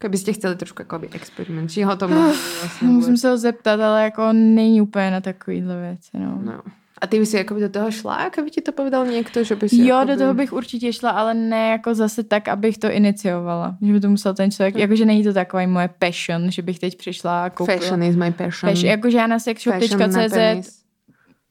Kdybyste 0.00 0.32
chceli 0.32 0.56
trošku 0.56 0.82
jakoby 0.82 1.08
experiment, 1.12 1.70
či 1.70 1.82
ho 1.82 1.96
to 1.96 2.08
mohli 2.08 2.34
vlastně 2.60 2.88
Musím 2.88 3.16
se 3.16 3.30
ho 3.30 3.38
zeptat, 3.38 3.80
ale 3.80 4.04
jako 4.04 4.32
není 4.32 4.80
úplně 4.80 5.10
na 5.10 5.20
takovýhle 5.20 5.80
věci, 5.80 6.10
no. 6.18 6.40
No. 6.44 6.60
A 7.00 7.06
ty 7.06 7.18
by 7.18 7.26
si 7.26 7.36
jakoby 7.36 7.60
do 7.60 7.68
toho 7.68 7.90
šla, 7.90 8.28
kdyby 8.28 8.50
ti 8.50 8.60
to 8.60 8.72
povedal 8.72 9.06
někdo, 9.06 9.44
že 9.44 9.56
by 9.56 9.68
si 9.68 9.76
Jo, 9.76 9.86
jakoby... 9.86 10.12
do 10.12 10.18
toho 10.18 10.34
bych 10.34 10.52
určitě 10.52 10.92
šla, 10.92 11.10
ale 11.10 11.34
ne 11.34 11.68
jako 11.68 11.94
zase 11.94 12.22
tak, 12.22 12.48
abych 12.48 12.78
to 12.78 12.90
iniciovala. 12.90 13.76
Že 13.82 13.92
by 13.92 14.00
to 14.00 14.10
musel 14.10 14.34
ten 14.34 14.50
člověk, 14.50 14.76
jakože 14.76 15.04
není 15.04 15.24
to 15.24 15.32
takový 15.32 15.66
moje 15.66 15.88
passion, 15.98 16.50
že 16.50 16.62
bych 16.62 16.78
teď 16.78 16.98
přišla 16.98 17.44
a 17.44 17.50
koupila. 17.50 17.78
Fashion 17.78 18.02
is 18.02 18.16
my 18.16 18.32
passion. 18.32 18.70
Passion, 18.70 18.90
jakože 18.90 19.18
já 19.18 19.26
na 19.26 19.38
sexshop.cz. 19.38 20.79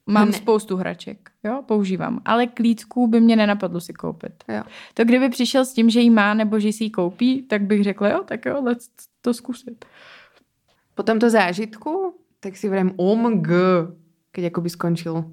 mám 0.09 0.27
Ne. 0.27 0.33
spoustu 0.33 0.77
hraček, 0.77 1.29
jo, 1.43 1.63
používám, 1.65 2.19
ale 2.25 2.47
klítků 2.47 3.07
by 3.07 3.21
mě 3.21 3.35
nenapadlo 3.35 3.79
si 3.81 3.93
koupit. 3.93 4.43
Jo. 4.47 4.63
To 4.93 5.03
kdyby 5.05 5.29
přišel 5.29 5.65
s 5.65 5.73
tím, 5.73 5.89
že 5.89 5.99
jí 5.99 6.09
má 6.09 6.33
nebo 6.33 6.59
že 6.59 6.71
si 6.73 6.83
ji 6.83 6.89
koupí, 6.89 7.41
tak 7.41 7.61
bych 7.61 7.83
řekla, 7.83 8.09
jo, 8.09 8.23
tak 8.25 8.45
jo, 8.45 8.61
let's 8.63 8.89
to 9.21 9.33
zkusit. 9.33 9.85
Po 10.95 11.03
tomto 11.03 11.29
zážitku, 11.29 12.13
tak 12.39 12.57
si 12.57 12.69
vrem 12.69 12.91
OMG, 12.97 13.47
keď 14.31 14.43
jakoby 14.43 14.69
skončil 14.69 15.23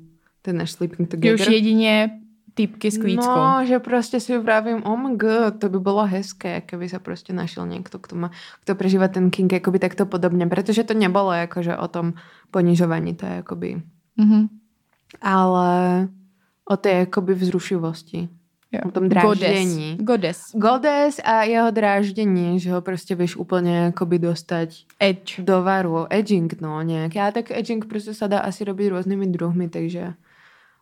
ten 0.43 0.57
náš 0.57 0.71
sleeping 0.73 1.09
together. 1.11 1.35
už 1.41 1.47
jedině 1.49 2.11
typky 2.55 2.91
s 2.91 2.99
klíckou. 2.99 3.37
No, 3.37 3.61
že 3.67 3.79
prostě 3.79 4.21
si 4.21 4.39
vravím, 4.39 4.83
OMG, 4.87 5.23
to 5.59 5.69
by 5.69 5.81
bylo 5.81 6.07
hezké, 6.07 6.61
keby 6.61 6.89
sa 6.89 6.99
prostě 6.99 7.33
našel 7.33 7.67
někdo, 7.67 7.99
kto, 7.99 8.17
má, 8.17 8.31
kto 8.63 8.75
prežíva 8.75 9.09
ten 9.09 9.31
king 9.31 9.53
jakoby 9.53 9.79
takto 9.79 10.07
podobně, 10.07 10.47
protože 10.47 10.85
to 10.85 10.95
nebolo 10.95 11.33
jakože 11.33 11.77
o 11.77 11.89
tom 11.89 12.15
ponižovaní, 12.51 13.15
to 13.15 13.27
je 13.27 13.33
jakoby, 13.33 13.83
Mhm. 14.17 14.49
Ale 15.23 16.09
o 16.71 16.77
té 16.77 16.91
jakoby 16.91 17.35
vzrušivosti. 17.35 18.29
Jo. 18.73 18.81
O 18.87 18.91
tom 18.91 19.09
dráždění. 19.09 19.97
Goddess. 20.01 20.41
Godes 20.55 21.21
a 21.25 21.43
jeho 21.43 21.71
dráždění, 21.71 22.61
že 22.61 22.73
ho 22.73 22.81
prostě 22.81 23.15
vieš 23.15 23.37
úplně 23.37 23.79
jakoby 23.79 24.19
dostať 24.19 24.85
Edge. 25.01 25.43
do 25.43 25.63
varu. 25.63 26.07
Edging, 26.11 26.61
no, 26.61 26.83
nějak. 26.83 27.15
Já 27.15 27.31
tak 27.31 27.51
edging 27.51 27.87
prostě 27.87 28.15
sa 28.15 28.27
dá 28.27 28.39
asi 28.39 28.65
robiť 28.65 28.89
různými 28.91 29.27
druhmi, 29.27 29.69
takže 29.69 30.15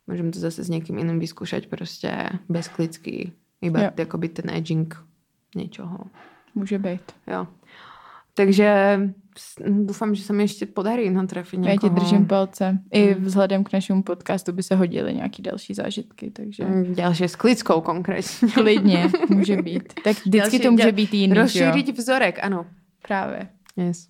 můžem 0.07 0.31
to 0.31 0.39
zase 0.39 0.65
s 0.65 0.69
někým 0.69 0.99
jiným 0.99 1.19
vyskúšať 1.19 1.67
prostě 1.67 2.29
bez 2.49 2.69
klicky. 2.69 3.33
Iba 3.61 3.81
Jo. 3.83 3.91
jakoby 3.97 4.29
ten 4.29 4.51
edging 4.51 4.97
něčoho. 5.57 5.99
Může 6.55 6.79
být. 6.79 7.13
Jo. 7.27 7.47
Takže 8.35 9.01
doufám, 9.69 10.15
že 10.15 10.23
se 10.23 10.33
mi 10.33 10.43
ještě 10.43 10.67
podarí 10.67 11.11
natrefit 11.11 11.61
Já 11.65 11.71
někoho. 11.73 11.95
ti 11.95 12.01
držím 12.01 12.27
palce. 12.27 12.79
I 12.93 13.15
vzhledem 13.15 13.65
k 13.65 13.73
našemu 13.73 14.03
podcastu 14.03 14.53
by 14.53 14.63
se 14.63 14.75
hodily 14.77 15.15
nějaký 15.15 15.43
další 15.43 15.75
zážitky, 15.75 16.31
takže 16.31 16.65
Mm, 16.65 16.95
Ďalšie 16.95 17.29
s 17.29 17.37
klickou 17.37 17.81
konkrétně. 17.81 18.49
klidně 18.55 19.11
může 19.29 19.57
být. 19.63 19.93
Tak 20.05 20.17
vždycky 20.17 20.31
Další- 20.39 20.59
to 20.61 20.73
může 20.73 20.93
být 20.93 21.15
jiný? 21.15 21.35
Rozšířit 21.35 21.99
vzorek, 21.99 22.39
ano. 22.43 22.67
Právě. 23.09 23.49
Yes. 23.77 24.09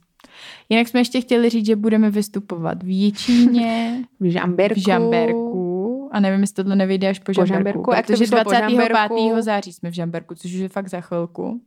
Jinak 0.68 0.88
jsme 0.88 1.00
ještě 1.00 1.20
chtěli 1.20 1.50
říct, 1.50 1.66
že 1.66 1.76
budeme 1.76 2.10
vystupovat 2.10 2.82
v 2.82 2.88
Jičíně, 2.88 4.04
V 4.20 4.30
Žamberku. 4.30 4.80
v 4.80 4.84
Žamberku 4.84 6.08
a 6.12 6.20
nevím, 6.20 6.40
jestli 6.40 6.54
tohle 6.54 6.76
nevyjde 6.76 7.08
až 7.08 7.18
po, 7.18 7.32
Po 7.36 7.46
Žamberku, 7.46 7.82
protože 7.82 8.16
vyšlo 8.20 8.38
po 8.44 8.50
25. 8.50 8.70
Žamberku? 8.70 9.36
září 9.42 9.72
jsme 9.72 9.90
v 9.90 9.94
Žamberku, 9.94 10.34
což 10.34 10.54
už 10.54 10.60
je 10.60 10.68
fakt 10.68 10.88
za 10.88 11.00
chvilku. 11.00 11.60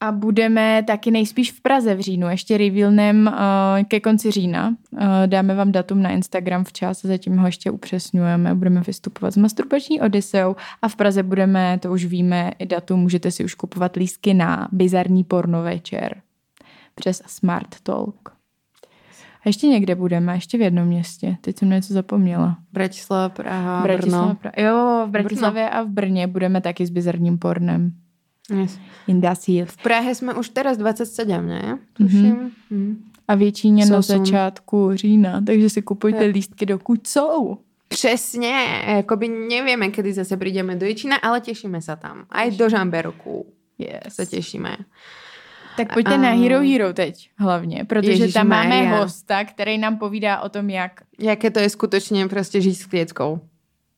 A 0.00 0.12
budeme 0.12 0.82
taky 0.86 1.10
nejspíš 1.10 1.52
v 1.52 1.60
Praze 1.60 1.94
v 1.94 2.00
říjnu, 2.00 2.28
ještě 2.28 2.58
revealnem 2.58 3.26
uh, 3.26 3.84
ke 3.88 4.00
konci 4.00 4.30
října. 4.30 4.68
Uh, 4.92 5.00
dáme 5.26 5.54
vám 5.54 5.72
datum 5.72 6.02
na 6.02 6.10
Instagram 6.10 6.64
včas, 6.64 7.02
zatím 7.02 7.36
ho 7.36 7.46
ještě 7.46 7.70
upřesňujeme. 7.70 8.54
Budeme 8.54 8.80
vystupovat 8.80 9.34
s 9.34 9.36
masturbační 9.36 10.00
Odyseou 10.00 10.56
a 10.82 10.88
v 10.88 10.96
Praze 10.96 11.22
budeme, 11.22 11.78
to 11.78 11.92
už 11.92 12.04
víme, 12.04 12.50
i 12.58 12.66
datum, 12.66 13.00
můžete 13.00 13.30
si 13.30 13.44
už 13.44 13.54
kupovat 13.54 13.96
lístky 13.96 14.34
na 14.34 14.68
bizarní 14.72 15.24
porno 15.24 15.62
večer 15.62 16.20
přes 16.94 17.22
Smart 17.26 17.80
Talk. 17.82 18.28
A 19.40 19.48
ještě 19.48 19.66
někde 19.66 19.94
budeme, 19.94 20.34
ještě 20.34 20.58
v 20.58 20.60
jednom 20.60 20.86
městě. 20.86 21.36
Teď 21.40 21.58
jsem 21.58 21.70
něco 21.70 21.94
zapomněla. 21.94 22.56
Bratislava, 22.72 23.28
Praha, 23.28 23.82
Bratislava, 23.82 24.26
Brno. 24.26 24.38
pra- 24.42 24.62
jo, 24.64 25.06
v 25.06 25.10
Bratislavě 25.10 25.70
a 25.70 25.82
v 25.82 25.88
Brně 25.88 26.26
budeme 26.26 26.60
taky 26.60 26.86
s 26.86 26.90
bizarním 26.90 27.38
pornem. 27.38 27.92
Yes. 28.50 28.78
In 29.06 29.22
Hills. 29.46 29.70
V 29.70 29.76
Prahe 29.82 30.14
jsme 30.14 30.34
už 30.34 30.48
teraz 30.48 30.76
27, 30.78 31.46
ne? 31.46 31.78
Tuším. 31.92 32.50
Mm-hmm. 32.72 32.96
A 33.28 33.34
většině 33.34 33.86
na 33.86 34.02
jsou. 34.02 34.18
začátku 34.18 34.90
října, 34.94 35.40
takže 35.46 35.70
si 35.70 35.82
kupujte 35.82 36.24
Jo. 36.26 36.30
lístky, 36.32 36.66
dokud 36.66 37.06
jsou. 37.06 37.58
Přesně, 37.88 38.82
jakoby 38.86 39.28
nevieme, 39.28 39.88
kedy 39.88 40.12
zase 40.12 40.36
prídeme 40.36 40.76
do 40.76 40.86
Jičína, 40.86 41.16
ale 41.16 41.40
těšíme 41.40 41.82
se 41.82 41.96
tam. 41.96 42.26
Aj 42.30 42.50
do 42.50 42.68
Žamberku 42.68 43.46
Yes. 43.78 44.14
se 44.14 44.26
těšíme. 44.26 44.76
Tak 45.76 45.92
pojďte 45.94 46.14
A- 46.14 46.18
na 46.18 46.30
Hero 46.30 46.60
Hero 46.60 46.92
teď 46.92 47.30
hlavně, 47.38 47.84
protože 47.84 48.10
Ježiš 48.10 48.32
tam 48.34 48.48
máme 48.48 48.68
Maria. 48.68 48.98
hosta, 49.02 49.44
který 49.44 49.78
nám 49.78 49.98
povídá 49.98 50.40
o 50.40 50.48
tom, 50.48 50.70
jak... 50.70 51.00
Jaké 51.18 51.50
to 51.50 51.58
je 51.58 51.70
skutečně 51.70 52.28
prostě 52.28 52.60
žít 52.60 52.74
s 52.74 52.86
klieckou. 52.86 53.40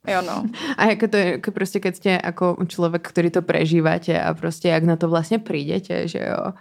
Jo 0.07 0.23
no. 0.23 0.47
A 0.77 0.85
jaké 0.85 1.09
to 1.09 1.16
je, 1.16 1.27
jako 1.31 1.51
prostě 1.51 1.81
keď 1.81 1.97
ste 1.97 2.19
ako 2.19 2.57
človek, 2.66 3.03
ktorý 3.03 3.31
to 3.31 3.42
prežívate 3.42 4.21
a 4.23 4.35
prostě 4.35 4.69
jak 4.69 4.85
na 4.85 4.97
to 4.97 5.09
vlastně 5.09 5.38
prídete, 5.38 6.09
že 6.09 6.19
jo. 6.19 6.53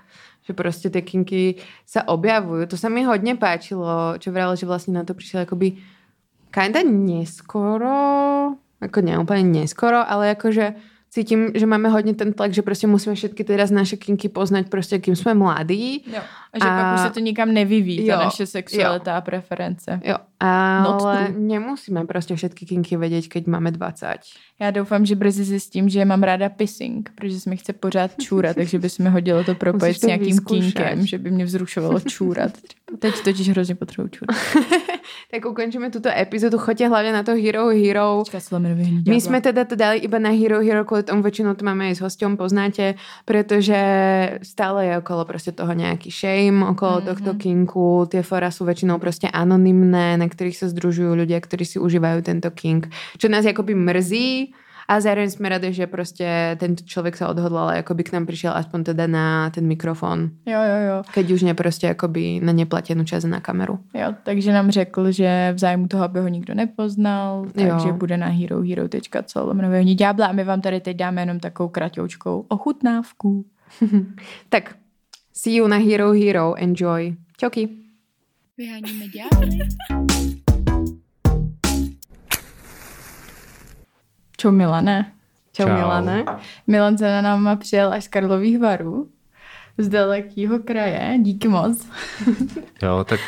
Že 0.46 0.54
prostě 0.54 0.90
ty 0.90 1.02
kinky 1.02 1.56
sa 1.86 2.06
objavujú. 2.08 2.66
To 2.66 2.78
sa 2.78 2.90
mi 2.90 3.04
hodně 3.04 3.36
páčilo, 3.36 4.18
čo 4.20 4.32
vralo, 4.32 4.56
že 4.56 4.66
vlastně 4.66 4.94
na 4.94 5.04
to 5.04 5.14
přišel 5.14 5.40
jakoby 5.40 5.74
kinda 6.52 6.80
neskoro, 6.86 8.54
jako 8.82 9.02
ne 9.02 9.20
úplně 9.20 9.44
neskoro, 9.44 10.12
ale 10.12 10.28
jakože 10.28 10.74
cítím, 11.16 11.52
že 11.56 11.66
máme 11.66 11.90
hodně 11.90 12.14
ten 12.14 12.34
tlak, 12.34 12.54
že 12.54 12.62
prostě 12.62 12.88
musíme 12.88 13.16
všetky 13.16 13.44
teraz 13.44 13.72
naše 13.72 13.98
kinky 13.98 14.30
poznať 14.30 14.70
prostě, 14.70 15.00
kým 15.00 15.16
jsme 15.16 15.34
mladí. 15.34 16.04
Jo. 16.08 16.22
A 16.54 16.60
že 16.60 16.70
A- 16.70 16.82
pak 16.82 16.96
už 16.96 17.08
se 17.08 17.14
to 17.14 17.20
nikam 17.20 17.54
nevyvíjí, 17.54 18.08
ta 18.08 18.14
Jo, 18.14 18.20
naše 18.20 18.46
sexualita 18.46 19.18
a 19.18 19.22
preference. 19.22 20.00
Jo, 20.04 20.16
ale 20.40 21.28
nemusíme 21.38 22.06
prostě 22.06 22.36
všetky 22.36 22.66
kinky 22.66 22.98
vedieť, 22.98 23.30
keď 23.30 23.48
máme 23.48 23.72
20. 23.72 24.16
Já 24.60 24.72
doufám, 24.72 25.06
že 25.06 25.16
brzy 25.16 25.44
zjistím, 25.44 25.90
že 25.90 26.06
mám 26.06 26.24
ráda 26.24 26.50
pissing, 26.50 27.10
protože 27.16 27.40
se 27.40 27.50
mi 27.50 27.58
chce 27.58 27.74
pořád 27.74 28.12
čůrat, 28.22 28.56
takže 28.56 28.80
by 28.80 28.90
se 28.90 29.04
mi 29.04 29.10
hodilo 29.10 29.44
to 29.44 29.56
propojit 29.56 30.00
s 30.00 30.02
nějakým 30.02 30.40
kinkem, 30.40 31.06
že 31.06 31.18
by 31.18 31.32
mě 31.32 31.46
vzrušovalo 31.46 32.00
čůrat. 32.00 32.52
Teď 33.00 33.24
totiž 33.24 33.50
hrozně 33.50 33.76
potřebuji 33.76 34.08
čůrat. 34.10 34.38
Tak 35.32 35.46
ukončíme 35.46 35.90
tuto 35.90 36.10
epizodu. 36.10 36.58
Choďte 36.58 36.88
hlavně 36.88 37.14
na 37.14 37.24
to 37.24 37.32
Hero 37.32 37.68
Hero. 37.68 38.24
My 39.08 39.22
jsme 39.22 39.42
teda 39.42 39.66
to 39.66 39.76
dali 39.76 39.98
iba 39.98 40.20
na 40.20 40.30
Hero 40.30 40.60
Hero, 40.60 40.86
kvůli 40.86 41.04
tomu 41.04 41.22
většinou 41.22 41.54
to 41.54 41.66
máme 41.66 41.90
i 41.90 41.96
s 41.96 42.02
hostem, 42.02 42.38
poznáte, 42.38 42.96
protože 43.26 43.80
stále 44.44 44.86
je 44.86 44.98
okolo 44.98 45.26
prostě 45.26 45.52
toho 45.52 45.74
nějaký 45.74 46.12
shame, 46.12 46.70
okolo 46.70 46.92
mm-hmm. 46.92 47.06
tohto 47.06 47.34
kinku. 47.34 48.06
Tie 48.10 48.24
fora 48.24 48.52
jsou 48.52 48.66
většinou 48.66 49.00
prostě 49.00 49.28
anonymné, 49.28 50.18
na 50.18 50.30
kterých 50.30 50.58
se 50.58 50.70
združují 50.70 51.18
ľudia, 51.18 51.40
kteří 51.42 51.66
si 51.66 51.80
užívají 51.80 52.22
tento 52.22 52.52
king. 52.52 52.90
Čo 53.18 53.28
nás 53.30 53.46
jakoby 53.46 53.76
mrzí, 53.76 54.54
a 54.88 55.00
zároveň 55.00 55.30
jsme 55.30 55.50
radi, 55.50 55.74
že 55.74 55.88
prostě 55.88 56.58
tento 56.60 56.84
člověk 56.84 57.18
se 57.18 57.28
odhodlal 57.28 57.68
a 57.70 57.76
jakoby 57.76 58.04
k 58.04 58.12
nám 58.12 58.26
přišel 58.26 58.52
aspoň 58.56 58.84
teda 58.84 59.08
na 59.08 59.50
ten 59.50 59.68
mikrofon. 59.68 60.30
Jo, 60.46 60.60
jo, 60.60 60.96
jo. 60.96 61.04
Keď 61.14 61.32
už 61.32 61.42
ne 61.42 61.54
prostě 61.54 61.88
jakoby 61.88 62.40
na 62.44 62.54
neplatěnou 62.54 63.04
čas 63.04 63.24
na 63.24 63.40
kameru. 63.40 63.80
Jo, 63.94 64.14
takže 64.24 64.54
nám 64.54 64.72
řekl, 64.72 65.12
že 65.12 65.52
v 65.56 65.60
zájmu 65.60 65.88
toho, 65.88 66.04
aby 66.04 66.20
ho 66.20 66.28
nikdo 66.28 66.54
nepoznal, 66.54 67.46
takže 67.54 67.88
Jo. 67.88 67.94
bude 67.94 68.18
na 68.18 68.28
herohero.co 68.28 69.46
lomenového 69.46 69.82
hní 69.84 69.96
ďábla 69.96 70.26
a 70.28 70.32
my 70.32 70.44
vám 70.44 70.62
tady 70.62 70.82
teď 70.82 70.98
dáme 70.98 71.22
jenom 71.22 71.40
takovou 71.40 71.70
kratoučkou 71.70 72.46
ochutnávku. 72.48 73.46
Tak, 74.50 74.76
see 75.34 75.56
you 75.56 75.68
na 75.68 75.78
Hero 75.78 76.12
Hero. 76.12 76.54
Enjoy. 76.58 77.16
Čoky. 77.38 77.70
Vyháníme 78.58 79.06
ďábly. 79.08 80.45
Čo, 84.46 84.52
Milane? 84.54 85.12
Čau, 85.58 85.66
Čau. 85.66 85.74
Milane. 85.74 86.26
Milan 86.68 86.98
za 86.98 87.22
náma 87.22 87.56
přijel 87.56 87.94
až 87.94 88.04
z 88.04 88.08
Karlových 88.08 88.60
varů, 88.60 89.10
z 89.78 89.88
dalekého 89.88 90.60
kraje, 90.60 91.18
díky 91.22 91.48
moc. 91.48 91.90
Jo, 92.82 93.04
tak 93.10 93.20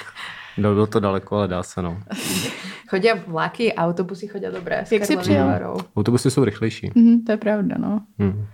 bylo 0.58 0.88
to 0.88 1.00
daleko, 1.00 1.36
ale 1.36 1.48
dá 1.48 1.64
se, 1.64 1.82
no. 1.82 1.98
Chodí 2.90 3.08
vlaky, 3.28 3.74
autobusy 3.74 4.28
chodí 4.28 4.46
dobré. 4.54 4.76
Jak 4.76 4.88
jsi 4.88 4.98
Karlových 4.98 5.20
přijel? 5.20 5.48
Varů. 5.48 5.78
Autobusy 5.96 6.32
jsou 6.32 6.44
rychlejší. 6.44 6.92
Mhm, 6.96 7.24
to 7.24 7.32
je 7.32 7.38
pravda, 7.38 7.76
no. 7.80 8.02
Hmm. 8.20 8.46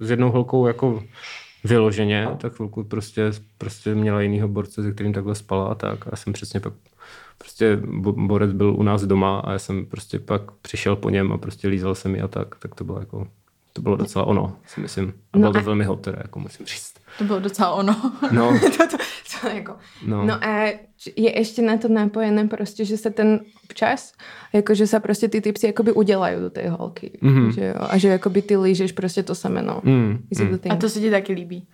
S 0.00 0.10
jednou 0.10 0.30
holkou 0.30 0.66
jako 0.66 1.02
vyloženě, 1.64 2.28
tak 2.38 2.52
chvilku 2.52 2.84
prostě, 2.84 3.30
prostě 3.58 3.94
měla 3.94 4.20
jinýho 4.20 4.48
borce, 4.48 4.82
se 4.82 4.92
kterým 4.92 5.12
takhle 5.12 5.34
spala 5.34 5.66
a 5.68 5.74
tak. 5.74 6.06
A 6.06 6.10
já 6.10 6.16
jsem 6.16 6.32
přesně 6.32 6.60
pak, 6.60 6.72
prostě 7.42 7.76
bo- 7.76 8.12
borec 8.12 8.52
byl 8.52 8.74
u 8.78 8.82
nás 8.82 9.02
doma 9.02 9.38
a 9.40 9.52
já 9.52 9.58
jsem 9.58 9.86
prostě 9.86 10.18
pak 10.18 10.42
přišel 10.52 10.96
po 10.96 11.10
něm 11.10 11.32
a 11.32 11.38
prostě 11.38 11.68
lízal 11.68 11.94
jsem 11.94 12.12
mi 12.12 12.20
a 12.20 12.28
tak. 12.28 12.54
Tak 12.58 12.74
to 12.74 12.84
bylo 12.84 12.98
jako, 12.98 13.26
to 13.72 13.82
bylo 13.82 13.96
docela 13.96 14.24
ono, 14.24 14.56
si 14.66 14.80
myslím. 14.80 15.12
A 15.32 15.38
bylo 15.38 15.48
No 15.48 15.52
to 15.52 15.58
a- 15.58 15.62
velmi 15.62 15.84
hot, 15.84 16.00
teda, 16.00 16.18
jako 16.22 16.40
musím 16.40 16.66
říct. 16.66 16.92
To 17.18 17.24
bylo 17.24 17.40
docela 17.40 17.70
ono. 17.70 18.12
No, 18.32 18.60
to, 18.76 18.86
to, 18.90 18.96
to 19.40 19.48
jako, 19.48 19.74
no. 20.06 20.24
no. 20.26 20.44
a 20.44 20.64
je 21.16 21.38
ještě 21.38 21.62
na 21.62 21.76
to 21.76 21.88
napojené 21.88 22.48
prostě, 22.48 22.84
že 22.84 22.96
se 22.96 23.10
ten 23.10 23.40
občas, 23.64 24.12
jako 24.52 24.74
že 24.74 24.86
se 24.86 25.00
prostě 25.00 25.28
ty 25.28 25.40
typsy 25.40 25.66
jakoby 25.66 25.92
udělají 25.92 26.40
do 26.40 26.50
té 26.50 26.68
holky. 26.70 27.18
Mhm. 27.20 27.52
Že 27.52 27.64
jo? 27.66 27.74
A 27.90 27.98
že 27.98 28.08
jakoby 28.08 28.42
ty 28.42 28.56
lížeš 28.56 28.92
prostě 28.92 29.22
to 29.22 29.34
semeno. 29.34 29.80
Mm, 29.84 30.18
mm. 30.40 30.58
A 30.70 30.76
to 30.76 30.88
se 30.88 31.00
ti 31.00 31.10
taky 31.10 31.32
líbí. 31.32 31.66